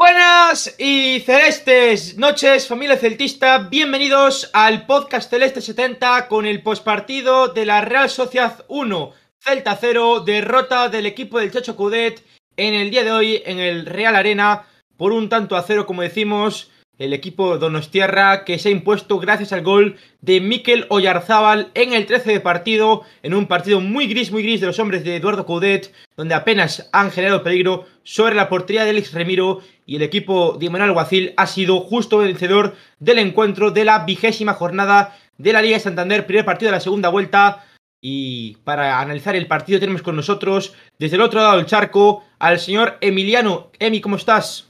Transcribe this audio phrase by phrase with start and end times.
[0.00, 3.58] Buenas y celestes noches, familia celtista.
[3.58, 10.20] Bienvenidos al podcast Celeste 70 con el postpartido de la Real Sociedad 1, Celta 0,
[10.20, 12.24] derrota del equipo del Chacho Cudet
[12.56, 14.64] en el día de hoy en el Real Arena
[14.96, 16.69] por un tanto a cero, como decimos,
[17.00, 22.04] el equipo Donostierra que se ha impuesto gracias al gol de Mikel Oyarzábal en el
[22.04, 25.46] 13 de partido, en un partido muy gris, muy gris de los hombres de Eduardo
[25.46, 30.58] Coudet, donde apenas han generado peligro sobre la portería de Alex Remiro y el equipo
[30.60, 35.62] de Manuel Guacil ha sido justo vencedor del encuentro de la vigésima jornada de la
[35.62, 37.64] Liga de Santander, primer partido de la segunda vuelta.
[38.02, 42.58] Y para analizar el partido tenemos con nosotros, desde el otro lado del charco, al
[42.58, 43.70] señor Emiliano.
[43.78, 44.69] Emi, ¿cómo estás?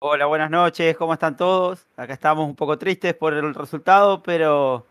[0.00, 1.84] Hola, buenas noches, ¿cómo están todos?
[1.96, 4.86] Acá estamos un poco tristes por el resultado, pero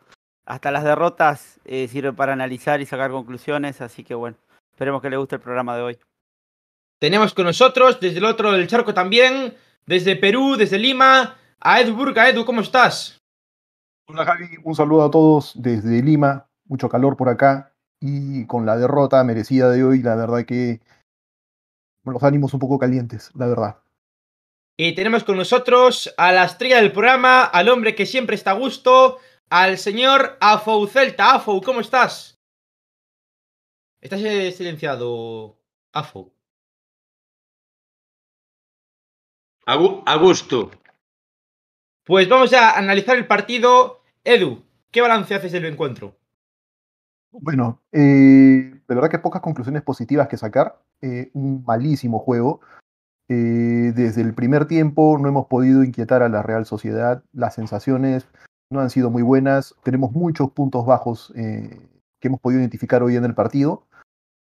[0.45, 4.35] hasta las derrotas eh, sirven para analizar y sacar conclusiones, así que bueno,
[4.73, 5.99] esperemos que les guste el programa de hoy.
[6.99, 11.95] Tenemos con nosotros, desde el otro del charco también, desde Perú, desde Lima, a Edu
[11.95, 12.27] Burga.
[12.27, 13.17] Edu, ¿cómo estás?
[14.09, 18.75] Hola Javi, un saludo a todos desde Lima, mucho calor por acá y con la
[18.75, 20.81] derrota merecida de hoy, la verdad que
[22.03, 23.77] los ánimos un poco calientes, la verdad.
[24.79, 28.59] Y tenemos con nosotros a la estrella del programa, al hombre que siempre está a
[28.59, 29.17] gusto,
[29.49, 31.33] al señor Afou Celta.
[31.33, 32.39] Afou, ¿cómo estás?
[33.99, 35.57] Estás eh, silenciado,
[35.91, 36.31] Afou.
[39.65, 40.69] A, gusto.
[42.05, 44.03] Pues vamos a analizar el partido.
[44.23, 46.15] Edu, ¿qué balance haces del encuentro?
[47.31, 47.99] Bueno, eh,
[48.87, 50.79] de verdad que pocas conclusiones positivas que sacar.
[51.01, 52.61] Eh, un malísimo juego.
[53.29, 57.23] Eh, desde el primer tiempo no hemos podido inquietar a la Real Sociedad.
[57.33, 58.27] Las sensaciones
[58.69, 59.75] no han sido muy buenas.
[59.83, 61.81] Tenemos muchos puntos bajos eh,
[62.19, 63.83] que hemos podido identificar hoy en el partido.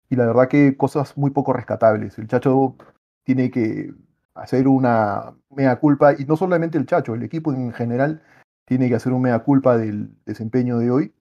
[0.09, 2.17] Y la verdad que cosas muy poco rescatables.
[2.19, 2.75] El Chacho
[3.23, 3.91] tiene que
[4.35, 8.21] hacer una mea culpa, y no solamente el Chacho, el equipo en general
[8.65, 11.13] tiene que hacer un mea culpa del desempeño de hoy.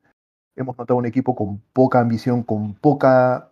[0.56, 3.50] Hemos notado un equipo con poca ambición, con poca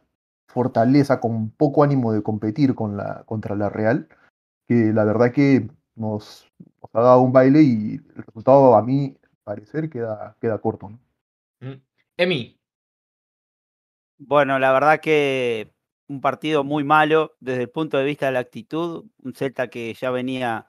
[0.53, 4.09] fortaleza, con poco ánimo de competir con la, contra la Real,
[4.69, 6.47] que la verdad que nos,
[6.93, 10.91] ha dado un baile y el resultado a mí parecer queda, queda corto.
[10.91, 10.99] ¿no?
[11.61, 11.83] Mm.
[12.17, 12.59] Emi.
[14.19, 15.73] Bueno, la verdad que
[16.09, 19.95] un partido muy malo desde el punto de vista de la actitud, un Celta que
[19.95, 20.67] ya venía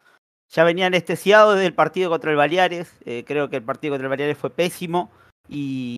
[0.49, 4.05] ya venía anestesiado desde el partido contra el Baleares, eh, creo que el partido contra
[4.05, 5.11] el Baleares fue pésimo
[5.47, 5.97] y,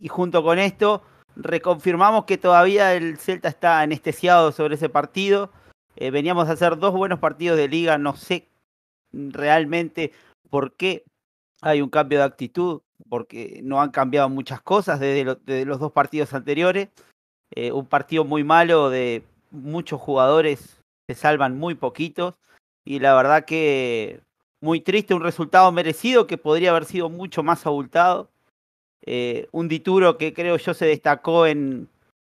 [0.00, 1.02] y junto con esto
[1.36, 5.50] reconfirmamos que todavía el Celta está anestesiado sobre ese partido.
[5.96, 8.48] Eh, veníamos a hacer dos buenos partidos de liga, no sé
[9.12, 10.12] realmente
[10.50, 11.04] por qué
[11.60, 16.34] hay un cambio de actitud, porque no han cambiado muchas cosas desde, los dos partidos
[16.34, 16.88] anteriores.
[17.50, 22.34] Eh, un partido muy malo de muchos jugadores se salvan muy poquitos
[22.84, 24.20] y la verdad que
[24.60, 28.30] muy triste, un resultado merecido que podría haber sido mucho más abultado.
[29.06, 31.88] Eh, un Dituro que creo yo se destacó en,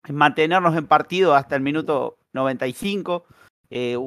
[0.10, 3.26] mantenernos en partido hasta el minuto 95.
[3.70, 3.98] Eh,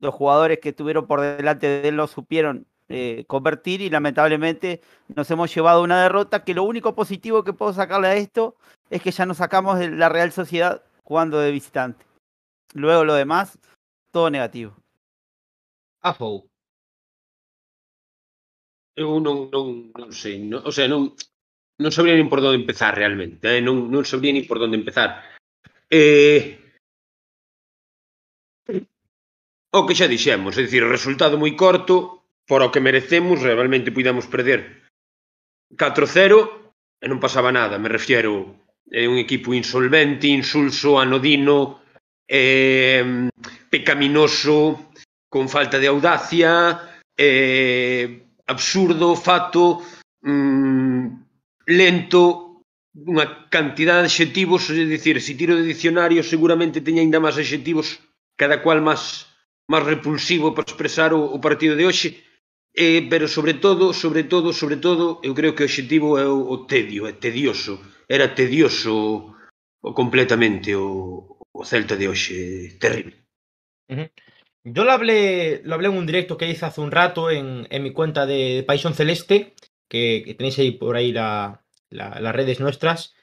[0.00, 5.30] los jugadores que estuvieron por delante de él no supieron eh, convertir y lamentablemente nos
[5.30, 8.56] hemos llevado una derrota que lo único positivo que puedo sacarle a esto
[8.90, 12.04] es que ya nos sacamos de la Real Sociedad jugando de visitante.
[12.74, 13.58] Luego lo demás,
[14.10, 14.74] todo negativo.
[16.02, 16.46] Afou.
[18.96, 21.16] Eu non, non, non sei, non, o sea, non,
[21.78, 23.60] non sabría nin por onde empezar realmente, eh?
[23.60, 25.24] non, non sabría nin por onde empezar.
[25.90, 26.58] Eh,
[29.74, 34.30] o que xa dixemos, é dicir, resultado moi corto, por o que merecemos, realmente puidamos
[34.30, 34.86] perder
[35.74, 38.54] 4-0 e non pasaba nada, me refiero,
[38.86, 41.82] é un equipo insolvente, insulso, anodino,
[42.30, 43.28] eh,
[43.68, 44.90] pecaminoso,
[45.26, 46.52] con falta de audacia,
[47.18, 49.82] eh, absurdo, fato,
[50.22, 50.83] mm,
[51.66, 52.62] lento,
[52.94, 57.98] unha cantidad de adxetivos, é dicir, se tiro de dicionario seguramente teña ainda máis adxetivos,
[58.38, 59.26] cada cual máis
[59.66, 62.20] máis repulsivo para expresar o, o partido de hoxe,
[62.76, 66.44] eh, pero sobre todo, sobre todo, sobre todo, eu creo que o objetivo é o,
[66.54, 69.34] o tedio, é tedioso, era tedioso
[69.80, 73.24] o, completamente o, o Celta de hoxe, terrible.
[73.88, 74.08] Uh -huh.
[74.64, 77.82] Yo lo hablé, lo hablé en un directo que hice hace un rato en, en
[77.82, 79.54] mi cuenta de Paisón Celeste
[79.88, 81.58] que, tenéis ahí por ahí las
[82.34, 83.14] redes nuestras.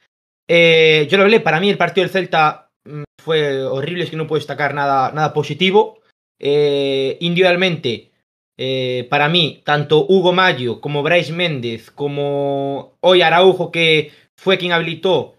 [0.47, 4.17] Eh, yo lo hablé, para mí el partido del Celta mm, fue horrible, es que
[4.17, 6.01] no puedo destacar nada, nada positivo.
[6.39, 8.11] Eh, individualmente,
[8.57, 14.71] eh, para mí, tanto Hugo Mayo como Bryce Méndez, como hoy Araujo, que fue quien
[14.71, 15.35] habilitó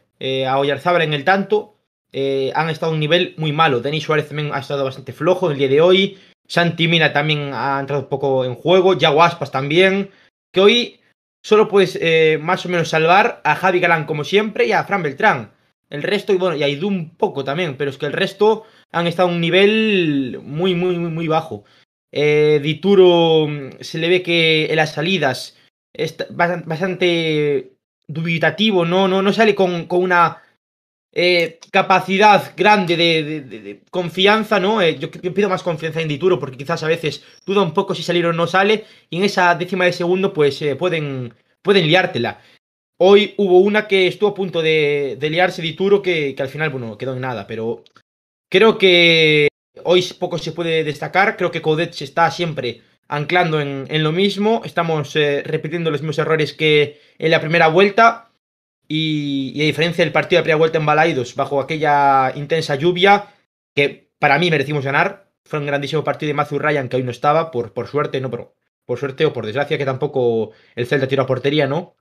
[0.47, 1.75] a Oyarzábal en el tanto,
[2.13, 3.81] han estado a un nivel muy malo.
[3.81, 6.19] Denis Suárez también ha estado bastante flojo el día de hoy.
[6.47, 10.11] Santi Mina también ha entrado un poco en juego, Yago Aspas también,
[10.53, 11.01] que hoy
[11.43, 15.03] solo puedes eh, más o menos salvar a Javi Galán como siempre y a Fran
[15.03, 15.53] Beltrán.
[15.91, 18.65] El resto, y bueno, y a Idu un poco también, pero es que el resto
[18.93, 21.65] han estado a un nivel muy, muy, muy, muy bajo.
[22.11, 25.59] Eh, Dituro mm, se le ve que en las salidas
[25.93, 27.75] es bastante
[28.07, 30.43] dubitativo, no, no, no sale con, con una
[31.15, 34.81] eh, capacidad grande de, confianza, ¿no?
[34.81, 37.95] Eh, yo, yo, pido más confianza en Dituro porque quizás a veces duda un poco
[37.95, 41.87] si salir o no sale y en esa décima de segundo pues eh, pueden, pueden
[41.87, 42.41] liártela.
[42.99, 47.15] Hoy hubo una que estuvo a punto de, liarse Dituro que, al final, bueno, quedó
[47.15, 47.85] en nada, pero
[48.49, 49.49] creo que
[49.85, 54.13] hoy poco se puede destacar, creo que Coudet se está siempre anclando en, en lo
[54.13, 58.32] mismo, estamos eh, repitiendo los mismos errores que en la primera vuelta
[58.89, 63.35] y, a diferencia del partido de primera vuelta en Balaidos, bajo aquella intensa lluvia,
[63.75, 67.11] que para mí merecimos ganar, fue un grandísimo partido de Matthew Ryan, que hoy no
[67.11, 71.09] estaba, por, por suerte, no, pero por suerte o por desgracia, que tampoco el Celta
[71.09, 71.97] tiró a portería, ¿no?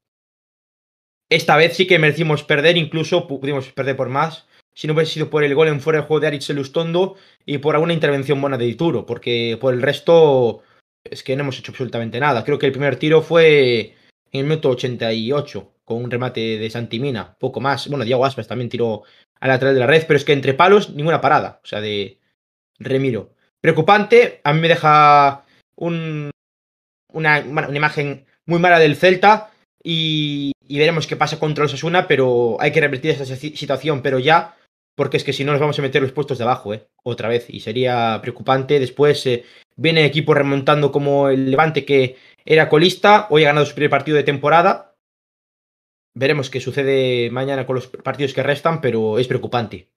[1.30, 5.30] Esta vez sí que merecimos perder, incluso pudimos perder por más, si no hubiese sido
[5.30, 8.58] por el gol en fuera de juego de Aritz Elustondo y por alguna intervención buena
[8.58, 10.62] de Dituro, porque por el resto
[11.04, 12.44] es que no hemos hecho absolutamente nada.
[12.44, 13.96] Creo que el primer tiro fue
[14.32, 17.88] en el minuto 88, con un remate de Santimina, poco más.
[17.88, 19.04] Bueno, Diego Aspas también tiró
[19.40, 21.82] a la lateral de la red, pero es que entre palos ninguna parada, o sea,
[21.82, 22.20] de
[22.80, 23.34] Remiro.
[23.60, 25.44] Preocupante, a mí me deja
[25.76, 26.32] un,
[27.14, 29.52] una, una, imagen muy mala del Celta
[29.84, 34.20] y, y, veremos qué pasa contra los Asuna, pero hay que revertir esta situación, pero
[34.20, 34.56] ya,
[34.96, 36.88] porque es que si no nos vamos a meter los puestos de abajo, ¿eh?
[37.04, 38.80] otra vez, y sería preocupante.
[38.80, 39.44] Después eh,
[39.76, 44.18] viene equipo remontando como el Levante que era colista, hoy ha ganado su primer partido
[44.18, 44.92] de temporada,
[46.14, 49.90] Veremos qué sucede mañana con los partidos que restan, pero es preocupante.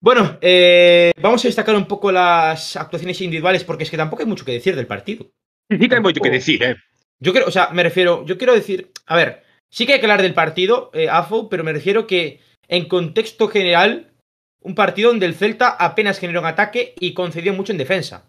[0.00, 4.28] Bueno, eh, vamos a destacar un poco las actuaciones individuales porque es que tampoco hay
[4.28, 5.30] mucho que decir del partido.
[5.70, 6.76] Sí que hay mucho que decir, ¿eh?
[7.20, 10.06] Yo creo, o sea, me refiero, yo quiero decir, a ver, sí que hay que
[10.06, 14.12] hablar del partido, eh, AFO, pero me refiero que en contexto general,
[14.60, 18.28] un partido donde el Celta apenas generó un ataque y concedió mucho en defensa.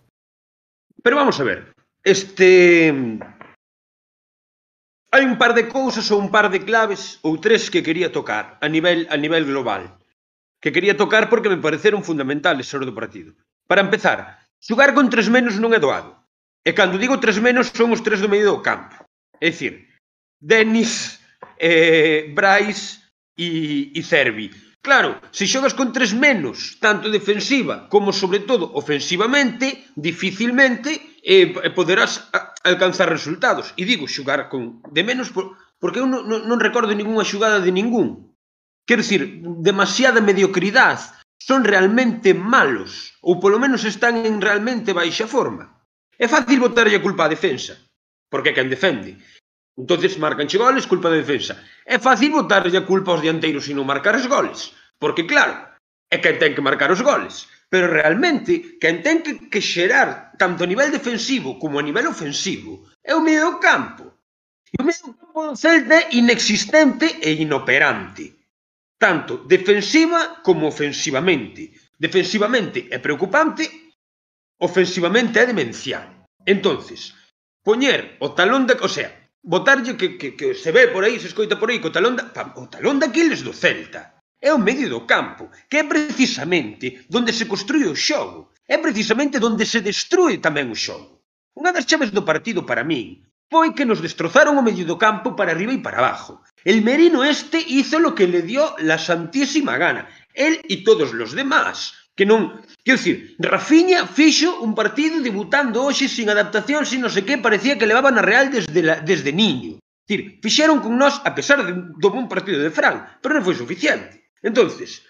[1.02, 2.92] Pero vamos a ver, Este
[5.14, 8.60] hai un par de cousas ou un par de claves ou tres que quería tocar
[8.60, 9.88] a nivel a nivel global.
[10.60, 13.32] Que quería tocar porque me pareceron fundamentales sobre do partido.
[13.72, 16.12] Para empezar, xugar con tres menos non é doado.
[16.68, 19.00] E cando digo tres menos son os tres do medio do campo.
[19.40, 19.88] É dicir,
[20.44, 21.24] Denis,
[21.56, 23.00] eh, Brais
[23.40, 24.52] e, e Cervi.
[24.84, 31.70] Claro, se xogas con tres menos, tanto defensiva como sobre todo ofensivamente, dificilmente, e, e
[31.72, 32.28] poderás
[32.68, 33.72] alcanzar resultados.
[33.80, 37.72] E digo xugar con de menos por, porque eu non, non, recordo ningunha xugada de
[37.72, 38.36] ningún.
[38.84, 41.16] Quero dicir, demasiada mediocridade.
[41.40, 45.80] Son realmente malos, ou polo menos están en realmente baixa forma.
[46.20, 47.80] É fácil botarlle a culpa á defensa,
[48.32, 49.20] porque é quen defende.
[49.76, 51.60] Entonces marcan che goles, culpa da defensa.
[51.84, 55.56] É fácil botarlle a culpa aos dianteiros e non marcar os goles, porque claro,
[56.08, 60.70] é quen ten que marcar os goles pero realmente quen ten que xerar tanto a
[60.70, 64.06] nivel defensivo como a nivel ofensivo é o medio campo.
[64.70, 68.26] E o medio campo do Celta é inexistente e inoperante,
[69.02, 71.74] tanto defensiva como ofensivamente.
[71.98, 73.66] Defensivamente é preocupante,
[74.62, 76.30] ofensivamente é demencial.
[76.46, 77.18] Entonces,
[77.66, 78.78] poñer o talón da...
[78.86, 79.10] O sea,
[79.42, 82.30] botarlle que, que, que se ve por aí, se escoita por aí, co talón da,
[82.54, 84.13] o talón daquiles do Celta
[84.44, 89.40] é o medio do campo, que é precisamente donde se construí o xogo, é precisamente
[89.40, 91.24] donde se destrui tamén o xogo.
[91.56, 95.32] Unha das chaves do partido para min foi que nos destrozaron o medio do campo
[95.38, 96.44] para arriba e para abajo.
[96.68, 101.32] El Merino este hizo lo que le dio la santísima gana, él e todos los
[101.32, 101.96] demás.
[102.14, 107.24] Que non, quero dicir, Rafinha fixo un partido debutando hoxe sin adaptación, sin non sei
[107.24, 109.80] que, parecía que levaban a Real desde, la, desde niño.
[110.04, 113.56] Dicir, fixeron con nós a pesar de, do bon partido de Fran, pero non foi
[113.56, 114.23] suficiente.
[114.44, 115.02] Entonces,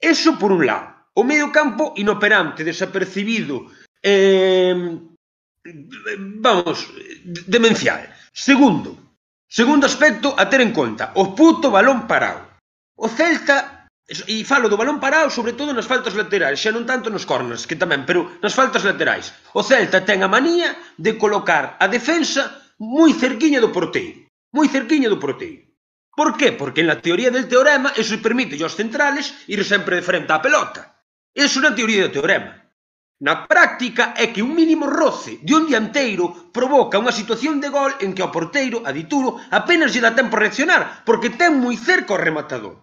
[0.00, 1.06] eso por un lado.
[1.14, 5.00] O medio campo inoperante, desapercibido, eh,
[6.44, 6.92] vamos,
[7.24, 8.12] demencial.
[8.32, 9.16] Segundo,
[9.48, 12.44] segundo aspecto a ter en conta, o puto balón parado.
[12.96, 17.08] O Celta, e falo do balón parado sobre todo nas faltas laterais, xa non tanto
[17.08, 19.32] nos corners, que tamén, pero nas faltas laterais.
[19.56, 25.08] O Celta ten a manía de colocar a defensa moi cerquiña do porteiro, moi cerquiña
[25.08, 25.65] do porteiro.
[26.16, 26.52] Por qué?
[26.52, 30.40] Porque en la teoría del teorema eso permite aos centrales ir sempre de frente á
[30.40, 31.04] pelota.
[31.36, 32.56] Eso na teoría do teorema.
[33.20, 37.92] Na práctica é que un mínimo roce de un dianteiro provoca unha situación de gol
[38.04, 41.76] en que ao porteiro, a dituro, apenas lle dá tempo a reaccionar, porque ten moi
[41.76, 42.76] cerca o rematador.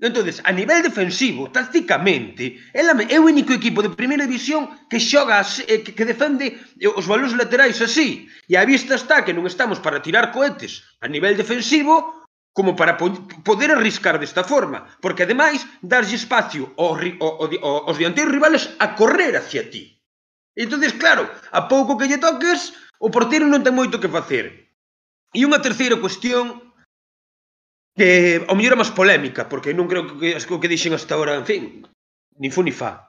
[0.00, 5.42] Entonces, a nivel defensivo, tácticamente, é, é o único equipo de primeira división que xoga
[5.42, 8.30] así, eh, que, que defende eh, os balóns laterais así.
[8.46, 12.17] E a vista está que non estamos para tirar cohetes a nivel defensivo,
[12.58, 13.06] como para po
[13.46, 18.98] poder arriscar desta forma, porque ademais darlle espacio ao, ao, ao, aos dianteiros rivales a
[18.98, 20.02] correr hacia ti.
[20.58, 24.74] Entonces, claro, a pouco que lle toques, o portero non ten moito que facer.
[25.30, 26.74] E unha terceira cuestión
[27.94, 31.38] que ao mellor é máis polémica, porque non creo que o que dixen hasta ahora,
[31.38, 31.62] en fin,
[32.42, 33.06] ni fu ni fa.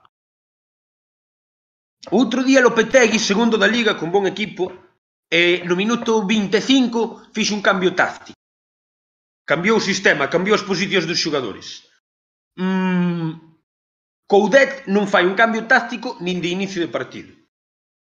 [2.14, 4.70] Outro día Lopetegui, segundo da Liga, con bon equipo,
[5.26, 8.39] eh, no minuto 25 fixo un cambio táctico
[9.50, 11.82] Cambiou o sistema, cambiou as posicións dos xogadores.
[12.54, 13.34] Mm,
[14.30, 17.34] Coudet non fai un cambio táctico nin de inicio de partido.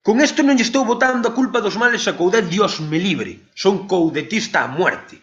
[0.08, 3.52] Con isto non lle estou botando a culpa dos males a Coudet, dios me libre.
[3.64, 5.20] Son coudetista a muerte.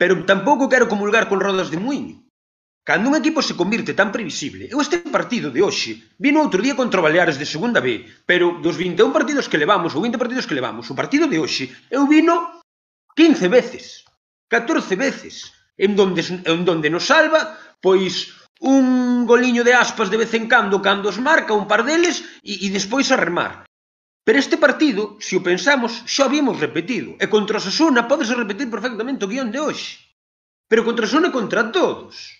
[0.00, 2.24] Pero tampouco quero comulgar con rodas de muiño.
[2.88, 6.72] Cando un equipo se convirte tan previsible, eu este partido de hoxe vino outro día
[6.72, 10.48] contra o Baleares de segunda B, pero dos 21 partidos que levamos, ou 20 partidos
[10.48, 12.64] que levamos, o partido de hoxe, eu vino
[13.12, 14.08] 15 veces.
[14.50, 15.54] 14 veces.
[15.78, 20.82] En donde, en donde nos salva, pois un goliño de aspas de vez en cando
[20.82, 23.64] cando os marca un par deles e, e despois a remar.
[24.20, 27.16] Pero este partido, se o pensamos, xa o vimos repetido.
[27.16, 29.96] E contra o Sasuna podese repetir perfectamente o guión de hoxe.
[30.68, 32.36] Pero contra o Sasuna contra todos.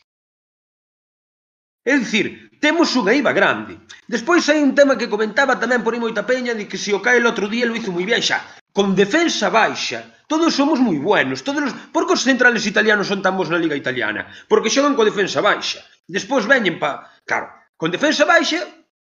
[1.80, 3.80] É dicir, temos unha IVA grande.
[4.04, 7.00] Despois hai un tema que comentaba tamén por aí moita peña de que se o
[7.00, 8.44] cae o outro día lo hizo moi bien xa.
[8.76, 11.74] Con defensa baixa, Todos somos moi buenos, todos os...
[11.90, 14.30] Por que os centrales italianos son tan bons na Liga Italiana?
[14.46, 15.82] Porque xogan coa defensa baixa.
[16.06, 17.10] Despois veñen pa...
[17.26, 18.62] Claro, con defensa baixa,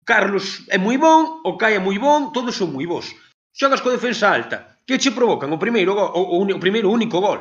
[0.03, 3.15] Carlos é moi bon, o Kai é moi bon, todos son moi bons.
[3.55, 7.39] Xogas coa defensa alta, que che provocan o primeiro, o, o, o primeiro único gol.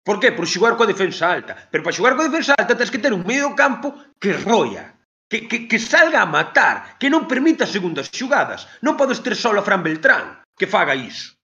[0.00, 0.32] Por que?
[0.32, 1.52] Por xogar coa defensa alta.
[1.68, 4.96] Pero para xogar coa defensa alta tens que ter un medio campo que roia,
[5.28, 8.64] que, que, que salga a matar, que non permita segundas xogadas.
[8.80, 11.36] Non podes ter só a Fran Beltrán que faga iso.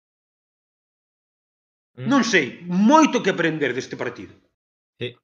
[1.97, 2.07] Mm.
[2.07, 4.31] Non sei, moito que aprender deste partido.
[5.01, 5.17] Sí.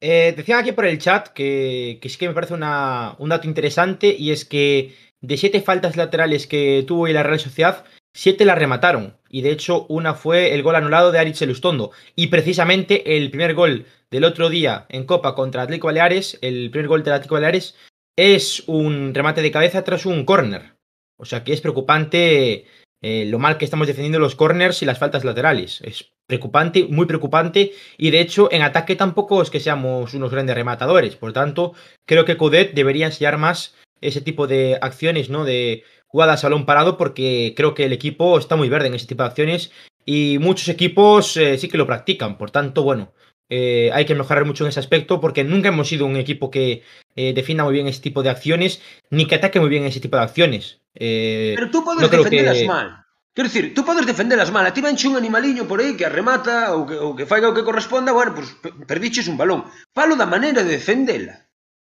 [0.00, 3.48] Eh, decían aquí por el chat que, que sí que me parece una, un dato
[3.48, 8.44] interesante y es que de siete faltas laterales que tuvo hoy la Real Sociedad, siete
[8.44, 9.16] la remataron.
[9.28, 11.90] Y de hecho, una fue el gol anulado de Aritz Elustondo.
[12.14, 16.88] Y precisamente el primer gol del otro día en Copa contra Atlético Baleares, el primer
[16.88, 17.74] gol del Atlético Baleares,
[18.16, 20.74] es un remate de cabeza tras un córner.
[21.16, 22.66] O sea que es preocupante
[23.00, 25.80] eh, lo mal que estamos defendiendo los corners y las faltas laterales.
[25.82, 27.72] Es preocupante, muy preocupante.
[27.96, 31.16] Y de hecho, en ataque tampoco es que seamos unos grandes rematadores.
[31.16, 31.74] Por tanto,
[32.06, 35.44] creo que Codet debería enseñar más ese tipo de acciones, ¿no?
[35.44, 39.06] De jugadas a balón parado, porque creo que el equipo está muy verde en ese
[39.06, 39.70] tipo de acciones.
[40.04, 42.38] Y muchos equipos eh, sí que lo practican.
[42.38, 43.12] Por tanto, bueno,
[43.50, 46.82] Eh, hay que mejorar mucho en ese aspecto porque nunca hemos sido un equipo que
[47.16, 50.16] eh, defina muy bien ese tipo de acciones ni que ataque muy bien ese tipo
[50.16, 50.80] de acciones.
[50.94, 52.66] Eh, Pero tú podes no defenderlas que...
[52.66, 53.04] mal.
[53.34, 54.66] Quero dicir, tú podes defenderlas mal.
[54.66, 57.54] A ti venche un animaliño por aí que arremata ou que, ou que faiga o
[57.54, 58.50] que corresponda, bueno, pues,
[58.84, 59.62] perdiches un balón.
[59.94, 61.46] Falo da maneira de defendela.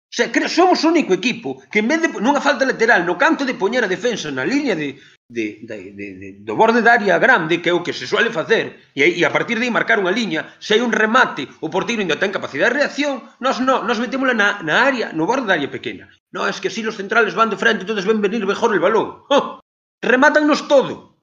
[0.04, 3.48] O sea, somos o único equipo que en vez de nunha falta lateral no canto
[3.48, 7.16] de poñer a defensa na línea de, de, de, de, de, do borde da área
[7.22, 10.02] grande, que é o que se suele facer, e, e a partir de aí marcar
[10.02, 13.86] unha liña, se hai un remate, o portiro ainda ten capacidade de reacción, nós, no,
[13.86, 16.10] nós metémola na, na área, no borde da área pequena.
[16.34, 19.22] No, es que si los centrales van de frente, entonces ven venir mejor el balón.
[19.30, 19.62] ¡Oh!
[20.02, 21.22] Remátannos todo.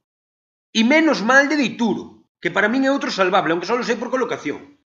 [0.71, 4.07] E menos mal de Deituro, que para min é outro salvable, aunque só sei por
[4.07, 4.79] colocación.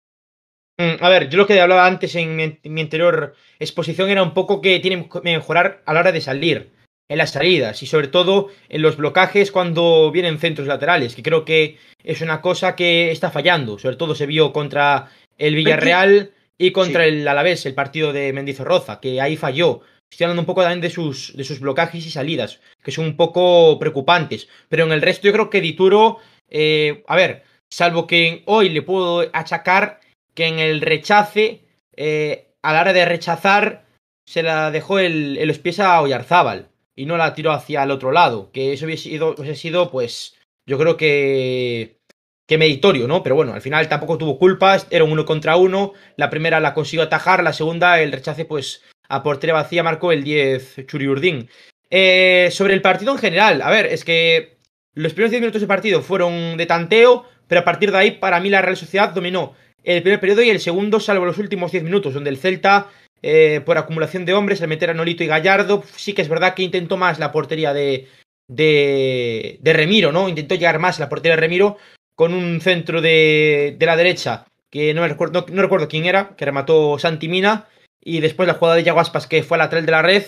[0.80, 4.64] Mm, a ver, yo lo que hablaba antes en mi anterior exposición era un poco
[4.64, 6.72] que tiene que mejorar a la hora de salir
[7.10, 11.44] en las salidas y sobre todo en los blocajes cuando vienen centros laterales, que creo
[11.44, 13.80] que es una cosa que está fallando.
[13.80, 19.00] Sobre todo se vio contra el Villarreal y contra el Alavés, el partido de Mendizorroza,
[19.00, 19.82] que ahí falló.
[20.10, 23.18] Estoy hablando un poco también de sus, de sus blocajes y salidas, que son un
[23.18, 24.48] poco preocupantes.
[24.70, 26.18] Pero en el resto yo creo que Dituro,
[26.50, 30.00] eh, a ver, salvo que hoy le puedo achacar
[30.36, 31.64] que en el rechace,
[31.96, 33.86] eh, a la hora de rechazar,
[34.26, 38.12] se la dejó el, los pies a Oyarzábal y no la tiró hacia el otro
[38.12, 38.52] lado.
[38.52, 40.36] Que eso hubiese sido, pues,
[40.68, 41.98] yo creo que,
[42.46, 43.24] que meditorio, ¿no?
[43.24, 45.94] Pero bueno, al final tampoco tuvo culpas, era un uno contra uno.
[46.18, 50.26] La primera la consiguió atajar, la segunda, el rechace, pues, a portería vacía marcó el
[50.26, 51.50] 10 Churiurdín.
[51.90, 54.58] Eh, sobre el partido en general, a ver, es que
[54.94, 58.42] los primeros 10 minutos de partido fueron de tanteo, pero a partir de ahí, para
[58.42, 59.54] mí, la Real Sociedad dominó
[59.86, 62.90] el primer periodo y el segundo, salvo los últimos 10 minutos, donde el Celta,
[63.22, 66.54] eh, por acumulación de hombres, al meter a Nolito y Gallardo, sí que es verdad
[66.54, 68.08] que intentó más la portería de,
[68.48, 70.30] de, de Remiro, ¿no?
[70.30, 71.78] Intentó llegar más a la portería de Remiro
[72.16, 76.36] con un centro de, de la derecha que no, me recuerdo, no, recuerdo quién era,
[76.36, 77.68] que remató Santi Mina,
[78.02, 80.24] y después la jugada de Yago Aspas que fue a lateral de la red,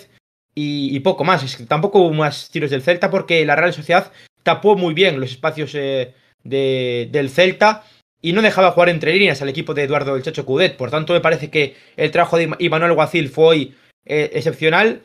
[0.53, 1.43] y, poco más.
[1.43, 4.12] Es que tampoco hubo más tiros del Celta porque la Real Sociedad
[4.43, 7.83] tapó muy bien los espacios eh, del Celta
[8.21, 10.77] y no dejaba jugar entre líneas al equipo de Eduardo El Chacho Cudet.
[10.77, 13.75] Por tanto, me parece que el trabajo de Imanuel Guacil fue hoy
[14.05, 15.01] eh, excepcional.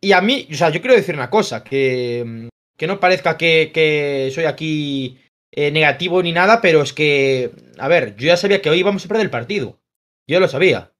[0.00, 4.30] Y a mí, o sea, yo quiero decir una cosa, que, que no parezca que,
[4.34, 5.18] soy aquí
[5.52, 9.04] eh, negativo ni nada, pero es que, a ver, yo ya sabía que hoy íbamos
[9.04, 9.78] a perder el partido.
[10.26, 10.92] Yo lo sabía.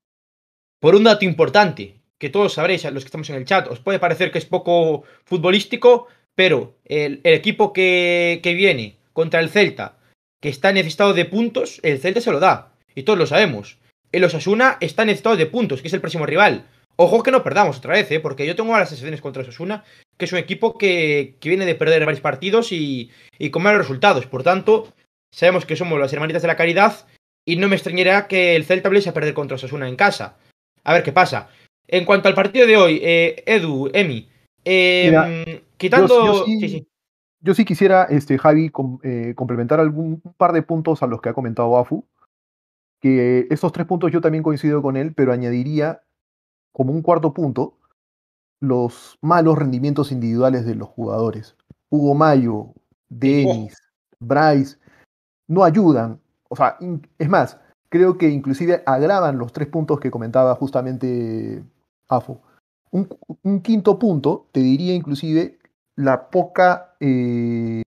[0.80, 3.98] Por un dato importante, que todos sabréis, los que estamos en el chat, os puede
[3.98, 9.98] parecer que es poco futbolístico, pero el, equipo que, que viene contra el Celta,
[10.40, 12.72] que está necesitado de puntos, el Celta se lo da.
[12.94, 13.78] Y todos lo sabemos.
[14.12, 16.66] El Osasuna está necesitado de puntos, que es el próximo rival.
[16.96, 18.20] Ojo que no perdamos otra vez, ¿eh?
[18.20, 19.84] porque yo tengo malas sensaciones contra Osasuna,
[20.16, 23.82] que es un equipo que, que viene de perder varios partidos y, y, con malos
[23.82, 24.26] resultados.
[24.26, 24.92] Por tanto,
[25.30, 27.06] sabemos que somos las hermanitas de la caridad
[27.44, 30.38] y no me extrañaría que el Celta vaya a perder contra Osasuna en casa.
[30.84, 31.50] A ver qué pasa.
[31.86, 34.28] En cuanto al partido de hoy, eh, Edu, Emi,
[34.64, 36.46] eh, quitando.
[36.46, 36.86] Yo, sí,
[37.66, 41.76] quisiera, este, Javi, eh, complementar algún un par de puntos a los que ha comentado
[41.78, 42.04] Afu.
[43.00, 46.02] Que estos tres puntos yo también coincido con él, pero añadiría
[46.72, 47.78] como un cuarto punto
[48.60, 51.56] los malos rendimientos individuales de los jugadores.
[51.90, 52.74] Hugo Mayo,
[53.08, 53.76] Denis,
[54.18, 54.78] Bryce,
[55.46, 56.20] no ayudan.
[56.48, 56.78] O sea,
[57.18, 61.64] es más, creo que inclusive agravan los tres puntos que comentaba justamente
[62.08, 62.40] AFO.
[62.90, 65.58] Un, quinto punto, te diría inclusive
[65.96, 67.82] la poca, eh,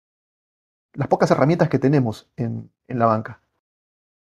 [0.94, 3.42] las pocas herramientas que tenemos en, en, la banca.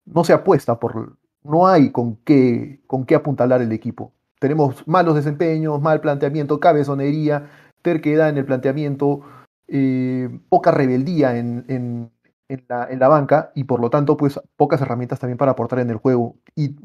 [0.05, 4.13] No se apuesta por, no hay con qué, con qué apuntalar el equipo.
[4.39, 7.49] Tenemos malos desempeños, mal planteamiento, cabezonería,
[7.81, 9.21] terquedad en el planteamiento,
[9.67, 12.11] eh, poca rebeldía en, en,
[12.49, 15.79] en, la, en la banca y por lo tanto pues pocas herramientas también para aportar
[15.79, 16.35] en el juego.
[16.55, 16.75] Y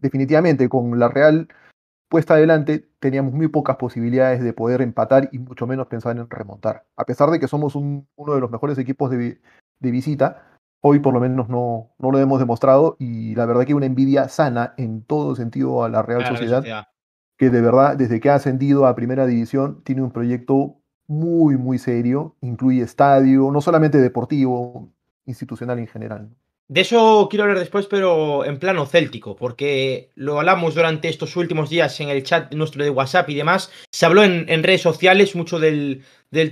[0.00, 1.48] definitivamente con la Real
[2.14, 6.84] puesta adelante, teníamos muy pocas posibilidades de poder empatar y mucho menos pensar en remontar.
[6.94, 9.40] A pesar de que somos uno de los mejores equipos de,
[9.80, 10.46] visita,
[10.80, 14.28] hoy por lo menos no, no, lo hemos demostrado y la verdad que una envidia
[14.28, 16.86] sana en todo sentido a la Real Sociedad,
[17.36, 20.76] que de verdad desde que ha ascendido a Primera División tiene un proyecto
[21.08, 24.88] muy, muy serio, incluye estadio, no solamente deportivo,
[25.26, 26.30] institucional en general.
[26.66, 31.68] De eso quiero hablar después, pero en plano céltico, porque lo hablamos durante estos últimos
[31.68, 33.70] días en el chat nuestro de WhatsApp y demás.
[33.92, 36.04] Se habló en, redes sociales mucho del,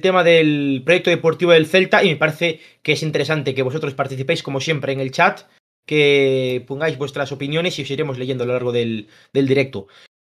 [0.03, 4.43] tema del proyecto deportivo del Celta y me parece que es interesante que vosotros participéis,
[4.43, 5.43] como siempre, en el chat,
[5.87, 9.89] que pongáis vuestras opiniones y os iremos leyendo a lo largo del, directo.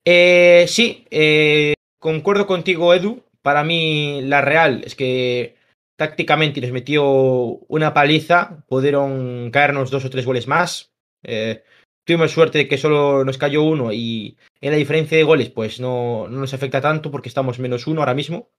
[0.06, 3.24] Eh, sí, eh, concuerdo contigo, Edu.
[3.42, 5.55] Para mí, la Real es que
[5.96, 10.94] tácticamente nos metió una paliza, pudieron caernos dos o tres goles más.
[11.24, 11.64] Eh,
[12.04, 15.80] tuvimos suerte de que solo nos cayó uno y en la diferencia de goles pues
[15.80, 18.50] no, no nos afecta tanto porque estamos menos uno ahora mismo.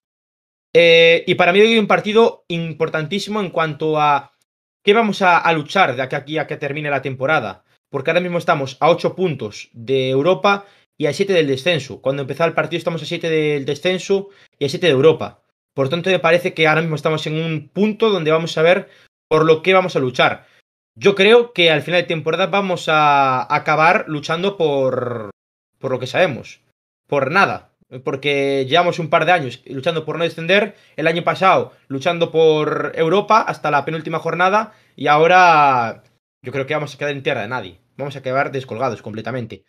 [0.74, 4.32] Eh, y para mí hoy un partido importantísimo en cuanto a
[4.82, 7.64] qué vamos a, luchar de aquí a que termine la temporada.
[7.88, 10.66] Porque ahora mismo estamos a ocho puntos de Europa
[10.98, 12.02] y a siete del descenso.
[12.02, 15.42] Cuando empezó el partido estamos a siete del descenso y a siete de Europa.
[15.76, 18.88] Por tanto, me parece que ahora mismo estamos en un punto donde vamos a ver
[19.28, 20.46] por lo que vamos a luchar.
[20.98, 25.28] Yo creo que al final de temporada vamos a acabar luchando por,
[25.78, 26.62] por lo que sabemos.
[27.06, 27.72] Por nada.
[28.04, 30.76] Porque llevamos un par de años luchando por no descender.
[30.96, 34.72] El año pasado luchando por Europa hasta la penúltima jornada.
[34.96, 36.04] Y ahora
[36.42, 37.80] yo creo que vamos a quedar en tierra de nadie.
[37.98, 39.66] Vamos a quedar descolgados completamente.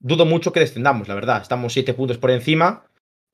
[0.00, 1.42] Dudo mucho que descendamos, la verdad.
[1.42, 2.86] Estamos siete puntos por encima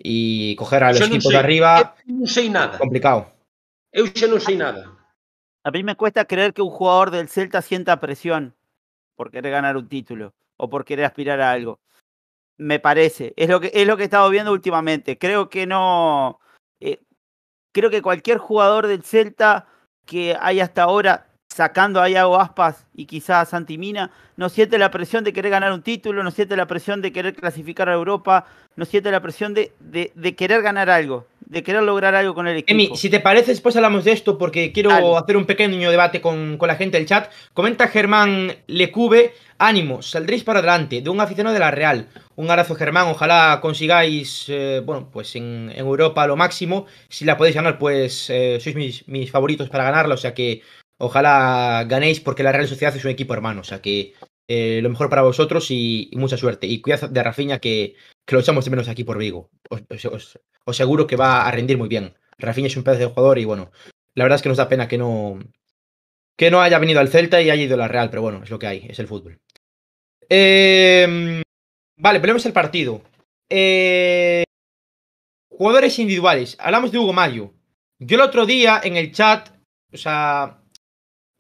[0.02, 1.94] y coger a los equipos de arriba.
[2.06, 2.78] no sé nada.
[2.78, 3.32] Complicado.
[3.92, 4.96] Yo no sé nada.
[5.62, 8.54] A mí me cuesta creer que un jugador del Celta sienta presión
[9.14, 11.80] por querer ganar un título o por querer aspirar a algo.
[12.56, 13.34] Me parece.
[13.36, 15.18] Es lo que, es lo que he estado viendo últimamente.
[15.18, 16.40] Creo que no.
[16.80, 17.00] Eh,
[17.72, 19.66] creo que cualquier jugador del Celta
[20.06, 21.29] que hay hasta ahora
[21.60, 25.72] sacando ahí a Aspas y quizás a Santimina, no siente la presión de querer ganar
[25.72, 28.46] un título, no siente la presión de querer clasificar a Europa,
[28.76, 32.56] no siente la presión de, de, querer ganar algo, de querer lograr algo con el
[32.56, 32.72] equipo.
[32.72, 36.56] Emi, si te parece, después hablamos de esto porque quiero hacer un pequeño debate con,
[36.56, 37.30] con, la gente del chat.
[37.52, 42.08] Comenta Germán Lecube, ánimo, saldréis para adelante, de un aficionado de la Real.
[42.36, 46.86] Un abrazo Germán, ojalá consigáis, eh, bueno, pues en, Europa lo máximo.
[47.10, 50.62] Si la podéis ganar, pues eh, sois mis, mis favoritos para ganarla, o sea que
[51.00, 53.62] Ojalá ganéis porque la Real Sociedad es un equipo hermano.
[53.62, 54.12] O sea que
[54.46, 56.66] eh, lo mejor para vosotros y, mucha suerte.
[56.66, 57.94] Y cuidado de Rafiña que,
[58.26, 59.50] que lo echamos de menos aquí por Vigo.
[59.70, 62.14] Os, seguro que va a rendir muy bien.
[62.36, 63.70] Rafiña es un pedazo de jugador y bueno,
[64.14, 65.38] la verdad es que nos da pena que no,
[66.36, 68.50] que no haya venido al Celta y haya ido a la Real, pero bueno, es
[68.50, 69.38] lo que hay, es el fútbol.
[70.28, 71.42] Eh,
[71.96, 73.02] vale, ponemos el partido.
[73.48, 74.44] Eh,
[75.48, 76.56] jugadores individuales.
[76.58, 77.52] Hablamos de Hugo Mayo.
[77.98, 79.50] Yo el otro día en el chat,
[79.92, 80.59] o sea,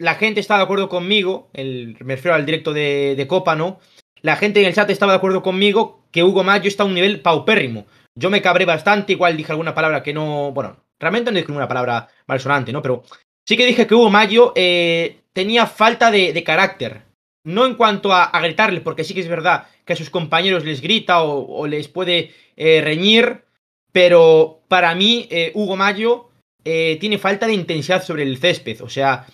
[0.00, 3.80] la gente estaba de acuerdo conmigo, el, me refiero al directo de, Copa, ¿no?
[4.22, 6.94] La gente en el chat estaba de acuerdo conmigo que Hugo Mayo está a un
[6.94, 7.84] nivel paupérrimo.
[8.14, 10.52] Yo me cabré bastante, igual dije alguna palabra que no.
[10.52, 12.80] Bueno, realmente no dije ninguna palabra malsonante, ¿no?
[12.80, 13.02] Pero
[13.46, 17.02] sí que dije que Hugo Mayo eh, tenía falta de, carácter.
[17.44, 20.64] No en cuanto a, a, gritarle, porque sí que es verdad que a sus compañeros
[20.64, 23.44] les grita o, les puede eh, reñir.
[23.92, 26.30] Pero para mí, eh, Hugo Mayo
[26.64, 28.82] tiene falta de intensidad sobre el césped.
[28.82, 29.26] O sea,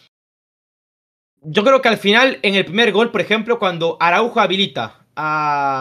[1.49, 5.81] yo creo que al final, en el primer gol, por ejemplo, cuando Araujo habilita a,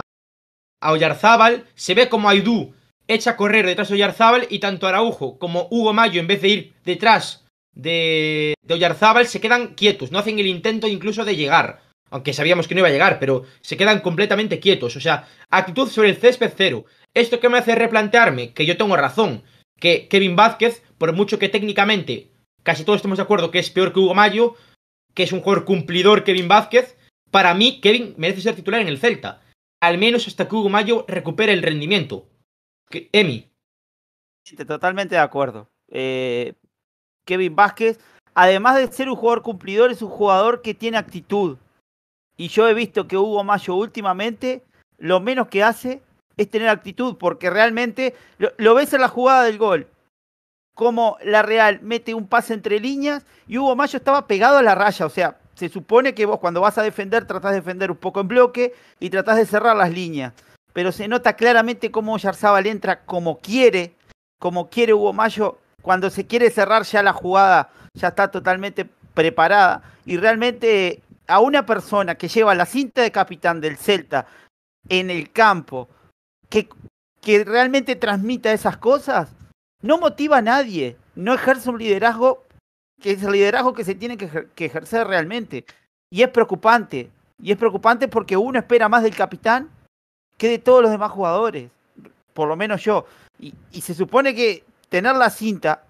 [0.80, 2.72] a Oyarzábal, se ve como Aidú
[3.08, 6.48] echa a correr detrás de Oyarzábal y tanto Araujo como Hugo Mayo, en vez de
[6.48, 11.82] ir detrás de, de Oyarzábal, se quedan quietos, no hacen el intento incluso de llegar.
[12.08, 14.94] Aunque sabíamos que no iba a llegar, pero se quedan completamente quietos.
[14.94, 16.84] O sea, actitud sobre el césped cero.
[17.14, 19.42] Esto que me hace replantearme, que yo tengo razón,
[19.80, 22.30] que Kevin Vázquez, por mucho que técnicamente
[22.62, 24.54] casi todos estemos de acuerdo que es peor que Hugo Mayo,
[25.16, 26.96] que es un jugador cumplidor Kevin Vázquez,
[27.30, 29.42] para mí Kevin merece ser titular en el Celta.
[29.80, 32.28] Al menos hasta que Hugo Mayo recupere el rendimiento.
[32.90, 33.50] Emi.
[34.66, 35.68] Totalmente de acuerdo.
[35.88, 36.52] Eh,
[37.24, 37.98] Kevin Vázquez,
[38.34, 41.56] además de ser un jugador cumplidor, es un jugador que tiene actitud.
[42.36, 44.62] Y yo he visto que Hugo Mayo últimamente
[44.98, 46.02] lo menos que hace
[46.36, 48.14] es tener actitud, porque realmente
[48.58, 49.88] lo ves en la jugada del gol.
[50.76, 54.74] Como la Real mete un pase entre líneas y Hugo Mayo estaba pegado a la
[54.74, 55.06] raya.
[55.06, 58.20] O sea, se supone que vos cuando vas a defender tratás de defender un poco
[58.20, 60.34] en bloque y tratás de cerrar las líneas.
[60.74, 63.94] Pero se nota claramente cómo Yarzábal entra como quiere,
[64.38, 65.56] como quiere Hugo Mayo.
[65.80, 69.82] Cuando se quiere cerrar ya la jugada ya está totalmente preparada.
[70.04, 74.26] Y realmente a una persona que lleva la cinta de capitán del Celta
[74.90, 75.88] en el campo,
[76.50, 76.68] que,
[77.22, 79.30] que realmente transmita esas cosas,
[79.82, 82.44] no motiva a nadie, no ejerce un liderazgo
[83.00, 85.64] que es el liderazgo que se tiene que, ejercer realmente.
[86.10, 87.10] Y es preocupante,
[87.42, 89.70] y es preocupante porque uno espera más del capitán
[90.38, 91.70] que de todos los demás jugadores,
[92.32, 93.06] por lo menos yo.
[93.38, 95.84] Y, y se supone que tener la cinta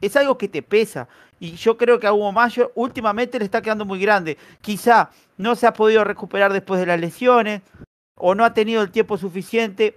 [0.00, 1.08] es algo que te pesa.
[1.40, 4.38] Y yo creo que a Hugo Mayo últimamente le está quedando muy grande.
[4.60, 7.62] Quizá no se ha podido recuperar después de las lesiones
[8.16, 9.96] o no ha tenido el tiempo suficiente.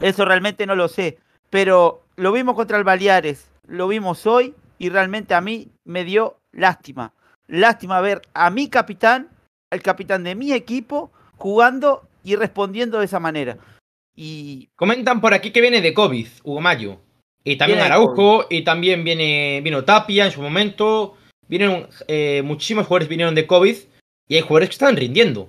[0.00, 1.18] Eso realmente no lo sé.
[1.50, 6.38] Pero lo vimos contra el Baleares, lo vimos hoy y realmente a mí me dio
[6.52, 7.12] lástima.
[7.46, 9.28] Lástima ver a mi capitán,
[9.70, 13.58] el capitán de mi equipo, jugando y respondiendo de esa manera.
[14.16, 16.98] Y comentan por aquí que viene de COVID, Hugo Mayo.
[17.44, 21.16] Y también Araujo, y también viene, vino Tapia en su momento.
[21.46, 23.76] Vinieron, eh, muchísimos jugadores vinieron de COVID
[24.26, 25.48] y hay jugadores que están rindiendo.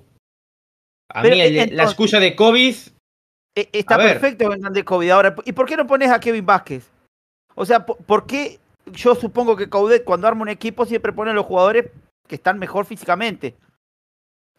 [1.10, 2.76] A Pero, mí el, entonces, la excusa de COVID.
[3.72, 5.10] Está perfecto de COVID.
[5.10, 6.92] Ahora, ¿y por qué no pones a Kevin Vázquez?
[7.56, 11.32] O sea, ¿por, ¿por qué yo supongo que Caudet cuando arma un equipo siempre pone
[11.32, 11.90] a los jugadores
[12.28, 13.56] que están mejor físicamente?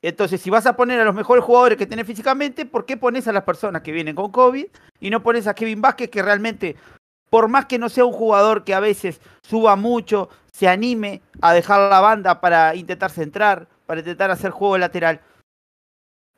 [0.03, 3.29] Entonces, si vas a poner a los mejores jugadores que tenés físicamente, ¿por qué pones
[3.29, 4.67] a las personas que vienen con COVID
[5.01, 6.77] y no pones a Kevin Vázquez que realmente,
[7.31, 11.53] por más que no sea un jugador que a veces suba mucho, se anime a
[11.53, 15.21] dejar la banda para intentar centrar, para intentar hacer juego lateral?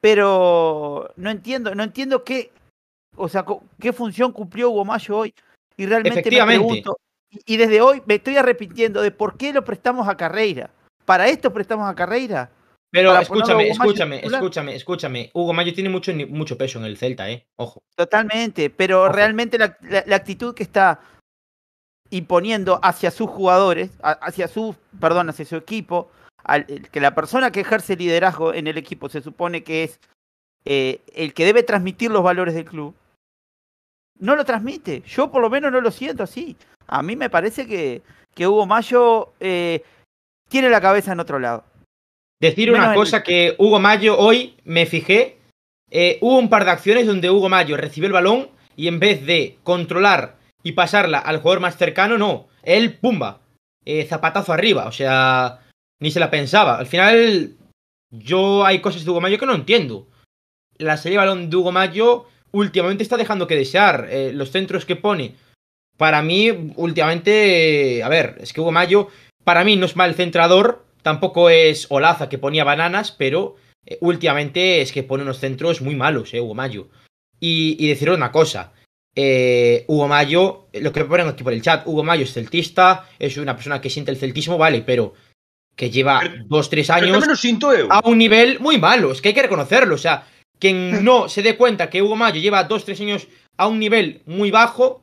[0.00, 2.50] Pero no entiendo, no entiendo qué,
[3.16, 3.44] o sea,
[3.78, 5.34] qué función cumplió Hugo Mayo hoy.
[5.76, 6.98] Y realmente me pregunto,
[7.44, 10.70] y desde hoy me estoy arrepintiendo de por qué lo prestamos a Carreira.
[11.04, 12.50] ¿Para esto prestamos a Carreira?
[12.90, 15.30] Pero escúchame, escúchame, escúchame, escúchame.
[15.32, 17.46] Hugo Mayo tiene mucho, mucho peso en el Celta, ¿eh?
[17.56, 17.82] Ojo.
[17.94, 19.12] Totalmente, pero Ojo.
[19.12, 21.00] realmente la, la, la, actitud que está
[22.10, 26.10] imponiendo hacia sus jugadores, hacia su, perdón, hacia su equipo,
[26.44, 30.00] al, que la persona que ejerce liderazgo en el equipo se supone que es
[30.64, 32.94] eh, el que debe transmitir los valores del club,
[34.18, 35.02] no lo transmite.
[35.06, 36.56] Yo por lo menos no lo siento así.
[36.86, 38.02] A mí me parece que,
[38.34, 39.82] que Hugo Mayo eh,
[40.48, 41.64] tiene la cabeza en otro lado.
[42.40, 43.22] Decir una cosa el...
[43.22, 45.38] que Hugo Mayo hoy me fijé,
[45.90, 49.24] eh, hubo un par de acciones donde Hugo Mayo recibió el balón y en vez
[49.24, 53.40] de controlar y pasarla al jugador más cercano, no, él, pumba,
[54.08, 55.60] zapatazo arriba, o sea,
[56.00, 56.78] ni se la pensaba.
[56.78, 57.56] Al final,
[58.10, 60.08] yo hay cosas de Hugo Mayo que no entiendo.
[60.78, 64.08] La serie de balón de Hugo Mayo últimamente está dejando que desear.
[64.10, 65.34] Eh, los centros que pone,
[65.96, 69.08] para mí, últimamente, a ver, es que Hugo Mayo,
[69.44, 74.80] para mí no es mal centrador, tampoco es Olaza que ponía bananas, pero eh, últimamente
[74.80, 76.88] es que pone unos centros muy malos, eh, Hugo Mayo.
[77.38, 78.72] Y, y decir una cosa,
[79.14, 83.36] eh, Hugo Mayo, lo que ponen aquí por el chat, Hugo Mayo es celtista, es
[83.36, 85.14] una persona que siente el celtismo, vale, pero
[85.76, 87.24] que lleva Pero- dos, tres años
[87.88, 89.12] a un nivel muy malo.
[89.12, 89.94] Es que hay que reconocerlo.
[89.94, 90.26] O sea,
[90.58, 94.22] quien no se dé cuenta que Hugo Mayo lleva dos, tres años a un nivel
[94.26, 95.02] muy bajo,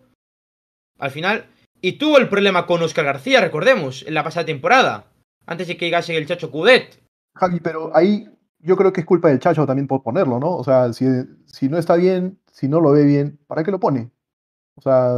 [1.00, 1.46] al final.
[1.82, 5.06] Y tuvo el problema con Oscar García, recordemos, en la pasada temporada.
[5.46, 7.00] Antes de que llegase el Chacho Cudet.
[7.36, 8.28] Javi, pero ahí
[8.60, 10.56] yo creo que es culpa del Chacho también por ponerlo, ¿no?
[10.56, 11.06] O sea, si,
[11.46, 14.10] si no está bien, si no lo ve bien, ¿para qué lo pone?
[14.76, 15.18] O sea,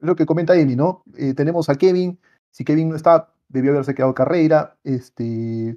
[0.00, 1.02] es lo que comenta Emi, ¿no?
[1.16, 2.18] Eh, tenemos a Kevin,
[2.50, 4.76] si Kevin no está, debió haberse quedado carrera.
[4.84, 5.76] Este,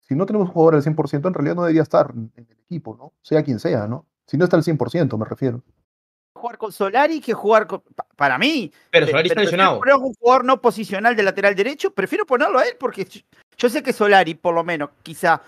[0.00, 2.96] si no tenemos un jugador al 100%, en realidad no debería estar en el equipo,
[2.98, 3.12] ¿no?
[3.22, 4.06] Sea quien sea, ¿no?
[4.26, 5.62] Si no está al 100%, me refiero.
[6.36, 7.80] Jugar con Solari que jugar con.
[7.94, 8.70] pa- Para mí.
[8.90, 9.78] Pero eh, Solari está lesionado.
[9.78, 13.06] poner a un jugador no posicional de lateral derecho, prefiero ponerlo a él porque
[13.56, 15.42] yo- sé que Solari, por lo menos, quizá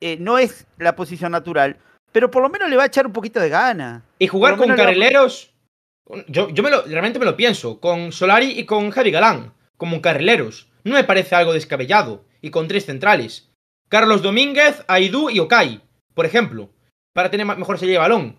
[0.00, 1.76] eh, no es la posición natural,
[2.10, 4.02] pero por lo menos le va a echar un poquito de gana.
[4.18, 5.54] Y jugar con carrileros.
[6.28, 7.78] Yo, yo me lo, realmente me lo pienso.
[7.80, 9.52] Con Solari y con Javi Galán.
[9.76, 10.68] Como carrileros.
[10.84, 12.24] No me parece algo descabellado.
[12.40, 13.50] Y con tres centrales.
[13.88, 15.80] Carlos Domínguez, Aidú y Okai.
[16.14, 16.70] Por ejemplo.
[17.12, 18.38] Para tener mejor salida de balón.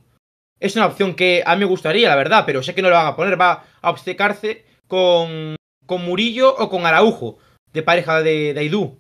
[0.60, 2.44] Es una opción que a mí me gustaría, la verdad.
[2.46, 3.40] Pero sé que no lo van a poner.
[3.40, 7.38] Va a obcecarse con, con Murillo o con Araujo.
[7.72, 8.98] De pareja de, de Aidú.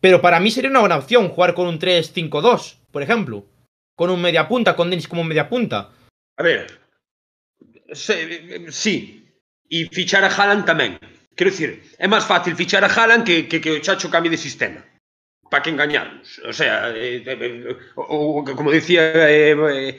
[0.00, 3.46] Pero para mí sería una buena opción jugar con un 3-5-2, por ejemplo.
[3.94, 5.90] Con un mediapunta, con Denis como mediapunta.
[6.38, 6.80] A ver,
[7.92, 9.28] sí,
[9.68, 10.98] e fichar a Haaland tamén.
[11.40, 14.36] Quero dicir, é máis fácil fichar a Haaland que, que, que o Chacho cambie de
[14.36, 14.84] sistema
[15.48, 16.36] para que engañarnos.
[16.44, 19.96] O sea, eh, eh, eh o, o, como dicía eh, eh,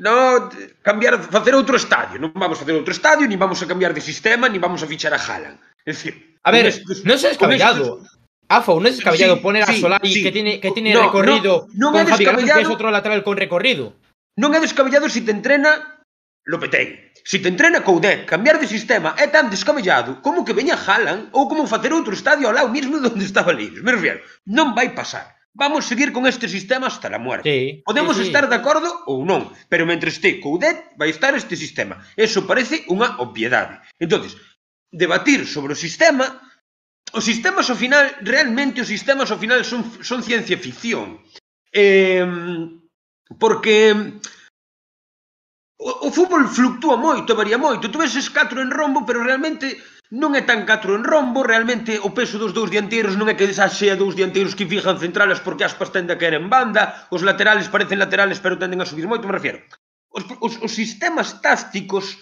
[0.00, 0.48] no
[0.80, 4.00] cambiar, facer outro estadio, non vamos a facer outro estadio, ni vamos a cambiar de
[4.00, 5.60] sistema, ni vamos a fichar a Haaland.
[5.84, 6.72] É dicir, a ver,
[7.04, 8.08] non se descabellado.
[8.48, 11.68] Afo, non é descabellado sí, poner a Solari sí, que tiene que tiene no, recorrido.
[11.76, 14.00] No, non é descabellado, Gato, que é outro lateral con recorrido.
[14.40, 15.91] Non é descabellado se si te entrena
[16.44, 21.30] Lopetegui: "Se te entrena Coudé, cambiar de sistema é tan descabellado como que veña Haaland
[21.32, 23.82] ou como facer outro estadio ao lado mismo onde estaba Leeds.
[23.82, 25.38] Me refiero, non vai pasar.
[25.54, 27.44] Vamos seguir con este sistema hasta la muerte.
[27.44, 28.28] Sí, Podemos sí, sí.
[28.32, 32.00] estar de acordo ou non, pero mentre este Coudet vai estar este sistema.
[32.16, 33.84] Eso parece unha obviedade.
[34.00, 34.34] Entonces,
[34.90, 36.40] debatir sobre o sistema
[37.12, 41.20] os sistemas ao final, realmente os sistemas ao final son, son ciencia ficción.
[41.68, 42.24] Eh,
[43.36, 44.18] porque
[45.82, 47.90] O, o fútbol fluctúa moito, varía moito.
[47.90, 49.66] Tu ves catro en rombo, pero realmente
[50.14, 53.50] non é tan catro en rombo, realmente o peso dos dous dianteiros non é que
[53.50, 57.72] desaxea dous dianteiros que fijan centrales porque aspas tende a caer en banda, os laterales
[57.72, 59.58] parecen laterales pero tenden a subir moito, me refiero.
[60.12, 62.20] Os, os, os sistemas tácticos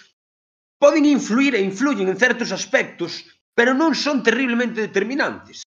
[0.81, 5.67] poden influir e influyen en certos aspectos, pero non son terriblemente determinantes.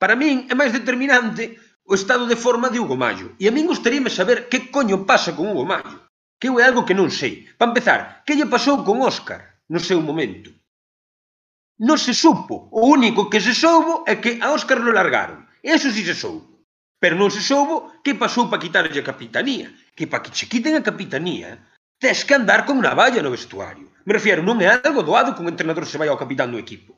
[0.00, 3.34] Para min é máis determinante o estado de forma de Hugo Mayo.
[3.42, 6.05] E a min gostaríame saber que coño pasa con Hugo Mayo
[6.40, 7.48] que eu é algo que non sei.
[7.56, 10.52] Para empezar, que lle pasou con Óscar no seu momento?
[11.80, 12.68] Non se supo.
[12.72, 15.44] O único que se soubo é que a Óscar lo largaron.
[15.60, 16.64] Eso sí se soubo.
[16.96, 19.68] Pero non se soubo que pasou para quitarlle a capitanía.
[19.92, 21.60] Que para que che quiten a capitanía,
[22.00, 23.92] tes que andar con unha valla no vestuario.
[24.08, 26.96] Me refiero, non é algo doado que un entrenador se vai ao capitán do equipo.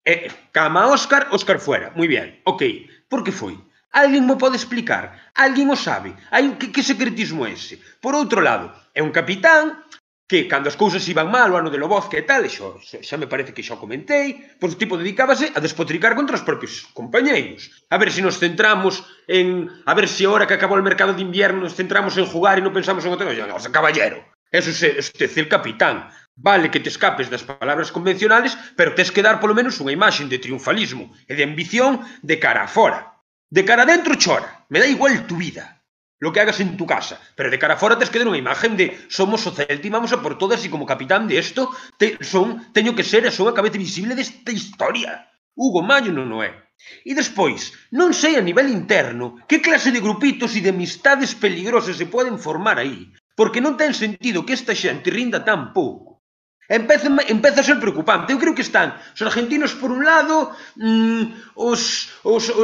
[0.00, 1.92] E, cama Óscar, Óscar fuera.
[1.92, 2.64] Moi bien, ok.
[3.12, 3.60] Por que foi?
[3.92, 5.32] Alguén mo pode explicar?
[5.32, 6.12] Alguén o sabe?
[6.28, 7.80] Hai que, que secretismo é ese?
[8.04, 9.80] Por outro lado, é un capitán
[10.28, 13.16] que cando as cousas iban mal o ano de Lobozca e tal, e xo, xa
[13.16, 16.84] me parece que xa o comentei, pois o tipo dedicábase a despotricar contra os propios
[16.92, 17.72] compañeiros.
[17.88, 19.72] A ver se nos centramos en...
[19.88, 22.64] A ver se ahora que acabou o mercado de invierno nos centramos en jugar e
[22.64, 24.20] non pensamos en outra no, O sea, caballero,
[24.52, 26.12] eso é, usted, el capitán.
[26.36, 30.28] Vale que te escapes das palabras convencionales, pero tes que dar polo menos unha imaxe
[30.28, 33.17] de triunfalismo e de ambición de cara a fora.
[33.50, 35.80] De cara dentro chora, me da igual tu vida,
[36.20, 38.76] lo que hagas en tu casa, pero de cara fora tes que dar unha imagen
[38.76, 42.20] de somos o Celta e vamos a por todas e como capitán de isto, te,
[42.20, 45.32] son, teño que ser a súa cabeza visible desta historia.
[45.56, 46.52] Hugo Mayo non o é.
[47.08, 51.96] E despois, non sei a nivel interno que clase de grupitos e de amistades peligrosas
[51.96, 56.17] se poden formar aí, porque non ten sentido que esta xente rinda tan pouco.
[56.68, 58.32] Empeza, empeza a ser preocupante.
[58.32, 62.62] Eu creo que están os argentinos por un lado, mmm, os, os, o,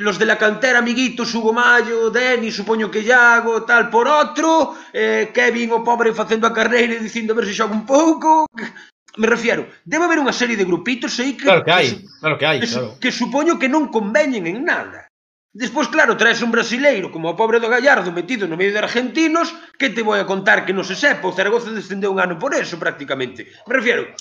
[0.00, 5.28] los de la cantera, amiguitos, Hugo Mayo, Denis, supoño que Iago, tal, por outro, eh,
[5.28, 8.48] Kevin, o pobre, facendo a carreira e dicindo a ver se xoga un pouco.
[9.20, 11.44] Me refiero, debe haber unha serie de grupitos aí que...
[11.44, 12.96] Claro que hai, claro que hai, claro.
[12.96, 15.05] Que supoño que non conveñen en nada.
[15.56, 19.56] Despois, claro, traes un brasileiro como o pobre do Gallardo metido no medio de argentinos
[19.80, 22.52] que te vou a contar que non se sepa, o Zaragoza descendeu un ano por
[22.52, 23.48] eso prácticamente.
[23.64, 24.12] Me refiero,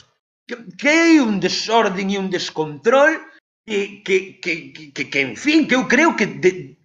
[0.48, 3.20] que, que hai un desorden e un descontrol
[3.68, 6.80] que, que, que, que, que, que en fin, que eu creo que de,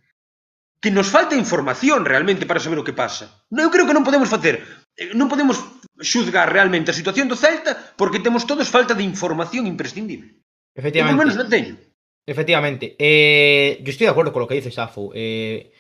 [0.83, 3.47] que nos falta información realmente para saber o que pasa.
[3.55, 4.67] Non, eu creo que non podemos facer,
[4.99, 5.63] eh, non podemos
[6.03, 10.43] xuzgar realmente a situación do Celta porque temos todos falta de información imprescindible.
[10.75, 11.15] Efectivamente.
[11.15, 11.79] por menos non teño.
[12.27, 12.97] Efectivamente.
[12.99, 15.11] Eh, yo estoy de acuerdo con lo que dice Safo.
[15.15, 15.73] Eh,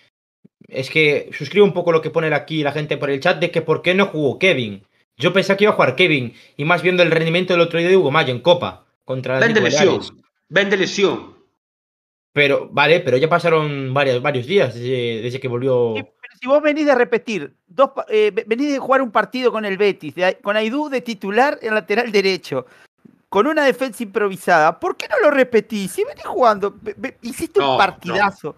[0.68, 3.50] es que suscribo un poco lo que pone aquí la gente por el chat de
[3.50, 4.84] que por qué no jugó Kevin.
[5.16, 7.88] Yo pensé que iba a jugar Kevin y más viendo el rendimiento del otro día
[7.88, 10.00] de Hugo Mayo en Copa contra Ven de lesión.
[10.48, 11.40] Ven de lesión.
[12.32, 15.94] Pero, vale, pero ya pasaron varios, varios días desde, desde que volvió.
[15.96, 19.64] Sí, pero si vos venís de repetir, dos, eh, venís de jugar un partido con
[19.64, 22.66] el Betis, de, con Aidú de titular en lateral derecho,
[23.30, 25.92] con una defensa improvisada, ¿por qué no lo repetís?
[25.92, 26.74] Si venís jugando,
[27.22, 28.56] hiciste No, un partidazo.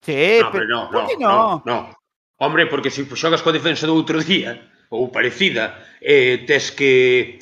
[0.00, 1.62] Sí, No, pero pero no, ¿por no, qué no, no?
[1.66, 1.96] no.
[2.38, 7.38] Hombre, porque se xogas coa defensa do outro día, ou parecida, eh, tes que...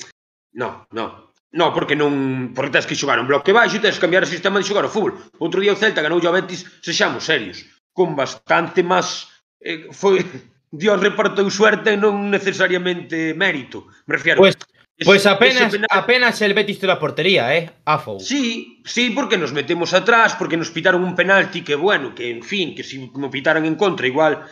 [0.53, 1.33] No, no.
[1.53, 4.29] No, porque non porque tes que xogar un bloque baixo e tes que cambiar o
[4.29, 5.21] sistema de xogar o fútbol.
[5.37, 7.61] Outro día o Celta ganou o Betis, sexamos serios,
[7.93, 9.29] con bastante máis
[9.61, 10.25] eh, foi
[10.73, 13.85] Dios repartou suerte e non necesariamente mérito.
[14.09, 14.41] Me refiero.
[14.41, 14.57] Pues,
[15.03, 18.19] Pues apenas, apenas el Betis tira a portería, eh, Afou.
[18.19, 22.43] Sí, sí, porque nos metemos atrás, porque nos pitaron un penalti que, bueno, que, en
[22.43, 24.45] fin, que si me pitaran en contra igual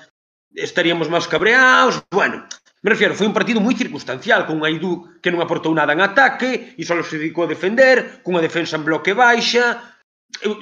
[0.54, 2.46] estaríamos máis cabreados, bueno...
[2.82, 6.02] Me refiero, foi un partido moi circunstancial, con un Aidú que non aportou nada en
[6.02, 9.92] ataque e só se dedicou a defender, cunha defensa en bloque baixa,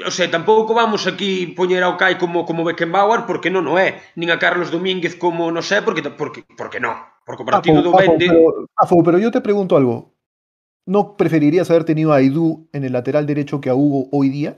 [0.05, 4.01] O sea, tampouco vamos aquí poñer ao Kai como como Beckenbauer porque non o é,
[4.19, 6.99] nin a Carlos Domínguez como non sei porque porque porque non.
[7.29, 10.17] Porque o partido do Afo, Afo, Vende pero, Afo, pero yo te pregunto algo.
[10.89, 14.57] ¿No preferirías haber tenido a Aidú en el lateral derecho que a Hugo hoy día?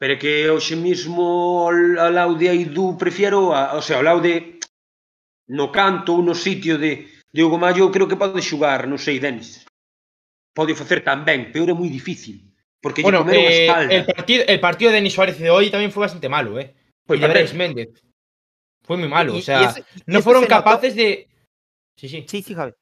[0.00, 4.56] Pero que hoxe mismo ao lado de Aidú prefiero, a, o sea, ao lado de
[5.52, 9.20] no canto ou no sitio de, de Hugo Mayo creo que pode xugar, non sei,
[9.20, 9.68] Denis.
[10.56, 12.48] Pode facer tan ben, peor é moi difícil.
[12.80, 16.26] Porque Bueno, eh, el, partido, el partido de Denis Suárez de hoy también fue bastante
[16.32, 16.74] malo, ¿eh?
[17.06, 18.02] Pois y de Méndez.
[18.82, 21.28] Fue muy malo, Y- o sea, y no fueron se notó- capaces de...
[21.96, 22.24] Sí, sí.
[22.28, 22.72] Sí, sí, Javi.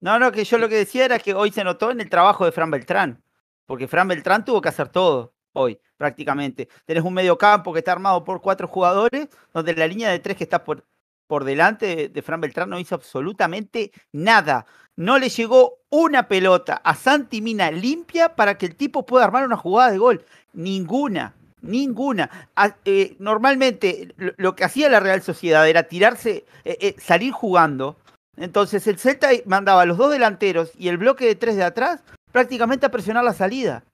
[0.00, 2.44] No, no, que yo lo que decía era que hoy se notó en el trabajo
[2.44, 3.22] de Fran Beltrán.
[3.66, 6.68] Porque Fran Beltrán tuvo que hacer todo hoy, prácticamente.
[6.84, 10.36] Tenés un medio campo que está armado por cuatro jugadores, donde la línea de tres
[10.36, 10.84] que está por,
[11.26, 14.66] por delante de, Fran Beltrán no hizo absolutamente nada.
[14.96, 19.44] No le llegó una pelota a Santi Mina limpia para que el tipo pueda armar
[19.46, 20.24] una jugada de gol.
[20.52, 21.34] Ninguna.
[21.62, 22.50] Ninguna.
[22.54, 27.32] A- eh, normalmente lo, lo que hacía la Real Sociedad era tirarse, eh, eh, salir
[27.32, 27.96] jugando.
[28.36, 32.02] Entonces el Celta mandaba a los dos delanteros y el bloque de tres de atrás
[32.32, 33.84] prácticamente a presionar la salida.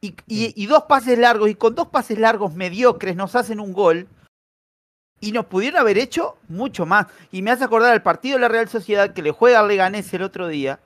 [0.00, 3.72] Y, y- y dos pases largos, y con dos pases largos mediocres nos hacen un
[3.72, 4.06] gol.
[5.20, 7.06] Y nos pudieron haber hecho mucho más.
[7.32, 10.12] Y me hace acordar el partido de la Real Sociedad que le juega al Leganés
[10.12, 10.80] el otro día.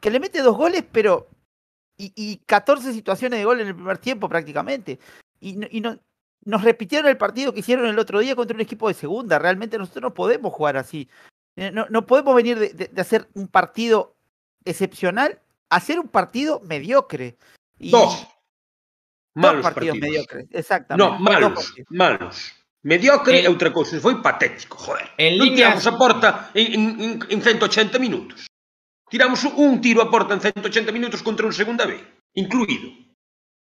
[0.00, 1.28] Que le mete dos goles, pero.
[1.96, 5.00] Y, y 14 situaciones de gol en el primer tiempo prácticamente.
[5.40, 5.98] Y, no- y no-
[6.44, 9.38] nos repitieron el partido que hicieron el otro día contra un equipo de segunda.
[9.40, 11.08] Realmente nosotros no podemos jugar así.
[11.58, 14.14] Eh, No, no podemos venir de, de- de hacer un partido
[14.64, 15.40] excepcional
[15.70, 17.36] a hacer un partido mediocre.
[17.78, 18.14] Y Dos.
[18.14, 18.28] dos
[19.34, 19.98] Malos partidos, partidos.
[19.98, 21.04] mediocres, exactamente.
[21.04, 22.54] No, Dos malos, malos.
[22.82, 25.10] Mediocre é outra cousa, foi patético, joder.
[25.18, 28.46] En non líneas- tiramos a porta en, en, en, en 180 minutos.
[29.10, 31.98] Tiramos un tiro a porta en 180 minutos contra un segunda B,
[32.38, 32.86] incluído.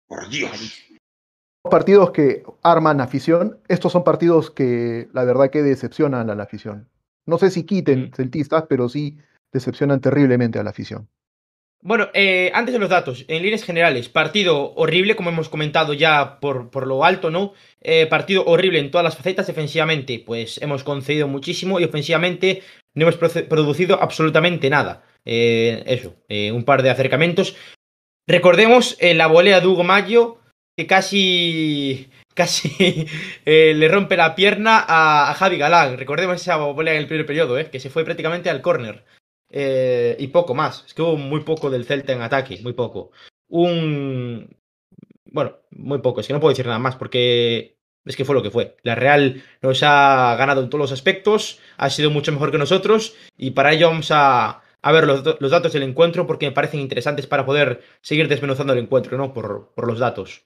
[0.05, 0.85] Por Dios.
[1.65, 6.87] Partidos que arman afición, estos son partidos que la verdad que decepcionan a la afición.
[7.29, 9.17] No sé si quiten celtistas, pero sí
[9.53, 11.07] decepcionan terriblemente a la afición.
[11.81, 16.39] Bueno, eh, antes de los datos, en líneas generales, partido horrible, como hemos comentado ya
[16.39, 17.53] por, por lo alto, ¿no?
[17.81, 19.45] Eh, partido horrible en todas las facetas.
[19.45, 22.63] Defensivamente, pues hemos concedido muchísimo y ofensivamente
[22.95, 25.03] no hemos producido absolutamente nada.
[25.23, 26.15] Eh, eso,
[26.53, 27.55] un par de acercamientos.
[28.27, 30.39] Recordemos la volea de Hugo Mayo,
[30.75, 33.05] que casi, casi
[33.45, 35.97] eh, le rompe la pierna a, a Javi Galán.
[35.97, 39.03] Recordemos esa volea en el primer periodo, eh, que se fue prácticamente al córner.
[39.49, 40.85] Eh, y poco más.
[40.85, 43.11] Es que hubo muy poco del Celta en ataque, muy poco.
[43.49, 44.55] Un.
[45.25, 46.21] Bueno, muy poco.
[46.21, 48.77] Es que no puedo decir nada más porque es que fue lo que fue.
[48.83, 53.15] La Real nos ha ganado en todos los aspectos, ha sido mucho mejor que nosotros
[53.37, 57.27] y para ello vamos a, ver los, los datos del encuentro porque me parecen interesantes
[57.27, 59.33] para poder seguir desmenuzando el encuentro, ¿no?
[59.33, 60.45] Por, por los datos.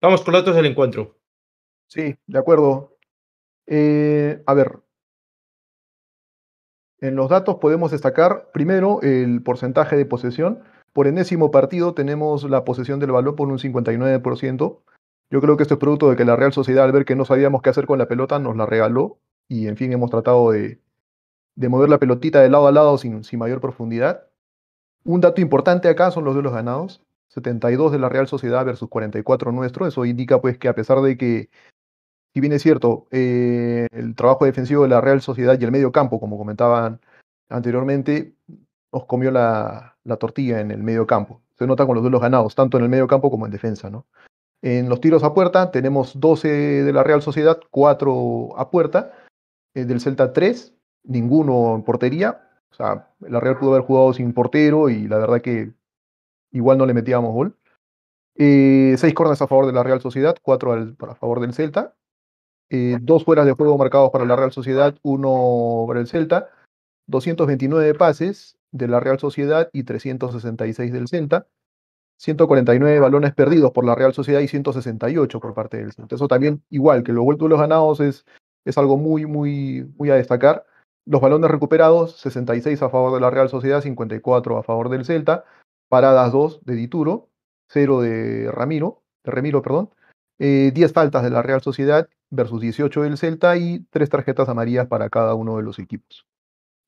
[0.00, 1.18] Vamos con los datos del encuentro.
[1.88, 2.96] Sí, de acuerdo.
[3.66, 4.80] Eh, a ver,
[7.00, 10.62] en los datos podemos destacar primero el porcentaje de posesión.
[10.92, 14.80] Por enésimo partido tenemos la posesión del balón por un 59%.
[15.30, 17.24] Yo creo que esto es producto de que la Real Sociedad, al ver que no
[17.24, 19.18] sabíamos qué hacer con la pelota, nos la regaló.
[19.48, 20.80] Y en fin, hemos tratado de,
[21.56, 24.28] de mover la pelotita de lado a lado sin, sin mayor profundidad.
[25.04, 27.02] Un dato importante acá son los duelos ganados.
[27.28, 29.86] 72 de la Real Sociedad versus 44 nuestro.
[29.86, 31.50] Eso indica pues que a pesar de que
[32.34, 35.92] si bien es cierto, eh, el trabajo defensivo de la Real Sociedad y el medio
[35.92, 37.00] campo, como comentaban
[37.48, 38.34] anteriormente,
[38.92, 41.42] nos comió la, la tortilla en el medio campo.
[41.56, 44.06] Se nota con los duelos ganados, tanto en el medio campo como en defensa, ¿no?
[44.62, 49.12] En los tiros a puerta tenemos 12 de la Real Sociedad, 4 a puerta.
[49.74, 50.74] Eh, del Celta 3,
[51.04, 52.48] ninguno en portería.
[52.72, 55.72] O sea, la Real pudo haber jugado sin portero y la verdad que
[56.50, 57.56] igual no le metíamos gol.
[58.36, 61.94] Eh, seis corners a favor de la Real Sociedad, cuatro al, a favor del Celta.
[62.70, 66.50] Eh, dos fueras de juego marcados para la Real Sociedad, uno para el Celta.
[67.06, 71.46] 229 pases de la Real Sociedad y 366 del Celta.
[72.18, 76.14] 149 balones perdidos por la Real Sociedad y 168 por parte del Celta.
[76.14, 78.24] Eso también, igual que los vueltos los ganados, es,
[78.64, 80.64] es algo muy, muy, muy a destacar.
[81.06, 85.44] Los balones recuperados, 66 a favor de la Real Sociedad, 54 a favor del Celta.
[85.88, 87.28] Paradas 2 de Dituro,
[87.68, 89.90] 0 de Ramiro, de Remiro, perdón.
[90.38, 94.86] 10 eh, faltas de la Real Sociedad versus 18 del Celta y 3 tarjetas amarillas
[94.86, 96.26] para cada uno de los equipos.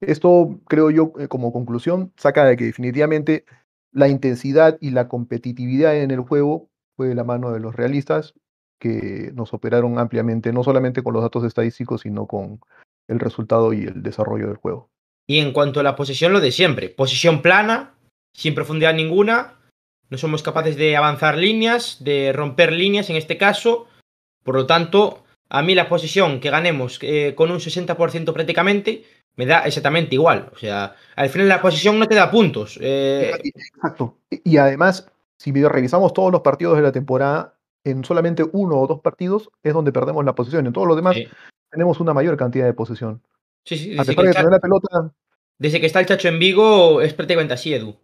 [0.01, 3.45] Esto, creo yo, eh, como conclusión, saca de que definitivamente
[3.93, 8.35] la intensidad y la competitividad en el juego fue de la mano de los realistas,
[8.79, 12.61] que nos operaron ampliamente, no solamente con los datos estadísticos, sino con
[13.09, 14.91] el resultado y el desarrollo del juego.
[15.27, 16.89] Y en cuanto a la posición, lo de siempre.
[16.89, 17.95] Posición plana,
[18.35, 19.55] sin profundidad ninguna.
[20.09, 23.87] No somos capaces de avanzar líneas, de romper líneas en este caso.
[24.45, 29.05] Por lo tanto, a mí la posición que ganemos eh, con un 60% prácticamente
[29.37, 30.51] me da exactamente igual.
[30.53, 32.79] O sea, al final la posición no te da puntos.
[32.81, 33.33] Eh.
[33.45, 34.19] Exacto.
[34.31, 39.01] Y además, si revisamos todos los partidos de la temporada, en solamente uno o dos
[39.01, 40.67] partidos es donde perdemos la posición.
[40.67, 41.17] En todos los demás
[41.71, 43.23] tenemos una mayor cantidad de posesión.
[43.65, 45.13] Sí, sí, desde, que, la pelota...
[45.59, 47.97] desde que está el Chacho en Vigo es prácticamente así, Edu.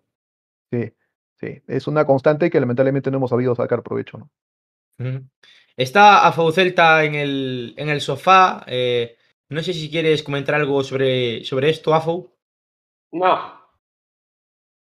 [0.70, 0.92] Sí,
[1.40, 1.62] sí.
[1.66, 4.30] Es una constante que lamentablemente no hemos sabido sacar provecho, ¿no?
[5.76, 8.64] Está Afau Celta en el, en el sofá.
[8.66, 9.16] Eh,
[9.48, 12.34] no sé si quieres comentar algo sobre, sobre esto, Afou.
[13.12, 13.60] No.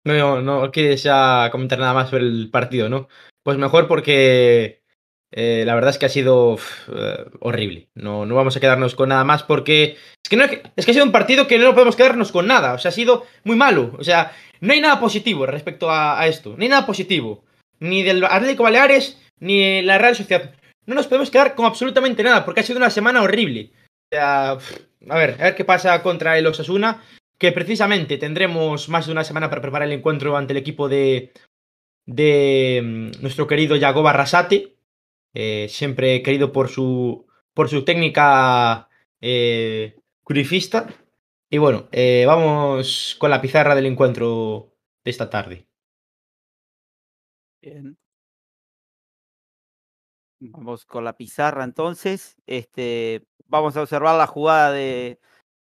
[0.06, 3.08] No, no quieres ya comentar nada más sobre el partido, ¿no?
[3.44, 4.80] Pues mejor porque
[5.32, 6.58] eh, la verdad es que ha sido
[6.94, 7.90] eh, horrible.
[7.94, 10.94] No, no vamos a quedarnos con nada más porque es que, no, es que ha
[10.94, 12.74] sido un partido que no podemos quedarnos con nada.
[12.74, 13.96] O sea, ha sido muy malo.
[14.00, 14.32] O sea,
[14.62, 16.56] no hay nada positivo respecto a, esto.
[16.56, 17.44] No hay nada positivo.
[17.80, 20.54] Ni del Atlético Baleares ni la Real Sociedad.
[20.86, 23.72] No nos podemos quedar con absolutamente nada porque ha sido una semana horrible.
[24.12, 27.04] O sea, a ver, a ver qué pasa contra el Osasuna.
[27.38, 31.32] Que precisamente tendremos más de una semana para preparar el encuentro ante el equipo de,
[32.06, 34.76] de mm, nuestro querido Yago Barrasate,
[35.34, 38.90] eh, siempre querido por su, por su técnica
[39.22, 40.88] eh, curifista.
[41.52, 45.68] Y bueno, eh, vamos con la pizarra del encuentro de esta tarde.
[47.62, 47.99] Bien.
[50.40, 52.38] Vamos con la pizarra entonces.
[52.48, 55.20] Este, vamos a observar la jugada de,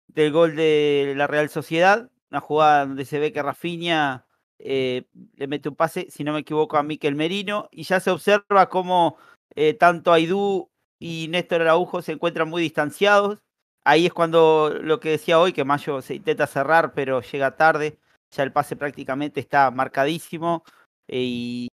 [0.09, 2.11] del gol de la Real Sociedad.
[2.31, 4.27] Una jugada donde se ve que Rafinha
[4.59, 5.05] eh,
[5.35, 8.69] le mete un pase, si no me equivoco, a Miquel Merino, y ya se observa
[8.69, 9.17] cómo
[9.55, 13.43] eh, tanto Aidú y Néstor Araujo se encuentran muy distanciados.
[13.85, 17.99] Ahí es cuando lo que decía hoy, que Mayo se intenta cerrar, pero llega tarde.
[18.31, 20.63] Ya el pase prácticamente está marcadísimo
[21.09, 21.69] y,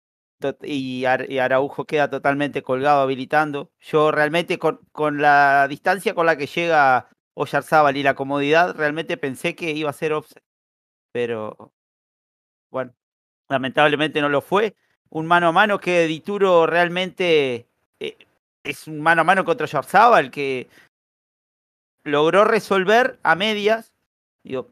[0.63, 3.71] y, Araujo queda totalmente colgado habilitando.
[3.81, 9.17] Yo realmente con, con la distancia con la que llega Oyarzábal y la comodidad, realmente
[9.17, 10.43] pensé que iba a ser offset.
[11.13, 11.73] Pero
[12.71, 12.95] bueno,
[13.49, 14.75] lamentablemente no lo fue.
[15.11, 17.67] Un mano a mano que Dituro realmente
[18.01, 18.17] eh,
[18.65, 19.67] es un mano a mano contra
[20.19, 20.69] el que
[22.05, 23.93] logró resolver a medias.
[24.43, 24.71] Digo,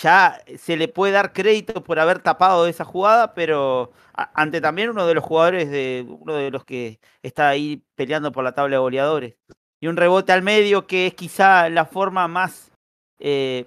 [0.00, 5.06] ya se le puede dar crédito por haber tapado esa jugada, pero ante también uno
[5.06, 8.80] de los jugadores de uno de los que está ahí peleando por la tabla de
[8.80, 9.34] goleadores.
[9.80, 12.72] Y un rebote al medio que es quizá la forma más
[13.18, 13.66] eh,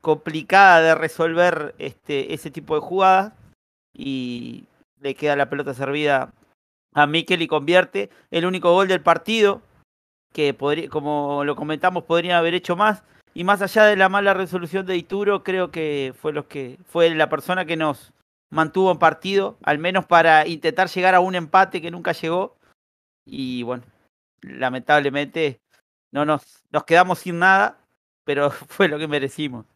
[0.00, 3.32] complicada de resolver este, ese tipo de jugadas
[3.92, 4.64] y
[5.00, 6.32] le queda la pelota servida
[6.94, 9.62] a Mikel y convierte el único gol del partido
[10.32, 13.02] que podría, como lo comentamos podría haber hecho más
[13.34, 17.14] y más allá de la mala resolución de Ituro creo que fue los que fue
[17.14, 18.12] la persona que nos
[18.50, 22.56] mantuvo en partido al menos para intentar llegar a un empate que nunca llegó
[23.24, 23.84] y bueno
[24.42, 25.60] lamentablemente
[26.12, 27.78] no nos nos quedamos sin nada
[28.24, 29.66] pero fue lo que merecimos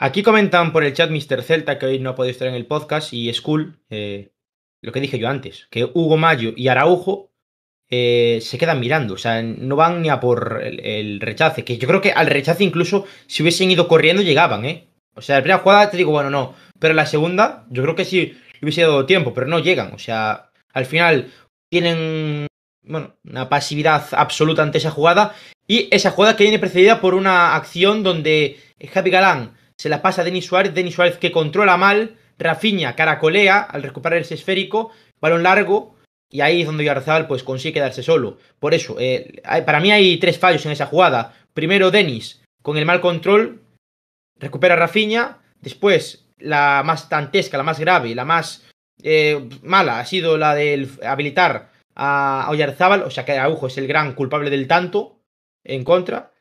[0.00, 1.42] Aquí comentan por el chat Mr.
[1.42, 4.30] Celta, que hoy no ha podido estar en el podcast, y Skull, eh,
[4.80, 7.27] lo que dije yo antes, que Hugo Mayo y Araujo
[7.90, 11.88] eh, se quedan mirando, o sea, no van ni a por el, rechace, que yo
[11.88, 14.88] creo que al rechace incluso si hubiesen ido corriendo llegaban, ¿eh?
[15.14, 18.04] O sea, la primera jugada te digo, bueno, no, pero la segunda yo creo que
[18.04, 21.32] sí hubiese dado tiempo, pero no llegan, o sea, al final
[21.70, 22.46] tienen,
[22.82, 25.34] bueno, una pasividad absoluta ante esa jugada,
[25.66, 28.58] y esa jugada que viene precedida por una acción donde
[28.92, 33.60] Javi Galán se la pasa a Denis Suárez, Denis Suárez que controla mal, Rafinha caracolea
[33.60, 35.97] al recuperar ese esférico, balón largo,
[36.30, 38.38] y ahí es donde Oyarzabal pues consigue quedarse solo.
[38.58, 41.34] Por eso, eh, para mí hay tres fallos en esa jugada.
[41.54, 43.62] Primero, Denis, con el mal control,
[44.38, 45.38] recupera a Rafinha.
[45.60, 48.66] Después, la más tantesca, la más grave, la más
[49.02, 53.88] eh, mala ha sido la de habilitar a Oyarzábal, o sea que Araujo es el
[53.88, 55.20] gran culpable del tanto
[55.64, 56.32] en contra.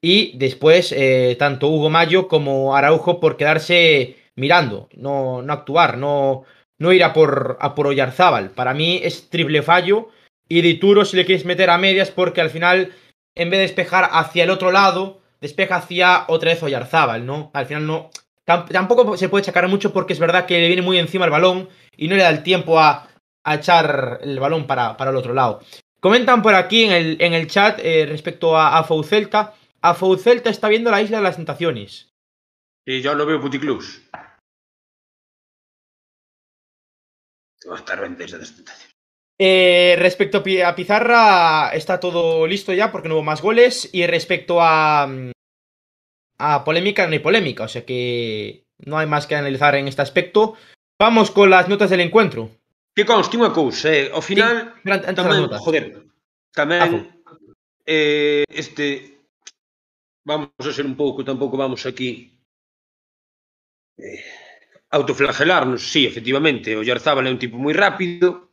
[0.00, 6.44] Y después, eh, tanto Hugo Mayo como Araujo por quedarse mirando, no, no actuar, no,
[6.82, 8.50] no ir a por, a por Oyarzábal.
[8.50, 10.08] Para mí es triple fallo.
[10.48, 12.92] Y Dituro si le quieres meter a medias porque al final,
[13.36, 17.50] en vez de despejar hacia el otro lado, despeja hacia otra vez Oyarzábal, ¿no?
[17.54, 18.10] Al final no...
[18.44, 21.68] Tampoco se puede chacar mucho porque es verdad que le viene muy encima el balón
[21.96, 23.08] y no le da el tiempo a,
[23.46, 25.60] echar el balón para, para, el otro lado.
[26.00, 29.54] Comentan por aquí en el, en el chat eh, respecto a, a Foucelta.
[29.80, 32.10] A Foucelta está viendo la isla de las tentaciones.
[32.84, 34.02] Y yo lo veo puticlus.
[37.68, 38.26] Va a estar de
[39.38, 43.88] eh, respecto a Pizarra, está todo listo ya porque no hubo más goles.
[43.92, 45.08] Y respecto a,
[46.38, 47.64] a polémica, no hay polémica.
[47.64, 50.54] O sea que no hay más que analizar en este aspecto.
[51.00, 52.50] Vamos con las notas del encuentro.
[52.94, 56.04] Que conste unha cousa, eh, ao final sí, tamén, joder,
[56.52, 57.08] tamén
[57.88, 59.16] eh, este
[60.28, 62.36] vamos a ser un pouco, tampouco vamos aquí
[63.96, 64.20] eh,
[64.92, 68.52] Autoflagelarnos, sí, efectivamente, o Yarzábal é un tipo moi rápido,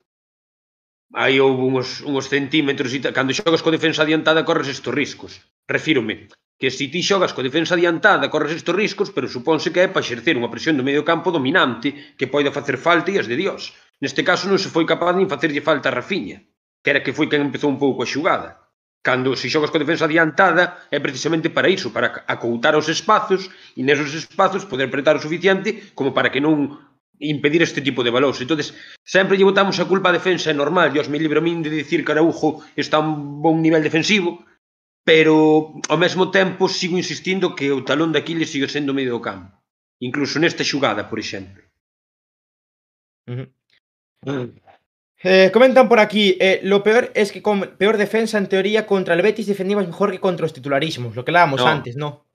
[1.12, 5.44] aí houve uns, uns centímetros, e cando xogas co defensa adiantada corres estes riscos.
[5.68, 9.88] Refírome, que se ti xogas co defensa adiantada corres estes riscos, pero supónse que é
[9.92, 13.36] para exercer unha presión do medio campo dominante que poida facer falta e as de
[13.36, 13.76] Dios.
[14.00, 16.40] Neste caso non se foi capaz nin facerlle falta a Rafinha,
[16.80, 18.69] que era que foi quen empezou un pouco a xugada
[19.02, 23.82] cando se xogas con defensa adiantada é precisamente para iso, para acoutar os espazos e
[23.84, 26.76] nesos espazos poder apretar o suficiente como para que non
[27.20, 28.40] impedir este tipo de valores.
[28.40, 31.72] entonces sempre lle botamos a culpa á defensa, é normal, Dios me libro min de
[31.72, 34.44] dicir que Araujo está a un bon nivel defensivo,
[35.04, 35.36] pero
[35.88, 39.56] ao mesmo tempo sigo insistindo que o talón de Aquiles sigue sendo medio do campo.
[40.00, 41.64] Incluso nesta xugada, por exemplo.
[43.28, 43.48] Uh
[44.28, 44.48] ah.
[44.48, 44.69] -huh.
[45.22, 49.16] Eh, comentan por aquí, eh, lo peor es que con peor defensa en teoría contra
[49.16, 51.68] el Betis defendimos mejor que contra los titularismos, lo que hablábamos no.
[51.68, 52.26] antes, ¿no?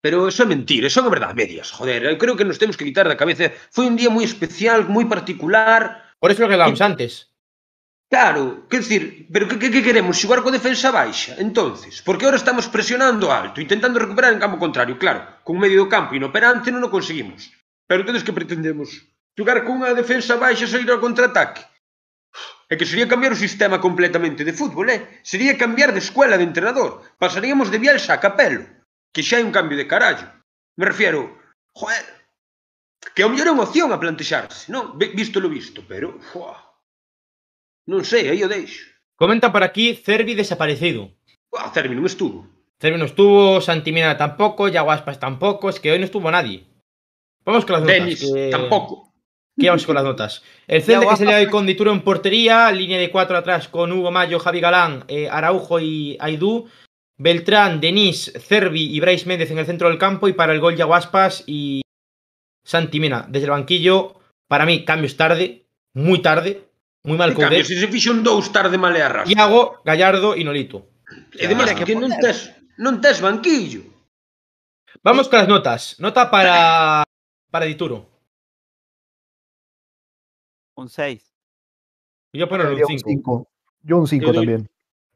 [0.00, 2.84] Pero eso es mentira, eso es verdad, medias, joder, eh, creo que nos tenemos que
[2.84, 3.50] quitar de la cabeza.
[3.70, 6.14] Fue un día muy especial, muy particular.
[6.20, 6.82] Por eso lo que hablábamos y...
[6.82, 7.30] antes.
[8.08, 10.20] Claro, quer decir, pero que, que, que queremos?
[10.20, 12.02] ¿Jugar co defensa baixa, entonces?
[12.02, 16.18] Porque ahora estamos presionando alto, intentando recuperar en campo contrario, claro, con medio do campo
[16.18, 17.54] inoperante non o conseguimos.
[17.86, 18.90] Pero entonces que pretendemos?
[19.38, 21.69] ¿Jugar con unha defensa baixa e sair ao contraataque?
[22.70, 25.18] É que sería cambiar o sistema completamente de fútbol, eh?
[25.26, 27.02] Sería cambiar de escuela de entrenador.
[27.18, 28.62] Pasaríamos de Bielsa a Capello,
[29.10, 30.30] que xa é un cambio de carallo.
[30.78, 31.34] Me refiero,
[31.74, 32.06] joder,
[33.10, 34.94] que ao mellor é unha opción a plantexarse, non?
[34.94, 36.78] Visto lo visto, pero, fuá,
[37.90, 38.86] non sei, aí o deixo.
[39.18, 41.10] Comenta por aquí Cervi desaparecido.
[41.50, 42.46] Ah, Cervi non estuvo.
[42.78, 46.70] Cervi non estuvo, Santimina tampouco, Yaguaspas tampouco, es que hoy non estuvo nadie.
[47.42, 48.54] Vamos con las Denis, que...
[48.54, 49.09] tampouco.
[49.60, 50.42] Aquí vamos con las notas.
[50.66, 54.10] El Celta que se hoy con Dituro en portería, línea de cuatro atrás con Hugo
[54.10, 56.70] Mayo, Javi Galán, eh, Araujo y Aidú.
[57.18, 60.76] Beltrán, Denis, Cervi y Bryce Méndez en el centro del campo y para el gol
[60.76, 61.82] Yaguaspas y
[62.64, 64.14] Santi Mena desde el banquillo.
[64.48, 66.64] Para mí, cambios tarde, muy tarde,
[67.04, 69.30] muy mal con Si se fixo dos tarde male arrastra.
[69.30, 70.88] Iago, Gallardo y Nolito.
[71.36, 72.48] E además que, que non tes,
[72.80, 73.84] non tes banquillo.
[75.04, 76.00] Vamos con las notas.
[76.00, 77.04] Nota para
[77.50, 78.09] para Dituro.
[80.80, 81.34] Un 6.
[82.32, 83.48] Yo poner un 5.
[83.82, 84.70] Yo un 5 también.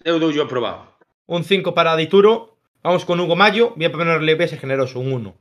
[0.05, 0.93] Eu dou yo aprobado.
[1.25, 2.61] Un 5 para Dituro.
[2.83, 3.73] Vamos con Hugo Mayo.
[3.75, 5.35] Voy a ponerle ese generoso, un 1.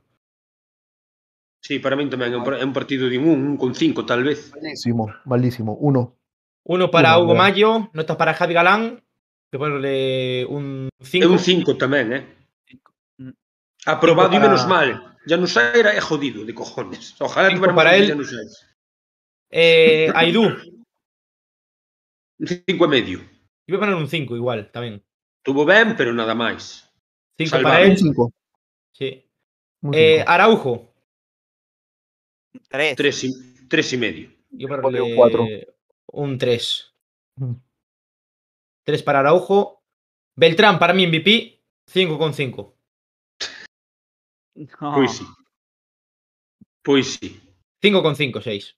[1.60, 4.48] Sí, para mí tamén é un, partido de un 1, un con 5 tal vez.
[4.56, 5.76] Malísimo, malísimo.
[5.76, 5.92] 1.
[5.92, 7.44] 1 para Uno, Hugo bueno.
[7.44, 7.68] Mayo.
[7.92, 9.04] Nota para Javi Galán.
[9.52, 11.20] Que ponerle un 5.
[11.20, 12.24] É un 5 tamén, eh.
[13.84, 14.40] Aprobado para...
[14.40, 14.88] e menos mal.
[15.28, 15.44] Ya no
[15.76, 17.12] era jodido de cojones.
[17.20, 18.16] Ojalá tuviera para él.
[19.56, 20.50] Eh, Aidú.
[22.40, 23.20] Un 5 e medio.
[23.68, 24.98] Iba a poner un 5 igual, tamén.
[25.46, 26.90] Tuvo ben, pero nada máis.
[27.38, 27.94] 5 para él.
[27.94, 28.34] 5.
[28.90, 29.22] Sí.
[29.94, 30.90] Eh, Araujo.
[32.68, 32.96] 3.
[33.68, 34.34] 3 y medio.
[34.50, 35.46] Yo ponerle un 4.
[36.18, 36.94] Un 3.
[38.82, 39.84] 3 para Araujo.
[40.34, 42.74] Beltrán, para mí MVP, 5,5.
[44.80, 44.94] No.
[44.94, 45.24] Pois sí.
[46.82, 47.40] Pois sí.
[47.80, 48.76] 5,5, 6.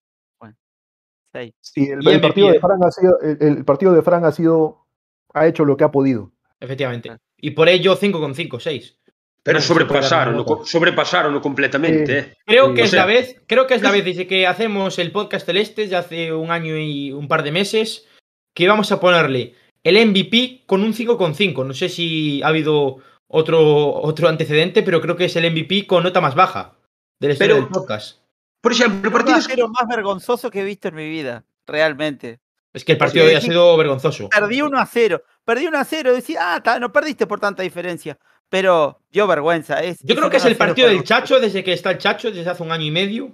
[1.61, 4.87] Sí, el, el partido de Fran ha sido, el, el, partido de Fran ha sido,
[5.35, 6.33] ha hecho lo que ha podido.
[6.61, 7.17] Efectivamente.
[7.39, 8.99] Y por ello 5,5, 6.
[9.43, 12.19] Pero sobrepasaron, sobrepasaron completamente.
[12.19, 12.35] Eh.
[12.45, 15.47] Creo que es la vez, creo que es la vez desde que hacemos el podcast
[15.47, 18.09] celeste, ya hace un año y un par de meses,
[18.55, 21.65] que vamos a ponerle el MVP con un 5,5.
[21.65, 22.97] No sé si ha habido
[23.29, 26.75] otro, otro antecedente, pero creo que es el MVP con nota más baja
[27.21, 28.26] del historia Pero- del podcast.
[28.67, 32.41] Por exemplo, partidos partido más vergonzoso que he visto en mi vida, realmente.
[32.73, 33.47] Es que el partido de hoy ha sí.
[33.47, 34.29] sido vergonzoso.
[34.29, 35.23] Perdí 1 a 0.
[35.45, 36.13] Perdí 1 a 0.
[36.13, 38.19] Decía, ah, ta, no perdiste por tanta diferencia.
[38.49, 39.85] Pero dio vergüenza.
[39.85, 41.05] Es, Yo creo que es 1 a el 0 partido del.
[41.05, 43.33] Chacho, desde que está el Chacho, desde hace un año y medio,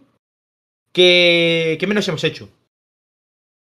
[0.92, 2.50] que, que menos hemos hecho.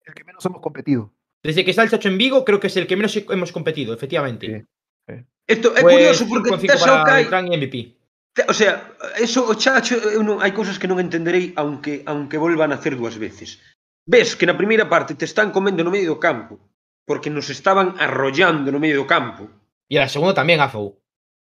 [0.04, 1.10] El que menos hemos competido.
[1.42, 3.94] Desde que está el Chacho en Vigo, creo que es el que menos hemos competido,
[3.94, 4.66] efectivamente.
[5.08, 5.14] Sí.
[5.48, 7.95] Isto é Pues curioso porque 5,5 tes ao para Kai, Beltrán y MVP.
[8.44, 12.68] O sea, eso o chacho, eu non, hai cousas que non entenderei aunque aunque volvan
[12.68, 13.64] a hacer dúas veces.
[14.04, 16.60] Ves que na primeira parte te están comendo no medio do campo,
[17.08, 19.48] porque nos estaban arrollando no medio do campo.
[19.88, 21.00] E a segunda tamén afou.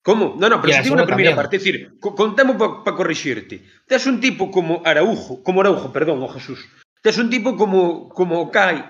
[0.01, 0.41] Como?
[0.41, 1.41] Non, non, pero se digo na primeira tamén.
[1.45, 3.61] parte, é dicir, con tempo para pa corrixirte.
[3.85, 6.65] Tes un tipo como Araujo, como Araujo, perdón, o Jesús.
[7.05, 8.89] Tes un tipo como como Kai,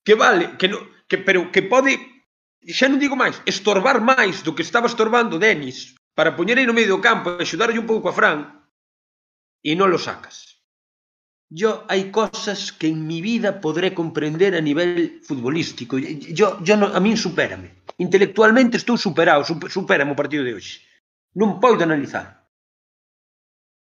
[0.00, 2.00] que vale, que no, que pero que pode
[2.64, 6.72] xa non digo máis, estorbar máis do que estaba estorbando Denis para poñer aí no
[6.72, 8.40] medio do campo e axudarlle un pouco a Fran
[9.60, 10.56] e non lo sacas.
[11.52, 15.94] Yo hai cosas que en mi vida podré comprender a nivel futbolístico.
[16.00, 17.84] Yo, yo no, a min supérame.
[18.02, 19.70] Intelectualmente estou superado, super,
[20.02, 20.82] o partido de hoxe.
[21.36, 22.48] Non podo analizar.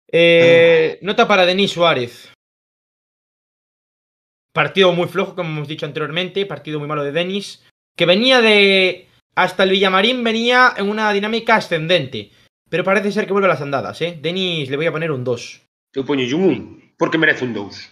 [0.09, 0.99] Eh.
[1.05, 2.33] Nota para Denis Suárez.
[4.51, 7.63] Partido moi flojo, como hemos dicho anteriormente, partido moi malo de Denis,
[7.95, 12.31] que venía de Hasta el Villamarín venía en una dinámica ascendente.
[12.69, 14.17] Pero parece ser que vuelve a las andadas, ¿eh?
[14.21, 15.61] Denis le voy a poner un 2.
[15.93, 17.91] Eu poño un 1, porque merece un 2.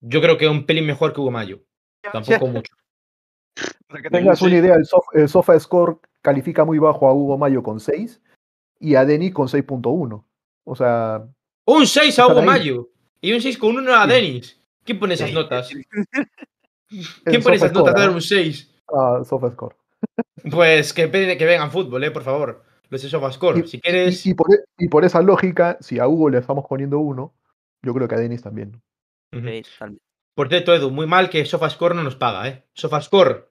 [0.00, 1.60] Yo creo que un pelín mejor que Hugo Mayo.
[2.12, 2.72] Tampoco mucho.
[3.88, 7.36] Para que tengas una idea, el, sof- el Sofa Score califica muy bajo a Hugo
[7.38, 8.20] Mayo con 6
[8.80, 10.24] y a Denis con 6.1.
[10.64, 11.26] O sea,
[11.66, 12.46] Un 6 a Hugo ahí.
[12.46, 12.90] Mayo.
[13.20, 14.10] Y un 6 con 1 a Sí.
[14.10, 14.60] Denis.
[14.84, 15.68] ¿Quién pone esas notas?
[17.24, 17.92] ¿Quién pone esas notas?
[17.92, 18.14] Score, Dar ¿eh?
[18.14, 18.72] un 6.
[18.88, 19.76] Ah, Sofa Score.
[20.50, 22.62] Pues que, que vengan fútbol, eh, por favor.
[22.88, 23.60] Los de Sofascore.
[23.60, 24.24] Y- Si quieres.
[24.26, 27.34] Y, y por, e- y por esa lógica, si a Hugo le estamos poniendo uno,
[27.82, 28.80] yo creo que a Denis también.
[30.36, 32.64] Por cierto, Edu, muy mal que Sofascore no nos paga, ¿eh?
[32.74, 33.46] Sofascore.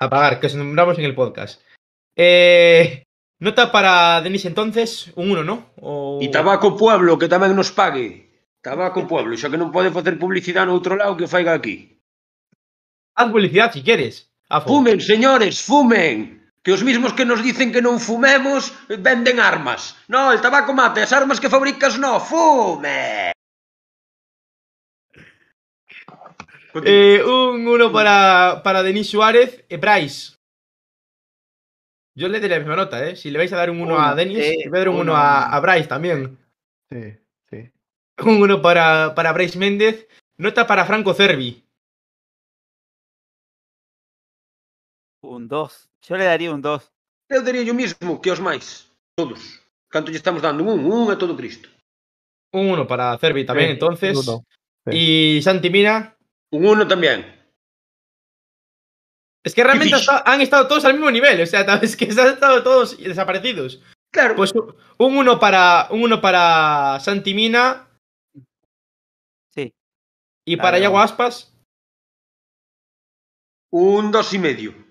[0.00, 1.62] A pagar, que os nombramos en el podcast.
[2.16, 3.04] Eh,
[3.40, 5.70] nota para Denis entonces, un 1, ¿no?
[5.80, 6.18] O...
[6.20, 8.28] E Tabaco Pueblo, que tamén nos pague.
[8.60, 11.96] Tabaco Pueblo, xa que non pode facer publicidade no outro lado, que faiga aquí.
[13.16, 14.31] Haz publicidad si quieres.
[14.60, 16.42] Fumen, señores, fumen.
[16.62, 19.96] Que os mismos que nos dicen que non fumemos venden armas.
[20.06, 23.32] No, el tabaco mata, as armas que fabricas no, fume.
[26.84, 29.64] Eh, un 1 para, para Denis Suárez.
[29.68, 30.36] Eh, Bryce.
[32.14, 33.16] Yo le doy la misma nota, ¿eh?
[33.16, 34.88] Si le vais a dar un 1 a Uno, Denis, sí, le voy a dar
[34.88, 35.16] un 1 uno.
[35.16, 36.38] a, a Bryce también.
[36.90, 37.16] Sí,
[37.50, 37.70] sí.
[38.24, 40.06] Un 1 para, para Bryce Méndez.
[40.36, 41.61] Nota para Franco Cervi.
[45.22, 45.90] Un 2.
[46.02, 46.92] Yo le daría un 2.
[47.30, 48.90] Eu daría yo mismo que os máis.
[49.16, 49.62] Todos.
[49.88, 51.68] Canto lle estamos dando un, un a todo Cristo.
[52.52, 54.18] Un 1 para Cervi también, Sí, entonces.
[54.90, 56.16] Y Santi Mina.
[56.50, 57.24] Un uno tamén.
[59.44, 61.40] Es que realmente han estado todos al mismo nivel.
[61.40, 63.80] O sea, es que han estado todos desaparecidos.
[64.12, 67.88] Claro, Pues un 1 para, un uno para Santi Mina.
[69.54, 69.72] Sí.
[70.44, 70.82] Y para Claro.
[70.82, 71.48] Yago Aspas.
[73.72, 74.81] un dos e medio.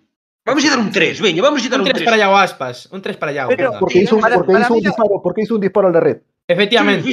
[0.46, 2.06] Vamos a dar un 3, veña, vamos a dar Un un 3 3.
[2.06, 2.88] para Yago Aspas.
[2.92, 3.50] Un 3 para Yago.
[3.50, 3.74] Pero-.
[3.80, 6.18] Porque hizo porque hizo un disparo, porque hizo un disparo a la red.
[6.48, 7.04] Efectivamente.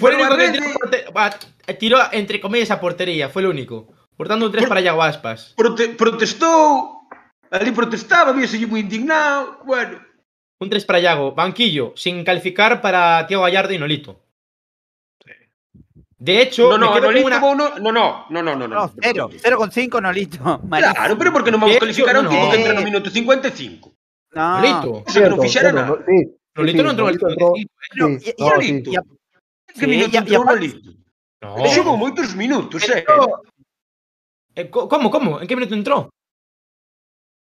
[0.00, 0.16] Fue el
[0.50, 0.68] único
[1.66, 3.28] que tiró, entre comillas a portería.
[3.28, 3.88] Fue el único.
[4.16, 5.54] Por tanto, un 3 Por- para Yago Aspas.
[5.56, 7.06] prote protestou,
[7.50, 10.02] ali protestaba, víase moi indignado, bueno.
[10.58, 11.32] Un 3 para Yago.
[11.38, 11.94] Banquillo.
[11.94, 14.18] Sin calificar para Tiago Gallardo y Nolito.
[16.18, 17.44] De hecho, no, no, Nolito una...
[17.44, 20.60] uno, no, no, no, no, no, no, cero, 0,5 Nolito.
[20.64, 20.94] Malísimo.
[20.94, 23.08] Claro, pero porque no vamos a calificar a un tipo que entra en un minuto
[23.08, 23.92] 55.
[24.32, 25.04] No, Nolito.
[25.06, 25.96] Eso que no fichara nada.
[26.06, 28.90] Sí, Nolito no entró al Nolito.
[29.78, 30.90] Que minuto entrou Nolito?
[31.40, 33.04] Ele xogou moitos minutos, eh.
[34.70, 35.40] ¿Cómo, cómo?
[35.40, 36.10] En qué minuto entró?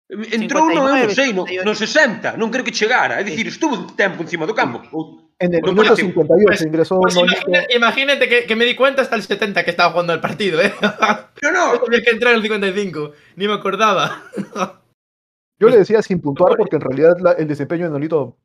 [0.09, 1.65] Entrou no, eu 59, sei, no, 58.
[1.69, 3.21] no 60, non creo que chegara.
[3.21, 4.81] É dicir, estuvo un tempo encima do campo.
[5.39, 9.03] En el minuto último, 58 pues- ingresó Pues imagina- imagínate que, que me di cuenta
[9.05, 10.73] hasta el 70 que estaba jugando el partido, ¿eh?
[11.45, 13.13] No, no, No sabía que entrar en el 55.
[13.37, 14.25] Ni me acordaba.
[15.61, 18.37] Yo le decía sin puntuar porque en realidad la- el desempeño de Nolito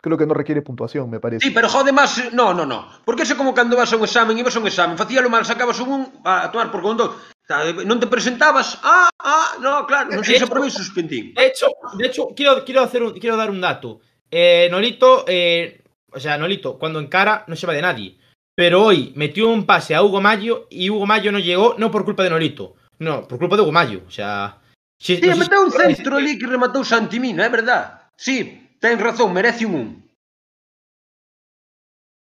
[0.00, 1.44] creo que no requiere puntuación, me parece.
[1.46, 2.86] Sí, pero jode máis, no, no, no.
[3.04, 5.80] Porque eso como cando vas a un examen, ibas a un examen, facíalo mal, sacabas
[5.80, 7.10] un 1 a, tomar por con dos.
[7.48, 11.32] Non te presentabas, ah, ah, no, claro, non sei se aprobei suspendín.
[11.32, 14.04] De hecho, de hecho quiero, quiero, hacer un- quiero dar un dato.
[14.28, 15.80] Eh, Nolito, eh,
[16.12, 18.20] o sea, Nolito, cuando encara no se va de nadie.
[18.52, 22.04] Pero hoy metió un pase a Hugo Mayo y Hugo Mayo no llegó, no por
[22.04, 22.76] culpa de Nolito.
[22.98, 24.02] No, por culpa de Hugo Mayo.
[24.06, 24.60] O sea.
[25.00, 28.12] Si, Sí, no si- meteu un centro ali que rematou Santimina, é verdad.
[28.18, 29.88] Sí, ten razón, merece un un.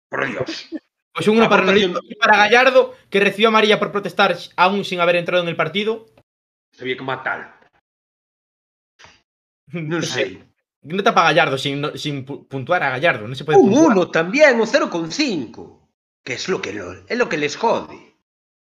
[0.09, 0.65] Por Dios.
[1.13, 5.49] Pues un uno para Gallardo, que recibió amarilla por protestar aún sin haber entrado en
[5.49, 6.05] el partido.
[6.71, 7.59] Sabía que matar.
[9.71, 10.39] Non sei.
[10.83, 13.27] No tapa Gallardo sin, no- sin pu- puntuar a Gallardo.
[13.27, 13.97] No se puede Un puntuar.
[13.97, 15.79] 1 también, un 0,5.
[16.23, 17.95] Que es lo que, lo, es lo que les jode.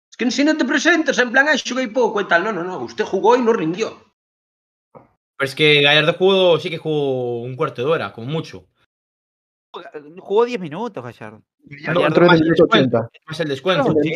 [0.09, 2.43] Es que si no te presentas en plan, ah, jugué poco y tal.
[2.43, 2.77] No, no, no.
[2.79, 4.13] Usted jugó y no rindió.
[4.93, 8.67] Pero es que Gallardo jugó, sí que jugó un cuarto de hora, como mucho.
[10.19, 11.41] Jugó 10 minutos, Gallardo.
[11.64, 12.97] No, Gallardo entró en más el minuto descuento.
[12.97, 13.09] 80.
[13.28, 13.93] Más el descuento.
[13.93, 14.14] No, sí.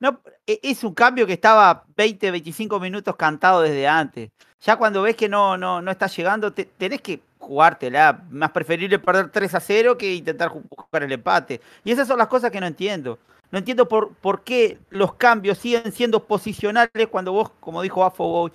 [0.00, 4.30] no, e- es un cambio que estaba 20, 25 minutos cantado desde antes.
[4.60, 8.24] Ya cuando ves que no, no, no está llegando, te- tenés que jugártela.
[8.30, 11.60] Más preferible perder 3 a 0 que intentar buscar el empate.
[11.84, 13.18] Y esas son las cosas que no entiendo.
[13.50, 18.50] No entiendo por, por qué los cambios siguen siendo posicionales cuando vos, como dijo Afoboy,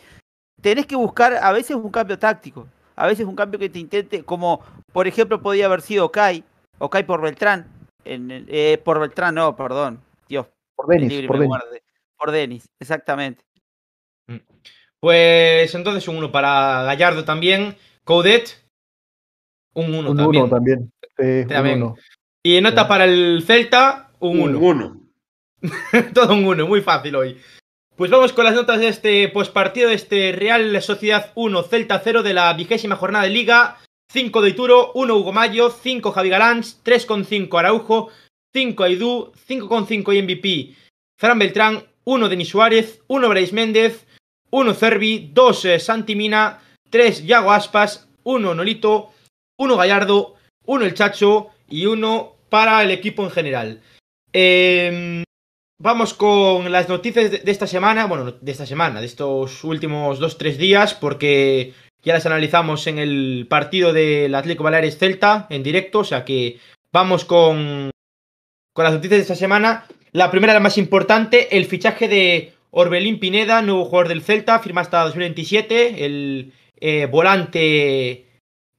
[0.61, 2.67] tenés que buscar a veces un cambio táctico.
[2.95, 4.61] A veces un cambio que te intente, como
[4.91, 6.43] por ejemplo podía haber sido Okai,
[6.77, 7.65] Okai por Beltrán.
[8.05, 10.01] En el- eh, por Beltrán, no, perdón.
[10.27, 11.57] Dios, Por Denis, por Denis.
[12.17, 13.43] Por Denis, exactamente.
[14.99, 17.75] Pues entonces un 1 para Gallardo también.
[18.03, 18.63] Coudet,
[19.73, 20.43] un 1 Un también.
[20.43, 20.91] 1 también.
[21.17, 21.83] Sí, un También.
[21.83, 21.95] uno.
[22.43, 22.87] Y nota Sí.
[22.87, 24.59] para el Celta, un Un 1.
[24.59, 25.01] 1.
[26.13, 27.39] Todo un 1, muy fácil hoy.
[27.95, 32.23] Pues vamos con las notas de este postpartido de este Real Sociedad 1, Celta 0
[32.23, 33.77] de la vigésima jornada de Liga.
[34.11, 38.09] 5 de Ituro, 1 Hugo Mayo, 5 Javi Galán, 3,5 Araujo,
[38.53, 40.75] 5 Aidú, 5,5 y MVP
[41.17, 44.05] Fran Beltrán, 1 Denis Suárez, 1 Brais Méndez,
[44.49, 46.59] 1 Cervi, 2 eh, Santi Mina,
[46.89, 49.11] 3 Yago Aspas, 1 Nolito,
[49.57, 50.35] 1 Gallardo,
[50.65, 53.81] 1 El Chacho y 1 para el equipo en general.
[54.33, 55.23] Em,
[55.79, 60.19] vamos con las noticias de, de esta semana, bueno, de esta semana, de estos últimos
[60.19, 61.73] 2-3 días, porque
[62.03, 66.59] ya las analizamos en el partido del Atlético Baleares Celta en directo, o sea que
[66.91, 67.91] vamos con,
[68.73, 69.85] con las noticias de esta semana.
[70.11, 74.81] La primera, la más importante, el fichaje de Orbelín Pineda, nuevo jugador del Celta, firma
[74.81, 78.25] hasta 2027, el eh, volante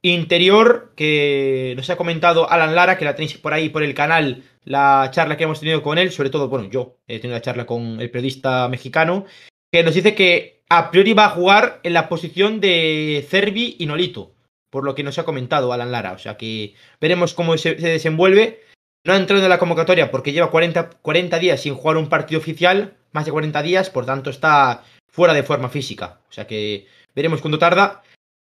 [0.01, 4.43] interior que nos ha comentado Alan Lara, que la tenéis por ahí por el canal,
[4.65, 7.65] la charla que hemos tenido con él, sobre todo, bueno, yo he tenido la charla
[7.65, 9.25] con el periodista mexicano,
[9.71, 13.85] que nos dice que a priori va a jugar en la posición de Cervi y
[13.85, 14.31] Nolito,
[14.69, 17.87] por lo que nos ha comentado Alan Lara, o sea que veremos cómo se, se
[17.89, 18.61] desenvuelve.
[19.05, 22.39] No ha entrado en la convocatoria porque lleva 40, 40 días sin jugar un partido
[22.39, 26.21] oficial, más de 40 días, por tanto está fuera de forma física.
[26.29, 28.01] O sea que veremos cuándo tarda.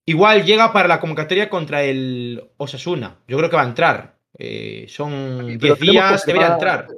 [0.07, 3.17] Igual llega para la convocatoria contra el Osasuna.
[3.27, 4.17] Yo creo que va a entrar.
[4.39, 6.89] Eh, son 10 Pero tenemos días, debería entrar.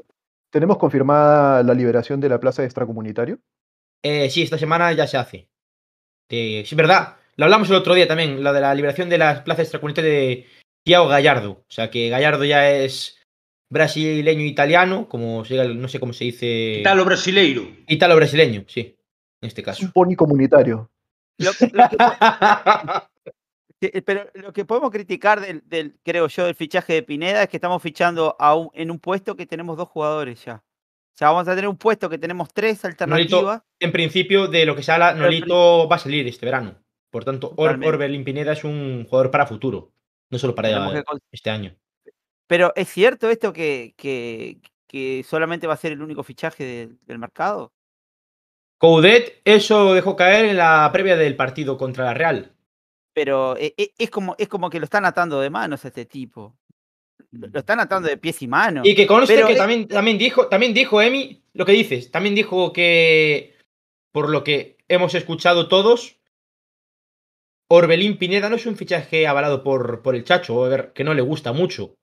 [0.51, 3.39] ¿Tenemos confirmada la liberación de la plaza de extracomunitario?
[4.05, 5.49] Eh, sí, esta semana ya se hace.
[6.31, 7.17] Eh, sí, es verdad.
[7.37, 10.47] Lo hablamos el otro día también, la de la liberación de las plazas extracomunitarias de
[10.85, 11.51] Tiago Gallardo.
[11.53, 13.19] O sea que Gallardo ya es
[13.71, 16.77] brasileño italiano, como se, no sé cómo se dice.
[16.81, 17.67] Italo brasileiro.
[17.89, 18.95] Italo brasileño, sí,
[19.43, 19.85] en este Es caso.
[19.87, 20.91] un pony comunitario.
[21.39, 21.97] Lo que- lo que-
[23.81, 27.49] que- pero lo que podemos criticar del, del, creo yo, del fichaje de Pineda es
[27.49, 30.63] que estamos fichando a un- en un puesto que tenemos dos jugadores ya.
[31.15, 33.63] O sea, vamos a tener un puesto que tenemos tres alternativas.
[33.79, 36.77] en principio, de lo que se habla, Nolito va a salir este verano.
[37.11, 37.79] Por tanto, Or.
[37.85, 39.93] Orbelín Pineda es un jugador para futuro,
[40.31, 41.77] no solo para que este año.
[42.49, 44.59] Pero ¿es cierto esto que, que,
[44.89, 47.73] que solamente va a ser el único fichaje del- del mercado?
[48.79, 52.53] Coudet, eso dejó caer en la previa del partido contra la Real.
[53.13, 56.05] Pero e- e- es como, es como que lo están atando de manos a este
[56.07, 56.59] tipo.
[57.33, 58.87] Lo lo están atando de pies y manos.
[58.87, 62.11] Y que conste Pero que es- también, también dijo, también dijo Emi, lo que dices,
[62.11, 63.57] también dijo que,
[64.13, 66.17] por lo que hemos escuchado todos,
[67.69, 71.15] Orbelín Pineda no es un fichaje avalado por, por el Chacho, o ver, que no
[71.15, 71.95] le gusta mucho.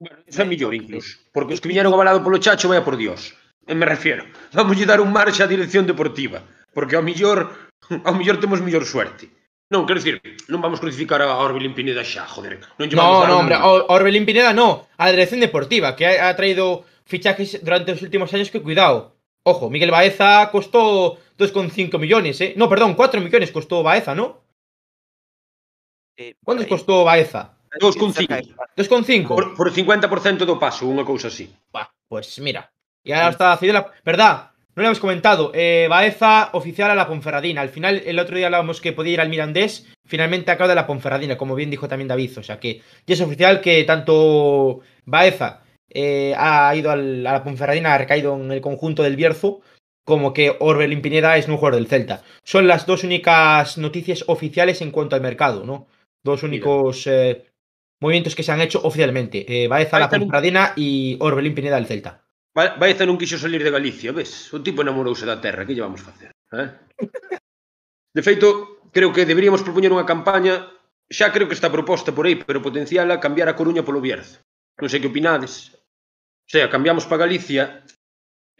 [0.00, 1.18] Bueno, eso é mellor incluso.
[1.32, 3.36] Porque os que viñeron avalado polo Chacho, vaya por Dios.
[3.66, 4.24] E me refiero.
[4.52, 6.42] Vamos dar un marcha á dirección deportiva.
[6.74, 7.70] Porque ao millor,
[8.02, 9.30] ao millor temos mellor suerte.
[9.72, 10.20] Non, quero dicir,
[10.52, 12.60] non vamos crucificar a Orbelín Pineda xa, joder.
[12.76, 13.40] Non lle vamos no, no, un...
[13.40, 18.04] hombre, o, Orbelín Pineda no, a dirección deportiva, que ha, ha traído fichajes durante os
[18.04, 19.16] últimos años que cuidado.
[19.48, 22.52] Ojo, Miguel Baeza costó 2,5 millones, ¿eh?
[22.54, 24.44] No, perdón, 4 millones costó Baeza, ¿no?
[26.20, 27.56] Eh, ¿Cuántos eh, costó Baeza?
[27.80, 28.76] 2,5.
[28.76, 29.28] 2,5.
[29.32, 31.48] Por, por 50% do paso, unha cousa así.
[31.72, 32.68] Bah, pues mira,
[33.00, 33.80] e agora está a Fidel...
[34.04, 35.52] Verdad, No lo hemos comentado.
[35.54, 37.60] Eh, Baeza oficial a la Ponferradina.
[37.60, 39.86] Al final, el otro día hablábamos que podía ir al Mirandés.
[40.06, 42.38] Finalmente acaba de la Ponferradina, como bien dijo también David.
[42.38, 45.62] O sea que ya es oficial que tanto Baeza
[45.94, 49.60] eh, ha ido al- a la Ponferradina, ha recaído en el conjunto del Bierzo,
[50.06, 52.22] como que Orbelín Pineda es un jugador del Celta.
[52.42, 55.86] Son las dos únicas noticias oficiales en cuanto al mercado, ¿no?
[56.24, 57.44] Dos únicos eh,
[58.00, 59.68] movimientos que se han hecho oficialmente.
[59.68, 62.21] Baeza a la Ponferradina y Orbelín Pineda al Celta.
[62.52, 64.52] Vai, Baeza non quixo salir de Galicia, ves?
[64.52, 66.36] O tipo enamorouse da terra, que lle vamos facer?
[66.52, 66.68] Eh?
[68.12, 70.68] De feito, creo que deberíamos propoñer unha campaña,
[71.08, 74.44] xa creo que está proposta por aí, pero potenciala cambiar a Coruña polo Bierzo.
[74.76, 75.72] Non sei que opinades.
[76.44, 77.88] O sea, cambiamos para Galicia,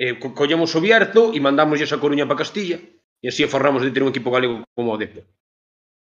[0.01, 2.81] eh, co collemos o Bierzo e mandamos esa Coruña para Castilla,
[3.21, 5.29] e así aforramos de ter un equipo galego como o Depor.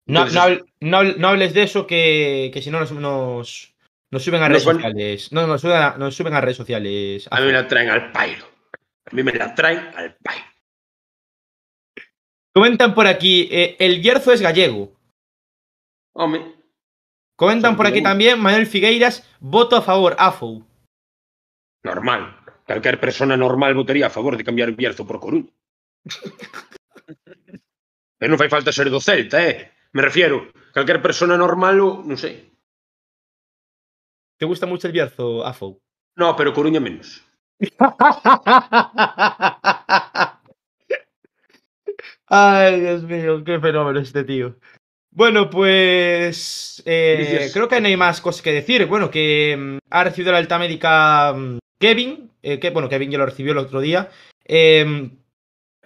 [0.06, 3.74] No, Entonces, no, no, no hables de eso que, que si no nos, nos,
[4.10, 5.32] nos suben a redes sociales.
[5.32, 7.28] No, nos suben a, nos suben a redes sociales.
[7.30, 8.46] A mí me la traen al pairo.
[9.06, 10.44] A mí me la traen al pairo.
[12.52, 14.92] Comentan por aquí, eh, el Bierzo es gallego.
[16.14, 16.60] Home,
[17.36, 20.66] Comentan por aquí también, Manuel Figueiras, voto a favor, AFO.
[21.82, 22.36] normal.
[22.66, 25.48] Calquer persona normal votaría a favor de cambiar o Bierzo por Coruña.
[28.20, 29.72] Pero non fai falta ser do Celta, eh?
[29.96, 32.49] Me refiero, calquer persona normal, o, non sei.
[34.40, 35.82] ¿Te gusta mucho el Bierzo, AFO?
[36.16, 37.22] No, pero Coruña menos.
[42.26, 44.56] Ay, Dios mío, qué fenómeno este tío.
[45.10, 48.86] Bueno, pues eh, creo que no hay más cosas que decir.
[48.86, 53.18] Bueno, que mm, ha recibido la alta médica mm, Kevin, eh, que bueno, Kevin ya
[53.18, 54.08] lo recibió el otro día.
[54.46, 55.10] Eh,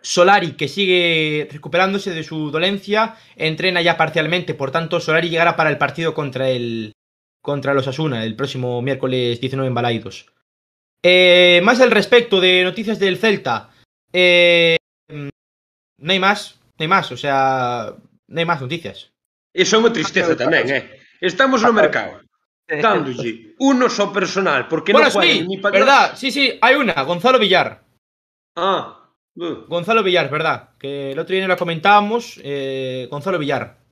[0.01, 5.71] Solari, que sigue recuperándose de su dolencia, entrena ya parcialmente, por tanto, Solari llegará para
[5.71, 6.94] el partido contra el
[7.45, 10.33] contra los Asuna el próximo miércoles 19 en Balaidos.
[11.03, 13.69] Eh, más al respecto de noticias del Celta.
[14.11, 14.79] Eh,
[15.09, 17.97] no hay más, no hay más, o sea,
[18.29, 19.13] no hay más noticias.
[19.53, 20.83] Iso é unha tristeza tamén, eh?
[21.21, 22.25] Estamos no mercado,
[22.67, 26.75] dándolle uno só personal, porque bueno, non juegan sí, ni para verdad, sí, sí, hay
[26.81, 27.85] una, Gonzalo Villar.
[28.57, 33.85] Ah, uh, Gonzalo Villar, verdad, que el otro día no la comentábamos, eh, Gonzalo Villar.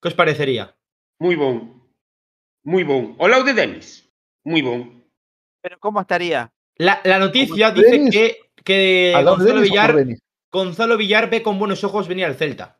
[0.00, 0.70] ¿Qué os parecería?
[1.18, 1.85] moi bon.
[2.66, 3.14] Moi bon.
[3.22, 4.10] Lado de Denis.
[4.42, 5.06] Moi bon.
[5.62, 6.50] Pero ¿cómo estaría?
[6.76, 10.20] La, la noticia dice que, que Gonzalo Villar, Denis.
[10.52, 12.78] Gonzalo Villar ve con buenos ojos venir al Celta.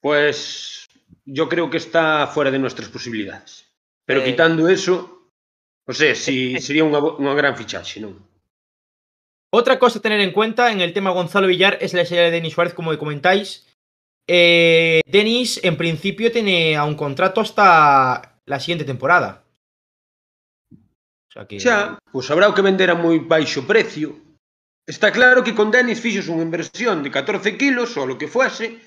[0.00, 0.88] Pues
[1.24, 3.68] yo creo que está fuera de nuestras posibilidades.
[4.06, 4.24] Pero Eh.
[4.24, 5.28] quitando eso,
[5.86, 8.16] o sea, si sería unha, bo- unha gran fichaxe, non?
[9.52, 12.30] Otra cosa a tener en cuenta en el tema Gonzalo Villar es la salida de
[12.40, 13.66] Denis Suárez, como comentáis.
[14.30, 19.44] Eh, Denis, en principio, tiene a un contrato hasta la siguiente temporada.
[20.70, 21.60] O sea que...
[21.60, 24.18] Xa, pois habrá o que vender a moi baixo precio.
[24.86, 28.82] Está claro que con Denis fixos unha inversión de 14 kilos ou lo que fuese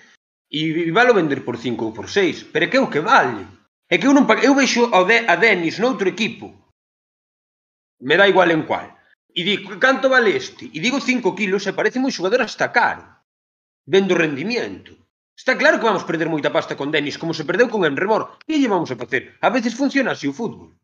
[0.51, 2.51] e valo vender por 5 ou por 6.
[2.51, 3.47] Pero que é o que vale?
[3.87, 6.51] É que eu, non, eu vexo ao de, a Denis noutro equipo.
[8.03, 8.91] Me dá igual en cual.
[9.33, 10.67] E digo, canto vale este?
[10.67, 13.07] E digo 5 kilos e parece moi xogador hasta caro.
[13.87, 15.02] Vendo rendimiento.
[15.35, 18.37] Está claro que vamos perder moita pasta con Denis, como se perdeu con Enremor.
[18.45, 19.37] Que lle vamos a facer?
[19.41, 20.77] A veces funciona así o fútbol.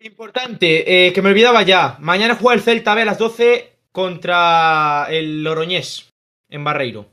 [0.00, 1.96] Importante, eh, que me olvidaba ya.
[1.98, 6.12] Mañana juega el Celta B a las 12 contra el Oroñés
[6.48, 7.10] en Barreiro.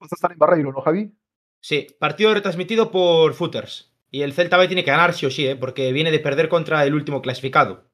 [0.00, 1.12] Vas a estar en Barreiro, ¿no, Javi?
[1.60, 3.92] Sí, partido retransmitido por Footers.
[4.10, 5.54] Y el Celta B tiene que ganar sí o sí, ¿eh?
[5.54, 7.84] porque viene de perder contra el último clasificado.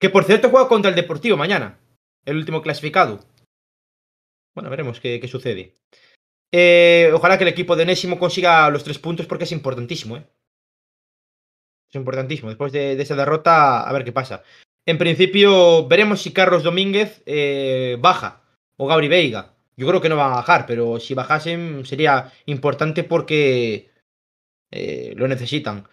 [0.00, 1.78] Que por cierto juega contra el Deportivo mañana.
[2.24, 3.20] El último clasificado.
[4.56, 5.76] Bueno, veremos qué, qué sucede.
[6.50, 10.24] Eh, ojalá que el equipo de Nésimo consiga los tres puntos porque es importantísimo, ¿eh?
[11.90, 12.48] Es importantísimo.
[12.48, 14.42] Después de, esa derrota, a ver qué pasa.
[14.86, 18.44] En principio, veremos si Carlos Domínguez eh, baja
[18.78, 19.54] o Gabri Veiga.
[19.76, 23.90] Yo creo que no van a bajar, pero si bajasen sería importante porque
[24.70, 25.86] eh, lo necesitan.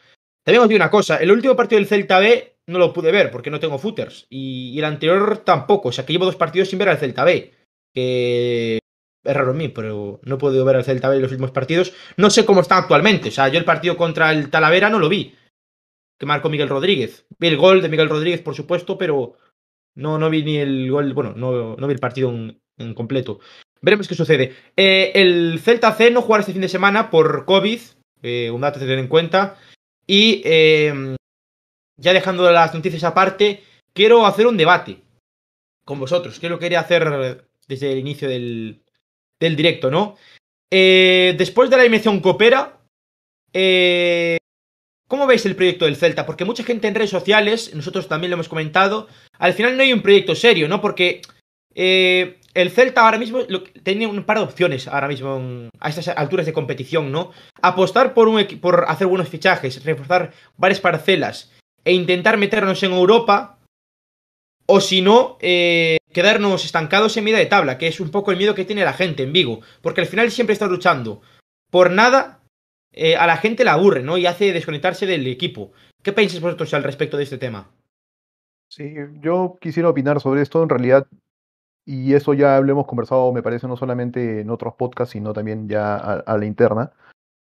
[0.46, 3.30] También os digo una cosa, el último partido del Celta B no lo pude ver
[3.30, 6.70] porque no tengo footers y, y el anterior tampoco, o sea que llevo dos partidos
[6.70, 7.52] sin ver al Celta B,
[7.94, 8.80] que
[9.24, 11.52] es raro en mí, pero no he podido ver al Celta B en los últimos
[11.52, 11.94] partidos.
[12.18, 15.10] No sé cómo están actualmente, o sea, yo el partido contra el Talavera no lo
[15.10, 15.36] vi,
[16.20, 17.26] que marcó Miguel Rodríguez.
[17.40, 19.38] Vi el gol de Miguel Rodríguez, por supuesto, pero
[19.96, 23.40] no, no vi ni el gol, bueno, no, no vi el partido en, completo.
[23.82, 24.56] Veremos qué sucede.
[24.76, 27.80] Eh, el Celta C no jugará este fin de semana por COVID,
[28.22, 29.58] eh, un dato a tener en cuenta.
[30.08, 31.16] Y eh,
[31.98, 33.64] ya dejando las noticias aparte,
[33.94, 35.02] quiero hacer un debate
[35.86, 38.84] con vosotros, que lo quería hacer desde el inicio del,
[39.40, 40.16] del directo, ¿no?
[40.72, 42.80] Eh, después de la eliminación Coopera,
[43.54, 44.38] eh,
[45.08, 46.26] ¿cómo veis el proyecto del Celta?
[46.26, 49.08] Porque mucha gente en redes sociales, nosotros también lo hemos comentado,
[49.38, 50.82] al final no hay un proyecto serio, ¿no?
[50.82, 51.22] Porque
[51.76, 53.42] eh, el Celta ahora mismo
[53.84, 57.32] tenía un par de opciones ahora mismo a estas alturas de competición, ¿no?
[57.62, 61.52] Apostar por, un, por hacer buenos fichajes, reforzar varias parcelas
[61.86, 63.60] e intentar meternos en Europa
[64.66, 68.38] o si no, eh, quedarnos estancados en medio de tabla, que es un poco el
[68.38, 71.22] miedo que tiene la gente en Vigo, porque al final siempre está luchando
[71.70, 72.40] por nada,
[72.92, 74.18] eh, a la gente la aburre, ¿no?
[74.18, 75.72] Y hace desconectarse del equipo.
[76.02, 77.72] ¿Qué pensáis vosotros al respecto de este tema?
[78.70, 81.08] Sí, yo quisiera opinar sobre esto en realidad,
[81.86, 85.68] y eso ya lo hemos conversado, me parece, no solamente en otros podcasts, sino también
[85.68, 86.92] ya a, la interna.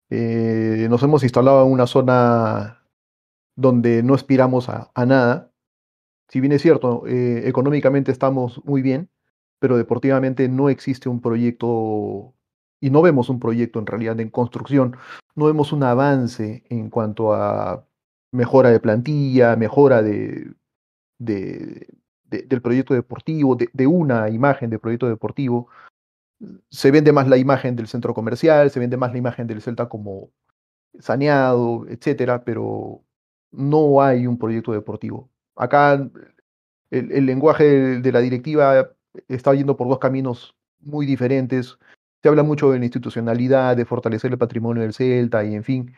[0.09, 2.82] Eh, nos hemos instalado en una zona
[3.55, 5.51] donde no aspiramos a, nada.
[6.32, 9.09] Si bien es cierto, eh, económicamente estamos muy bien,
[9.59, 12.34] pero deportivamente no existe un proyecto
[12.79, 14.95] y no vemos un proyecto en realidad en construcción,
[15.36, 17.86] no vemos un avance en cuanto a
[18.32, 20.55] mejora de plantilla, mejora de,
[21.19, 25.67] del proyecto deportivo, de, una imagen de proyecto deportivo.
[26.69, 29.89] Se vende más la imagen del centro comercial, se vende más la imagen del Celta
[29.89, 30.32] como
[30.99, 33.03] saneado, etcétera, pero
[33.51, 35.30] no hay un proyecto deportivo.
[35.56, 36.10] Acá
[36.89, 38.91] el, lenguaje de, la directiva
[39.28, 41.78] está yendo por dos caminos muy diferentes.
[42.22, 45.95] Se habla mucho de la institucionalidad, de fortalecer el patrimonio del Celta y en fin,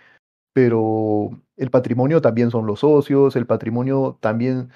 [0.54, 4.70] pero el patrimonio también son los socios, el patrimonio también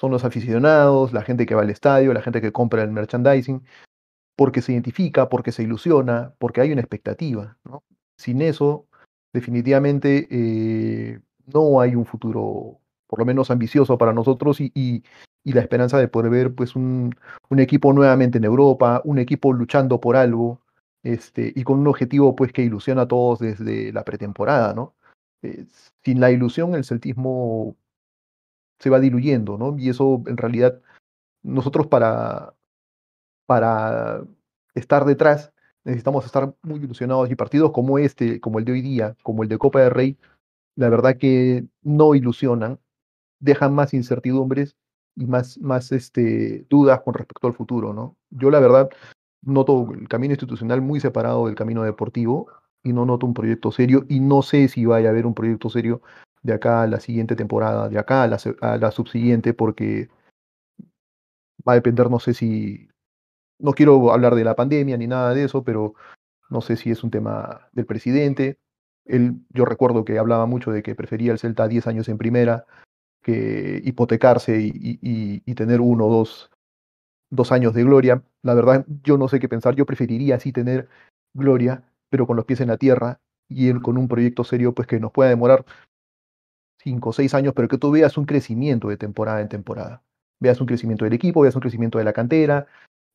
[0.00, 3.62] son los aficionados, la gente que va al estadio, la gente que compra el merchandising,
[4.36, 7.58] porque se identifica, porque se ilusiona, porque hay una expectativa.
[8.16, 8.86] Sin eso,
[9.32, 15.02] definitivamente eh, no hay un futuro, por lo menos ambicioso para nosotros y,
[15.44, 17.14] la esperanza de poder ver pues, un,
[17.58, 20.60] equipo nuevamente en Europa, un equipo luchando por algo
[21.02, 24.74] este, y con un objetivo pues, que ilusiona a todos desde la pretemporada.
[24.74, 24.94] ¿no?
[25.42, 25.66] Eh,
[26.02, 27.76] sin la ilusión, el celtismo
[28.78, 29.78] se va diluyendo, ¿no?
[29.78, 30.80] Y eso en realidad
[31.42, 32.54] nosotros para,
[33.46, 34.24] para
[34.74, 35.52] estar detrás
[35.84, 39.48] necesitamos estar muy ilusionados y partidos como este, como el de hoy día, como el
[39.48, 40.18] de Copa del Rey,
[40.76, 42.78] la verdad que no ilusionan,
[43.40, 44.76] dejan más incertidumbres
[45.16, 48.16] y más, más este, dudas con respecto al futuro, ¿no?
[48.30, 48.90] Yo la verdad
[49.42, 52.48] noto el camino institucional muy separado del camino deportivo
[52.82, 55.70] y no noto un proyecto serio y no sé si vaya a haber un proyecto
[55.70, 56.02] serio
[56.42, 60.08] de acá a la siguiente temporada, de acá a la, a la subsiguiente, porque
[61.66, 62.88] va a depender, no sé si,
[63.58, 65.94] no quiero hablar de la pandemia ni nada de eso, pero
[66.50, 68.58] no sé si es un tema del presidente.
[69.06, 72.66] Él, yo recuerdo que hablaba mucho de que prefería el Celta 10 años en primera
[73.24, 76.50] que hipotecarse y, y, tener uno o dos,
[77.30, 78.22] dos años de gloria.
[78.42, 79.74] La verdad, yo no sé qué pensar.
[79.74, 80.88] Yo preferiría así tener
[81.34, 83.18] gloria, pero con los pies en la tierra
[83.48, 85.64] y él con un proyecto serio, pues que nos pueda demorar
[86.78, 90.02] cinco o seis años, pero que tú veas un crecimiento de temporada en temporada.
[90.38, 92.66] Veas un crecimiento del equipo, veas un crecimiento de la cantera,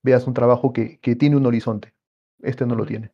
[0.04, 1.94] veas un trabajo que, que tiene un horizonte.
[2.42, 3.12] Este no lo tiene.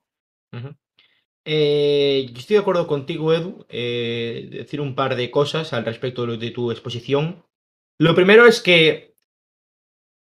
[1.48, 6.52] Eh, estoy de acuerdo contigo, Edu, eh, decir un par de cosas al respecto de
[6.52, 7.46] tu exposición.
[8.00, 9.14] Lo primero es que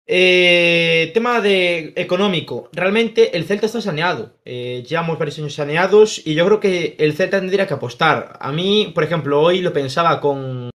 [0.08, 2.70] eh, tema de económico.
[2.74, 4.36] Realmente el Celta está saneado.
[4.44, 8.38] Llevamos varios años saneados y yo creo que el Celta tendría que apostar.
[8.42, 10.72] A mí, por ejemplo, hoy lo pensaba con,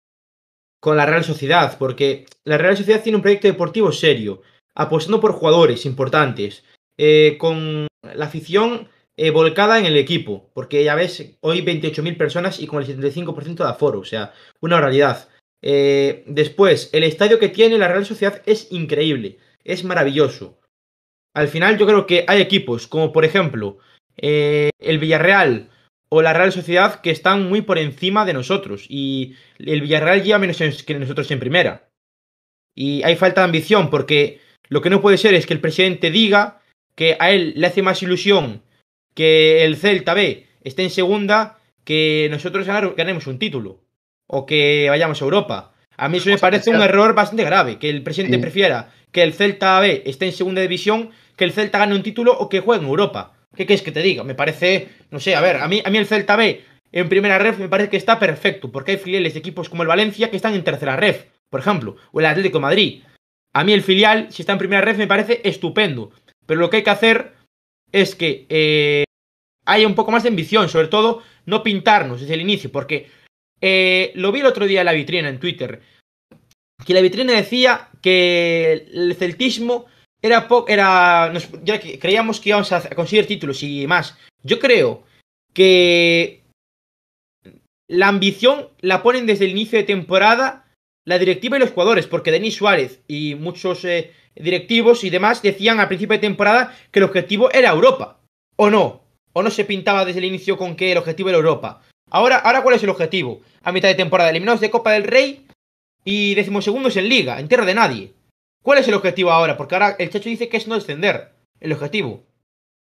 [0.80, 4.42] con la Real Sociedad, porque la Real Sociedad tiene un proyecto deportivo serio,
[4.74, 6.64] apostando por jugadores importantes,
[7.38, 12.66] con la afición eh, volcada en el equipo, porque ya ves, hoy 28.000 personas y
[12.66, 15.28] con el 75% de aforo, o sea, una realidad.
[15.62, 20.58] Eh, después, el estadio que tiene la Real Sociedad es increíble, es maravilloso.
[21.32, 23.78] Al final yo creo que hay equipos como por ejemplo
[24.16, 25.70] eh, el Villarreal
[26.08, 30.38] o la Real Sociedad que están muy por encima de nosotros y el Villarreal lleva
[30.38, 31.88] menos que nosotros en primera.
[32.76, 36.10] Y hay falta de ambición porque lo que no puede ser es que el presidente
[36.10, 36.60] diga
[36.94, 38.63] que a él le hace más ilusión
[39.14, 43.80] que el Celta B esté en segunda que nosotros ganemos un título
[44.26, 45.74] o que vayamos a Europa.
[45.96, 49.32] A mí eso me parece un error bastante grave, que el presidente prefiera que el
[49.32, 52.82] Celta B esté en segunda división, que el Celta gane un título o que juegue
[52.82, 53.34] en Europa.
[53.54, 54.24] ¿Qué quieres que te diga?
[54.24, 57.38] Me parece, no sé, a ver, a mí, a mí el Celta B en primera
[57.38, 60.36] ref me parece que está perfecto, porque hay filiales de equipos como el Valencia que
[60.36, 63.02] están en tercera ref, por ejemplo, o el Atlético de Madrid.
[63.52, 66.10] A mí el filial, si está en primera ref, me parece estupendo.
[66.46, 67.32] Pero lo que hay que hacer
[67.92, 69.03] es que eh,
[69.64, 73.08] haya un poco más de ambición, sobre todo no pintarnos desde el inicio, porque
[73.60, 75.80] eh, lo vi el otro día en la vitrina en Twitter.
[76.84, 79.86] Que la vitrina decía que el celtismo
[80.20, 80.68] era poco.
[80.68, 84.18] Era, ya que creíamos que íbamos a conseguir títulos y más.
[84.42, 85.04] Yo creo
[85.54, 86.42] que
[87.88, 90.64] la ambición la ponen desde el inicio de temporada
[91.06, 95.78] la directiva y los jugadores, porque Denis Suárez y muchos eh, directivos y demás decían
[95.78, 98.20] al principio de temporada que el objetivo era Europa.
[98.56, 99.03] ¿O no?
[99.34, 101.82] ¿O no se pintaba desde el inicio con que el objetivo era Europa?
[102.10, 103.40] Ahora, ahora ¿cuál es el objetivo?
[103.62, 105.46] A mitad de temporada, eliminados de Copa del Rey
[106.04, 108.12] y decimosegundos en Liga, en tierra de nadie.
[108.62, 109.56] ¿Cuál es el objetivo ahora?
[109.56, 111.32] Porque ahora el Chacho dice que es no descender.
[111.60, 112.22] El objetivo.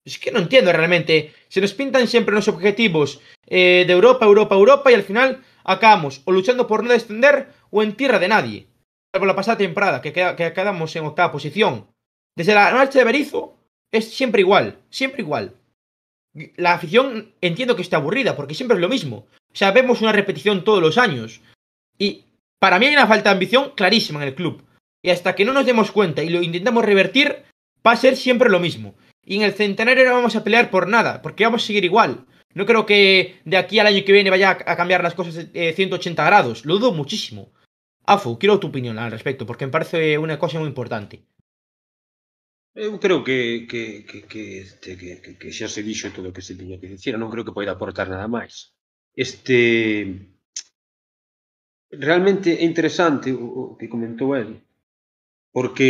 [0.06, 1.32] Es que no entiendo realmente.
[1.48, 6.22] Se nos pintan siempre los objetivos eh, de Europa, Europa, Europa y al final acabamos
[6.26, 8.68] o luchando por no descender o en tierra de nadie.
[9.14, 11.86] Salvo la pasada temporada, que, queda- que quedamos en octava posición.
[12.36, 13.56] Desde la marcha de Berizzo
[13.92, 15.54] es siempre igual, siempre igual.
[16.34, 19.28] La afición entiendo que está aburrida porque siempre es lo mismo.
[19.52, 21.42] O sea, vemos una repetición todos los años.
[21.98, 22.24] Y
[22.60, 24.64] para mí hay una falta de ambición clarísima en el club.
[25.04, 27.44] Y hasta que no nos demos cuenta y lo intentamos revertir,
[27.86, 28.96] va a ser siempre lo mismo.
[29.26, 32.26] Y en el centenario no vamos a pelear por nada, porque vamos a seguir igual.
[32.54, 35.74] No creo que de aquí al año que viene vaya a cambiar las cosas eh,
[35.74, 36.66] 180 grados.
[36.66, 37.52] Lo dudo muchísimo.
[38.06, 41.24] Afu, quiero tu opinión al respecto, porque me parece una cosa muy importante.
[42.74, 46.36] Eu creo que, que, que, que, este, que, que que xa se dixo todo o
[46.36, 48.72] que se tiña que dicir, non creo que poida aportar nada máis.
[49.12, 49.60] Este
[51.92, 54.64] realmente é interesante o, o que comentou el,
[55.52, 55.90] porque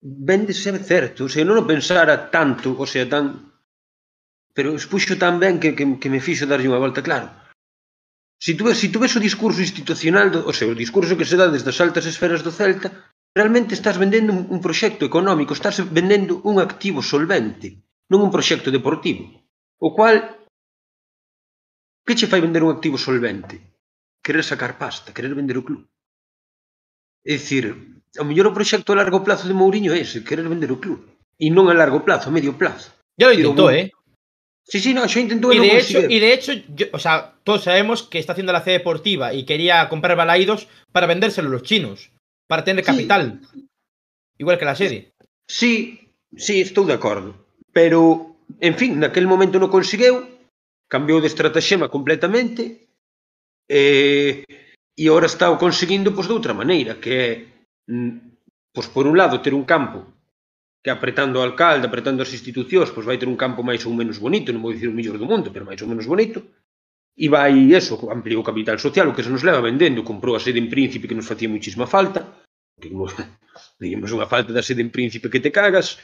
[0.00, 3.52] ben de ser certo, se non o pensara tanto, o sea, tan
[4.56, 7.28] pero expuxo tan ben que, que, que me fixo darlle unha volta, claro.
[8.40, 11.28] Si tú, ves, si tú ves o discurso institucional, do, o sea, o discurso que
[11.28, 12.88] se dá desde as altas esferas do Celta,
[13.36, 18.72] Realmente estás vendendo un, un proxecto económico, estás vendendo un activo solvente, non un proxecto
[18.72, 19.28] deportivo.
[19.76, 20.40] O cual
[22.00, 23.60] que che fai vender un activo solvente?
[24.24, 25.84] Querer sacar pasta, querer vender o club.
[27.28, 27.76] É dicir,
[28.16, 31.04] o mellor o proxecto a largo plazo de Mourinho é ese, querer vender o club.
[31.36, 32.88] E non a largo plazo, a medio plazo.
[33.20, 33.92] Ya lo intentó, ¿eh?
[34.64, 37.36] Sí, sí, no, yo intentó y, no de hecho, y de hecho, yo, o sea,
[37.44, 41.52] todos sabemos que está haciendo la C deportiva y quería comprar balaídos para vendérselo a
[41.52, 42.15] los chinos
[42.46, 43.40] para ter capital.
[43.52, 43.68] Sí.
[44.38, 45.12] Igual que la serie.
[45.46, 47.34] Sí, sí, estou de acordo.
[47.72, 50.24] Pero, en fin, naquel momento non conseguiu,
[50.88, 52.88] cambiou de estratagema completamente,
[53.68, 54.44] e,
[54.94, 57.30] e ora está o conseguindo pois, de outra maneira, que é,
[57.90, 60.06] mm, pois, por un lado, ter un campo
[60.82, 64.22] que apretando o alcalde, apretando as institucións, pois vai ter un campo máis ou menos
[64.22, 66.46] bonito, non vou dicir o mellor do mundo, pero máis ou menos bonito,
[67.16, 70.40] E vai, eso, ampliou o capital social, o que se nos leva vendendo, comprou a
[70.44, 72.44] sede en Príncipe que nos facía muchísima falta,
[72.76, 73.16] que nos,
[73.80, 75.96] digamos unha falta da sede en Príncipe que te cagas,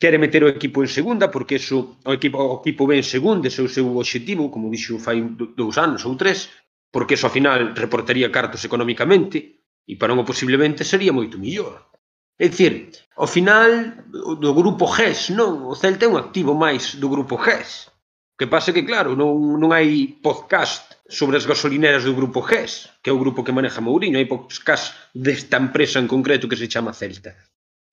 [0.00, 3.60] quere meter o equipo en segunda, porque eso, o equipo, o equipo ben segundo, ese
[3.60, 6.48] é o seu objetivo, como dixo fai dous anos ou tres,
[6.88, 11.92] porque eso, ao final, reportaría cartos economicamente, e para un posiblemente sería moito millor.
[12.40, 12.90] É dicir,
[13.20, 13.70] ao final,
[14.10, 15.70] do grupo GES, non?
[15.70, 17.93] O Celta é un activo máis do grupo GES.
[18.34, 22.42] O que pasa é que, claro, non, non hai podcast sobre as gasolineras do grupo
[22.42, 26.58] GES, que é o grupo que maneja Mourinho, hai podcast desta empresa en concreto que
[26.58, 27.30] se chama Celta.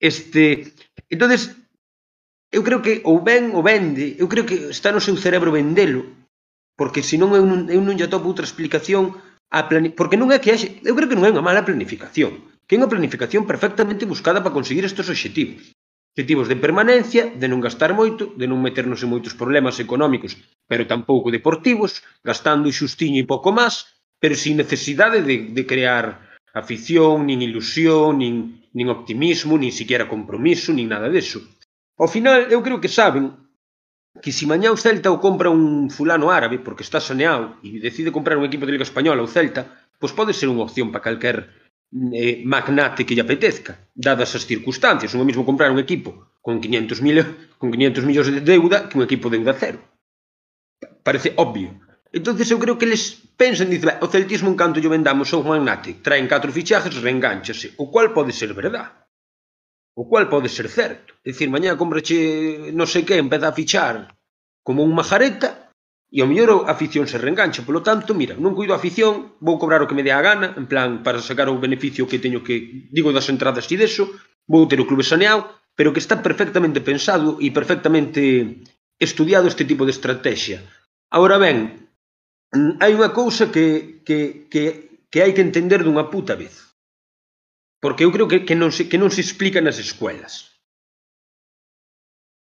[0.01, 0.73] Este,
[1.13, 1.53] entonces,
[2.49, 6.09] eu creo que ou ben ou vende, eu creo que está no seu cerebro vendelo,
[6.73, 9.13] porque senón eu non, eu non lle atopo outra explicación
[9.53, 9.93] a plane...
[9.93, 12.79] porque non é que haxe, eu creo que non é unha mala planificación, que é
[12.81, 15.69] unha planificación perfectamente buscada para conseguir estes obxectivos.
[16.11, 20.35] Obxectivos de permanencia, de non gastar moito, de non meternos en moitos problemas económicos,
[20.67, 23.87] pero tampouco deportivos, gastando xustiño e pouco máis,
[24.19, 26.19] pero sin necesidade de, de crear
[26.51, 31.39] afición, nin ilusión, nin, nin optimismo, nin siquiera compromiso, nin nada deso.
[31.95, 33.31] Ao final, eu creo que saben
[34.19, 38.11] que se mañá o Celta o compra un fulano árabe porque está saneado e decide
[38.11, 39.63] comprar un equipo de Liga Española o Celta,
[39.95, 41.55] pois pode ser unha opción para calquer
[41.91, 45.11] eh, magnate que lle apetezca, dadas as circunstancias.
[45.11, 47.17] Non é mesmo comprar un equipo con 500 mil,
[47.59, 49.79] con 500 millóns de deuda que un equipo de deuda cero.
[51.03, 51.75] Parece obvio.
[52.11, 55.99] Entonces eu creo que eles pensan, dicen, o celtismo en canto yo vendamos son magnate,
[56.03, 59.07] traen catro fichajes, reenganchase, o cual pode ser verdad.
[59.95, 61.15] O cual pode ser certo.
[61.23, 64.11] É dicir, mañá comprache non sei que, empeza a fichar
[64.63, 65.70] como un majareta,
[66.11, 67.63] E ao mellor a afición se reengancha.
[67.63, 70.51] Polo tanto, mira, non cuido a afición, vou cobrar o que me dé a gana,
[70.59, 74.11] en plan, para sacar o beneficio que teño que, digo, das entradas e deso,
[74.43, 78.59] vou ter o clube saneado, pero que está perfectamente pensado e perfectamente
[78.99, 80.59] estudiado este tipo de estrategia.
[81.07, 81.87] Ahora ben,
[82.83, 84.63] hai unha cousa que, que, que,
[85.07, 86.75] que hai que entender dunha puta vez.
[87.79, 90.51] Porque eu creo que, que, non se, que non se explica nas escuelas.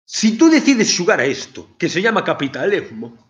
[0.04, 3.23] Si tú decides xugar a isto, que se llama capitalismo,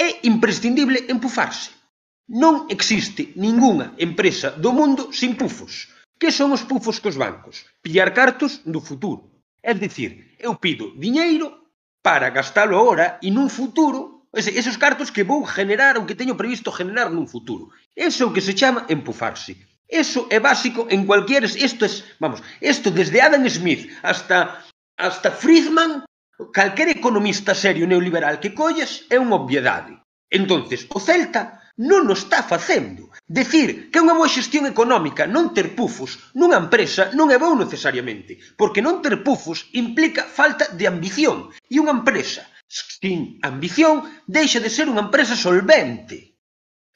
[0.00, 1.76] é imprescindible empufarse,
[2.32, 5.92] non existe ningunha empresa do mundo sin pufos.
[6.20, 7.68] Que son os pufos cos bancos?
[7.84, 9.28] Pillar cartos do futuro.
[9.60, 11.52] É dicir, eu pido diñeiro
[12.00, 16.38] para gastalo agora e nun futuro Ese, esos cartos que vou generar ou que teño
[16.38, 17.74] previsto generar nun futuro.
[17.98, 19.58] Eso é o que se chama empufarse.
[19.90, 21.42] Eso é básico en cualquier...
[21.42, 24.62] Isto es, vamos, isto desde Adam Smith hasta,
[24.94, 26.06] hasta Friedman
[26.48, 29.92] calquer economista serio neoliberal que colles é unha obviedade.
[30.32, 33.08] Entonces, o Celta non o está facendo.
[33.24, 37.56] Decir que é unha boa xestión económica non ter pufos nunha empresa non é bom
[37.56, 41.48] necesariamente, porque non ter pufos implica falta de ambición.
[41.72, 46.38] E unha empresa sin ambición deixa de ser unha empresa solvente.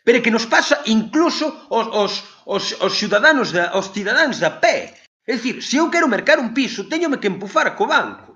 [0.05, 2.13] Pero que nos pasa incluso os, os,
[2.45, 5.01] os, os ciudadanos da, os cidadáns da pé.
[5.25, 8.34] É dicir, se eu quero mercar un piso, teñome que empufar co banco.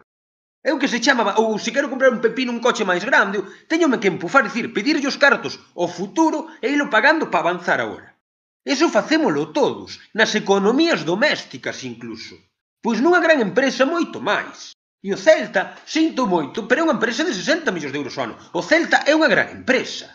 [0.65, 3.39] É o que se chama, ou se quero comprar un pepino un coche máis grande,
[3.71, 8.19] teñome que empufar, dicir, pedirlle os cartos ao futuro e ilo pagando para avanzar agora.
[8.67, 12.35] Eso facémolo todos, nas economías domésticas incluso.
[12.83, 14.75] Pois nunha gran empresa moito máis.
[14.99, 18.25] E o Celta, sinto moito, pero é unha empresa de 60 millóns de euros ao
[18.27, 18.37] ano.
[18.59, 20.11] O Celta é unha gran empresa.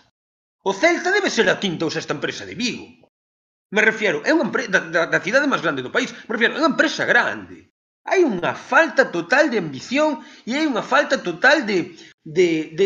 [0.63, 2.87] O Celta debe ser a quinta ou sexta empresa de Vigo.
[3.73, 6.11] Me refiero, é unha empresa da, da, da cidade máis grande do país.
[6.27, 7.72] Me refiero, é unha empresa grande.
[8.03, 12.85] Hai unha falta total de ambición e hai unha falta total de, de, de,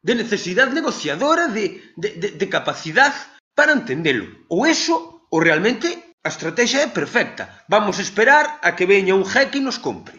[0.00, 3.18] de necesidade negociadora, de, de, de, de capacidade
[3.52, 4.26] para entendelo.
[4.48, 7.64] Ou eso, ou realmente a estrategia é perfecta.
[7.68, 10.16] Vamos esperar a que veña un jeque e nos compre.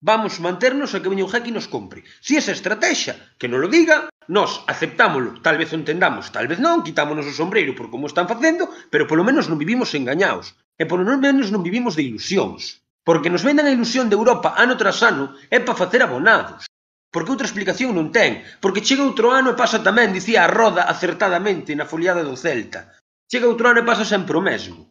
[0.00, 2.00] Vamos manternos a que veña un jeque e nos compre.
[2.24, 6.62] Si esa estrategia, que non lo diga, Nos aceptámolo, tal vez o entendamos, tal vez
[6.62, 10.54] non, quitámonos o sombreiro por como están facendo, pero polo menos non vivimos engañados.
[10.78, 12.81] E polo menos non vivimos de ilusións.
[13.02, 16.70] Porque nos vendan a ilusión de Europa ano tras ano é para facer abonados.
[17.12, 18.40] Porque outra explicación non ten.
[18.62, 22.96] Porque chega outro ano e pasa tamén, dicía a Roda acertadamente na foliada do Celta.
[23.28, 24.88] Chega outro ano e pasa sempre o mesmo.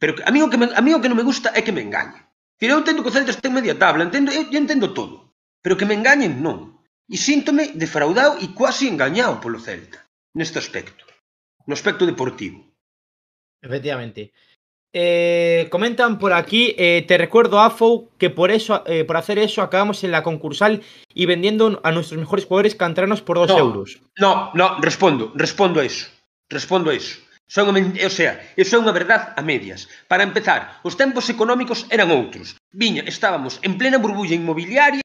[0.00, 1.74] Pero a mí o que, me, a mí o que non me gusta é que
[1.76, 2.24] me engañen.
[2.56, 5.36] Tira, eu entendo que o Celta en media tabla, entendo, eu, eu entendo todo.
[5.60, 6.80] Pero que me engañen non.
[7.10, 10.00] E síntome defraudado e quasi engañado polo Celta,
[10.32, 11.04] neste aspecto.
[11.68, 12.70] No aspecto deportivo.
[13.60, 14.32] Efectivamente.
[14.92, 19.62] Eh, comentan por aquí, eh, te recuerdo, AFO, que por eso, eh, por hacer eso,
[19.62, 20.82] acabamos en la concursal
[21.14, 24.00] y vendiendo a nuestros mejores jugadores canteranos por 2 no, euros.
[24.18, 26.08] No, no, respondo, respondo a eso.
[26.48, 27.20] Respondo a eso.
[27.46, 29.90] Son, o sea, iso é unha verdad a medias.
[30.06, 32.54] Para empezar, os tempos económicos eran outros.
[32.70, 35.02] Viña, estábamos en plena burbulla inmobiliaria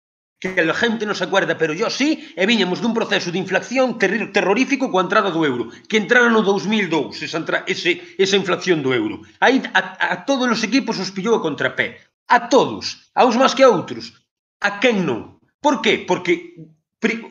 [0.53, 3.97] que a gente non se acuerda, pero yo sí, e viñamos dun proceso de inflación
[3.97, 8.85] ter terrorífico coa entrada do euro, que entrara no 2002, esa, entra ese, esa inflación
[8.85, 9.25] do euro.
[9.41, 9.81] Aí a,
[10.13, 12.03] a todos os equipos os pillou a contrapé.
[12.29, 14.13] A todos, a uns máis que a outros.
[14.61, 15.41] A quen non?
[15.63, 16.05] Por qué?
[16.05, 16.61] Porque
[17.01, 17.21] pri,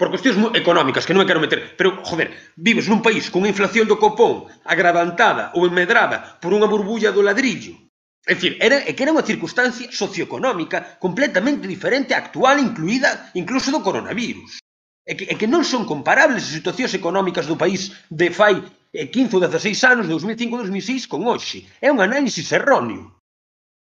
[0.00, 3.84] por cuestións económicas que non me quero meter, pero, joder, vives nun país con inflación
[3.84, 7.82] do copón agravantada ou enmedrada por unha burbulla do ladrillo
[8.26, 13.74] É dicir, era, é que era unha circunstancia socioeconómica completamente diferente a actual, incluída incluso
[13.74, 14.62] do coronavirus.
[15.02, 18.62] É que, é que non son comparables as situacións económicas do país de fai
[18.94, 21.66] eh, 15 ou 16 anos, de 2005-2006, con hoxe.
[21.82, 23.18] É un análisis erróneo.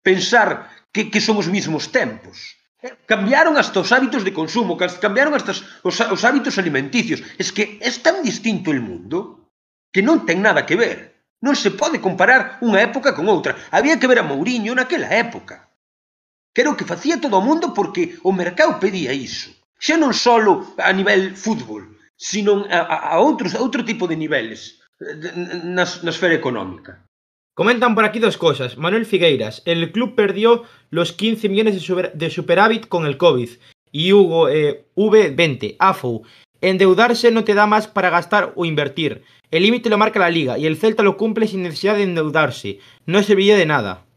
[0.01, 2.57] Pensar que, que son os mesmos tempos.
[2.81, 5.53] Eh, cambiaron hasta os hábitos de consumo, cambiaron hasta
[5.85, 7.22] os, os hábitos alimenticios.
[7.38, 9.45] Es que é tan distinto el mundo
[9.93, 11.10] que non ten nada que ver.
[11.41, 13.57] Non se pode comparar unha época con outra.
[13.73, 15.68] Había que ver a Mourinho naquela época.
[16.53, 19.49] Creo que facía todo o mundo porque o mercado pedía iso.
[19.81, 24.19] Xa non só a nivel fútbol, sino a, a, a, outros, a outro tipo de
[24.19, 24.77] niveles
[25.65, 27.01] na, na esfera económica.
[27.57, 28.77] Comentan por aquí dos cosas.
[28.77, 33.49] Manuel Figueiras, el club perdió los 15 millones de, super, de superávit con el COVID.
[33.91, 36.22] Y Hugo, eh, V20, AFO,
[36.61, 39.23] endeudarse no te da más para gastar o invertir.
[39.52, 42.80] El límite lo marca la liga y el Celta lo cumple sin necesidad de endeudarse.
[43.06, 44.07] No serviría de nada.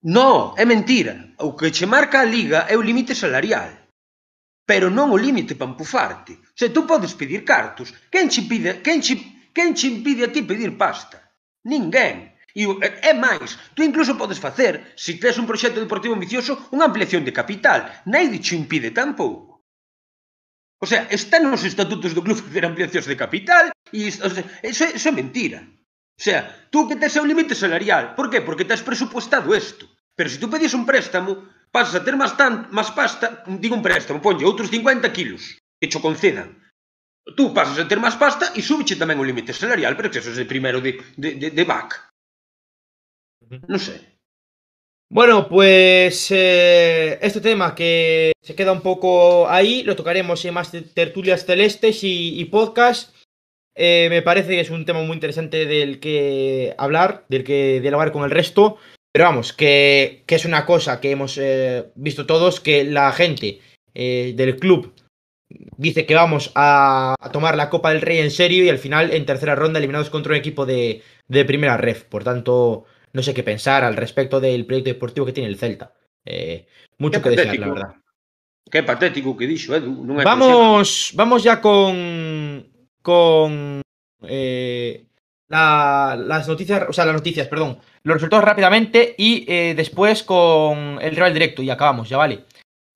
[0.00, 1.34] No, é mentira.
[1.36, 3.70] O que che marca a liga é o límite salarial.
[4.64, 6.40] Pero non o límite para empufarte.
[6.56, 9.14] Se tú podes pedir cartos, quen che pide, quen che,
[9.52, 11.20] quen che impide a ti pedir pasta?
[11.68, 12.32] Ninguén.
[12.56, 12.64] E
[13.04, 17.36] é máis, tú incluso podes facer, se tes un proxecto deportivo ambicioso, unha ampliación de
[17.36, 17.84] capital.
[18.08, 19.55] Naide che impide tampouco.
[20.78, 24.84] O sea, está nos estatutos do club facer ampliacións de capital e o sea, eso,
[24.84, 25.64] eso é mentira.
[26.16, 28.16] O sea, tú que tes o límite salarial.
[28.16, 28.40] Por qué?
[28.40, 29.88] Porque te presupuestado isto.
[30.16, 33.84] Pero se tú pedís un préstamo, pasas a ter máis, tan, máis pasta, digo un
[33.84, 36.56] préstamo, ponlle outros 50 kilos que cho concedan.
[37.36, 40.32] Tú pasas a ter máis pasta e súbiche tamén o límite salarial, pero que eso
[40.32, 42.00] é de primeiro de, de, de, de back.
[43.68, 44.15] Non sei.
[45.08, 50.72] Bueno, pues eh, este tema que se queda un poco ahí, lo tocaremos en más
[50.94, 53.14] tertulias celestes y, y podcast.
[53.76, 58.10] Eh, me parece que es un tema muy interesante del que hablar, del que dialogar
[58.10, 58.78] con el resto.
[59.12, 63.60] Pero vamos, que, que es una cosa que hemos eh, visto todos, que la gente
[63.94, 64.92] del club
[65.78, 69.10] dice que vamos a, a, tomar la Copa del Rey en serio y al final
[69.10, 72.04] en tercera ronda eliminados contra un equipo de, de primera ref.
[72.04, 72.84] Por tanto,
[73.16, 75.92] no sé qué pensar al respecto del proyecto deportivo que tiene el Celta.
[76.24, 76.66] Eh,
[76.98, 77.94] mucho que desear, la verdad.
[78.70, 80.04] Qué patético que dicho, Edu.
[80.24, 82.70] Vamos, vamos ya con,
[83.02, 83.80] con
[84.22, 85.06] eh,
[85.48, 90.98] la- las noticias, o sea, las noticias, perdón, los resultados rápidamente y eh, después con
[91.00, 92.44] el rival directo y acabamos, ya vale.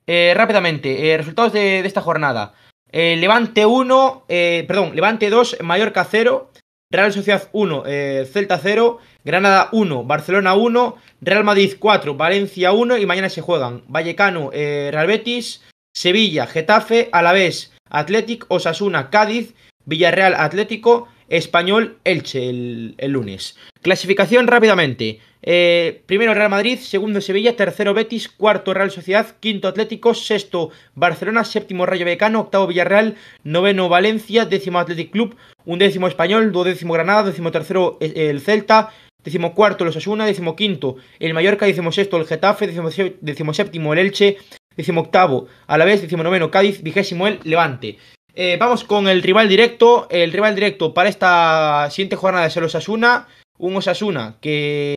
[0.07, 2.53] Eh, rápidamente, resultados de, de esta jornada.
[2.93, 6.51] Levante 1, eh, perdón, Levante 2, Mallorca 0,
[6.93, 12.99] Real Sociedad 1, eh, Celta 0, Granada 1, Barcelona 1, Real Madrid 4, Valencia 1
[12.99, 15.63] y mañana se juegan Vallecano, eh, Real Betis,
[15.95, 19.55] Sevilla, Getafe, Alavés, Athletic, Osasuna, Cádiz,
[19.85, 23.57] Villarreal, Atlético, Español, Elche el, lunes.
[23.81, 25.21] Clasificación rápidamente.
[25.43, 31.45] Eh, primero Real Madrid, segundo Sevilla, tercero Betis, cuarto Real Sociedad, quinto Atlético, sexto Barcelona,
[31.45, 37.51] séptimo Rayo Vallecano, octavo Villarreal, noveno Valencia, décimo Athletic Club, undécimo Español, duodécimo Granada, décimo
[37.51, 38.93] tercero eh, el Celta,
[39.25, 43.99] décimo cuarto el Osasuna, décimo quinto el Mallorca, décimo sexto el Getafe, décimo, séptimo el
[44.01, 44.37] Elche,
[44.77, 47.97] décimo octavo a la vez, décimo noveno Cádiz, vigésimo el Levante.
[48.43, 50.09] Eh, vamos con el rival directo.
[50.09, 53.29] El rival directo para esta siguiente jornada es el Osasuna.
[53.59, 54.95] Un Osasuna que.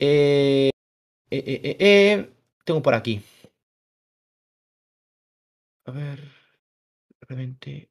[0.00, 0.70] eh,
[1.30, 2.30] eh,
[2.64, 3.22] tengo por aquí.
[5.86, 6.18] A ver.
[7.20, 7.90] Realmente.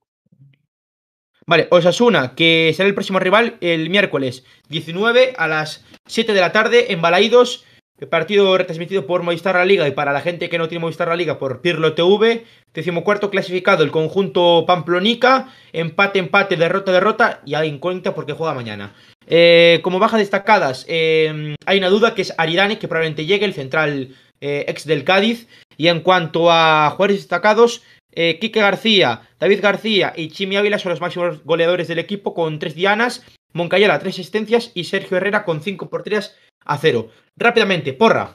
[1.46, 6.52] Vale, Osasuna, que será el próximo rival el miércoles 19 a las 7 de la
[6.52, 7.64] tarde en Balaídos.
[8.06, 11.16] Partido retransmitido por Movistar La Liga y para la gente que no tiene Movistar La
[11.16, 12.46] Liga por Pirlo TV.
[12.74, 15.52] Decimocuarto clasificado el conjunto Pamplonica.
[15.74, 17.42] Empate, empate, derrota, derrota.
[17.46, 18.94] Y hay incógnita porque juega mañana.
[19.26, 23.54] Eh, como bajas destacadas, eh, hay una duda que es Aridane, que probablemente llegue, el
[23.54, 25.48] central eh, ex del Cádiz.
[25.76, 27.82] Y en cuanto a jugadores destacados,
[28.20, 32.58] eh, Quique García, David García y Chimi Ávila son los máximos goleadores del equipo con
[32.58, 33.24] tres dianas.
[33.54, 36.36] Moncayela, tres asistencias y Sergio Herrera con cinco porterías
[36.74, 37.10] a cero.
[37.36, 38.26] Rápidamente, porra.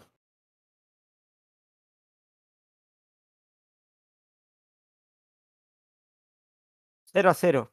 [7.12, 7.72] Cero a cero.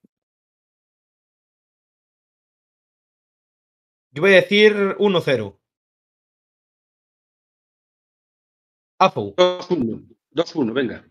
[4.12, 5.60] Yo voy a decir 1-0.
[9.00, 10.08] Afo, 2-1.
[10.32, 11.10] 2-1, venga.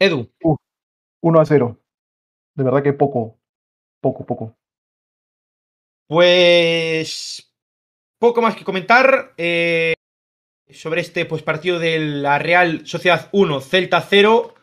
[0.00, 0.30] Edu,
[1.22, 1.80] 1 a 0.
[2.56, 3.40] De verdad que poco,
[4.02, 4.56] poco, poco.
[6.08, 7.45] pues
[8.18, 9.94] poco más que comentar eh,
[10.70, 14.54] sobre este pues, partido de la Real Sociedad 1, Celta 0.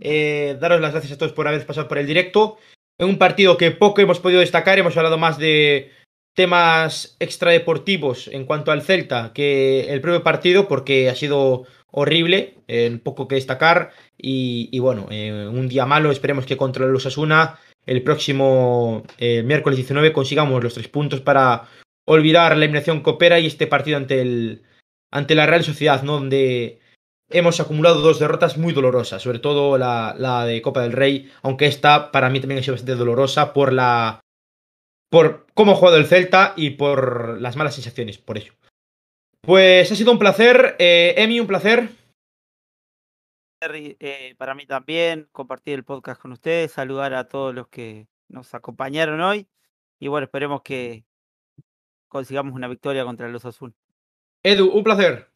[0.00, 2.58] Eh, daros las gracias a todos por haber pasado por el directo.
[2.98, 5.90] En un partido que poco hemos podido destacar, hemos hablado más de
[6.34, 12.98] temas extradeportivos en cuanto al Celta que el propio partido, porque ha sido horrible, eh,
[13.02, 13.92] poco que destacar.
[14.16, 20.64] Y, bueno, un día malo, esperemos que contra el Osasuna el próximo miércoles 19 consigamos
[20.64, 21.68] los tres puntos para
[22.06, 24.62] olvidar la eliminación copera y este partido ante el
[25.10, 26.14] ante la Real Sociedad, ¿no?
[26.14, 26.80] Donde
[27.30, 31.66] hemos acumulado dos derrotas muy dolorosas, sobre todo la, la de Copa del Rey, aunque
[31.66, 34.20] esta para mí también ha sido bastante dolorosa por la
[35.10, 38.52] por cómo ha jugado el Celta y por las malas sensaciones, por ello.
[39.40, 41.88] Pues ha sido un placer, eh, Emi, un placer.
[43.60, 48.52] Eh, para mí también compartir el podcast con ustedes, saludar a todos los que nos
[48.54, 49.46] acompañaron hoy
[49.98, 51.04] y bueno, esperemos que
[52.14, 53.74] consigamos una victoria contra los Azul.
[54.40, 55.26] Edu, un placer.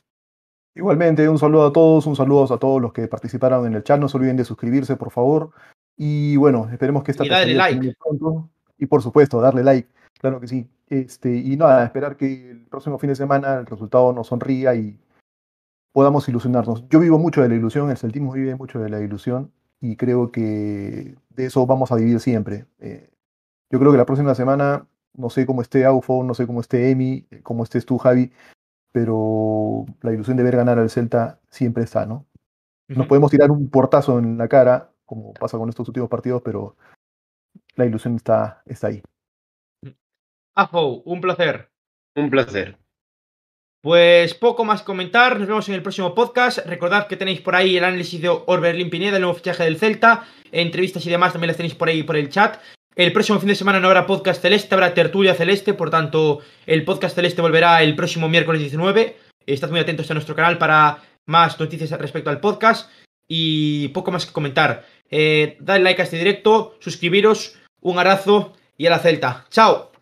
[0.77, 3.99] Igualmente, un saludo a todos, un saludo a todos los que participaron en el chat.
[3.99, 5.51] No se olviden de suscribirse, por favor.
[5.97, 7.97] Y bueno, esperemos que esta Y darle like.
[7.99, 8.49] pronto.
[8.79, 9.89] Y por supuesto, darle like,
[10.21, 10.69] claro que sí.
[10.89, 15.01] Este, y nada, esperar que el próximo fin de semana el resultado nos sonría y
[15.93, 16.89] podamos ilusionarnos.
[16.89, 19.51] Yo vivo mucho de la ilusión, el celtismo vive mucho de la ilusión
[19.81, 22.67] y creo que de eso vamos a vivir siempre.
[22.79, 23.11] Eh,
[23.69, 26.91] yo creo que la próxima semana, no sé cómo esté Aufo, no sé cómo esté
[26.91, 28.33] Emi, cómo estés tú, Javi,
[28.93, 32.27] pero la ilusión de ver ganar al Celta siempre está, ¿no?
[32.89, 36.77] Nos podemos tirar un portazo en la cara, como pasa con estos últimos partidos, pero
[37.75, 39.03] la ilusión está, está ahí.
[40.55, 41.71] Afo, un placer.
[42.17, 42.79] Un placer.
[43.81, 46.59] Pues poco más que comentar, nos vemos en el próximo podcast.
[46.67, 50.25] Recordad que tenéis por ahí el análisis de Orbelín Pineda, el nuevo fichaje del Celta,
[50.51, 52.59] entrevistas y demás también las tenéis por ahí por el chat.
[52.99, 56.85] El próximo fin de semana no habrá podcast celeste, habrá tertulia celeste, por tanto el
[56.85, 59.17] podcast celeste volverá el próximo miércoles 19.
[59.47, 62.91] Estad muy atentos a nuestro canal para más noticias respecto al podcast
[63.29, 64.85] y poco más que comentar.
[65.13, 69.47] Eh, dadle like a este directo, suscribiros, un abrazo y a la Celta.
[69.49, 69.88] ¡Chao!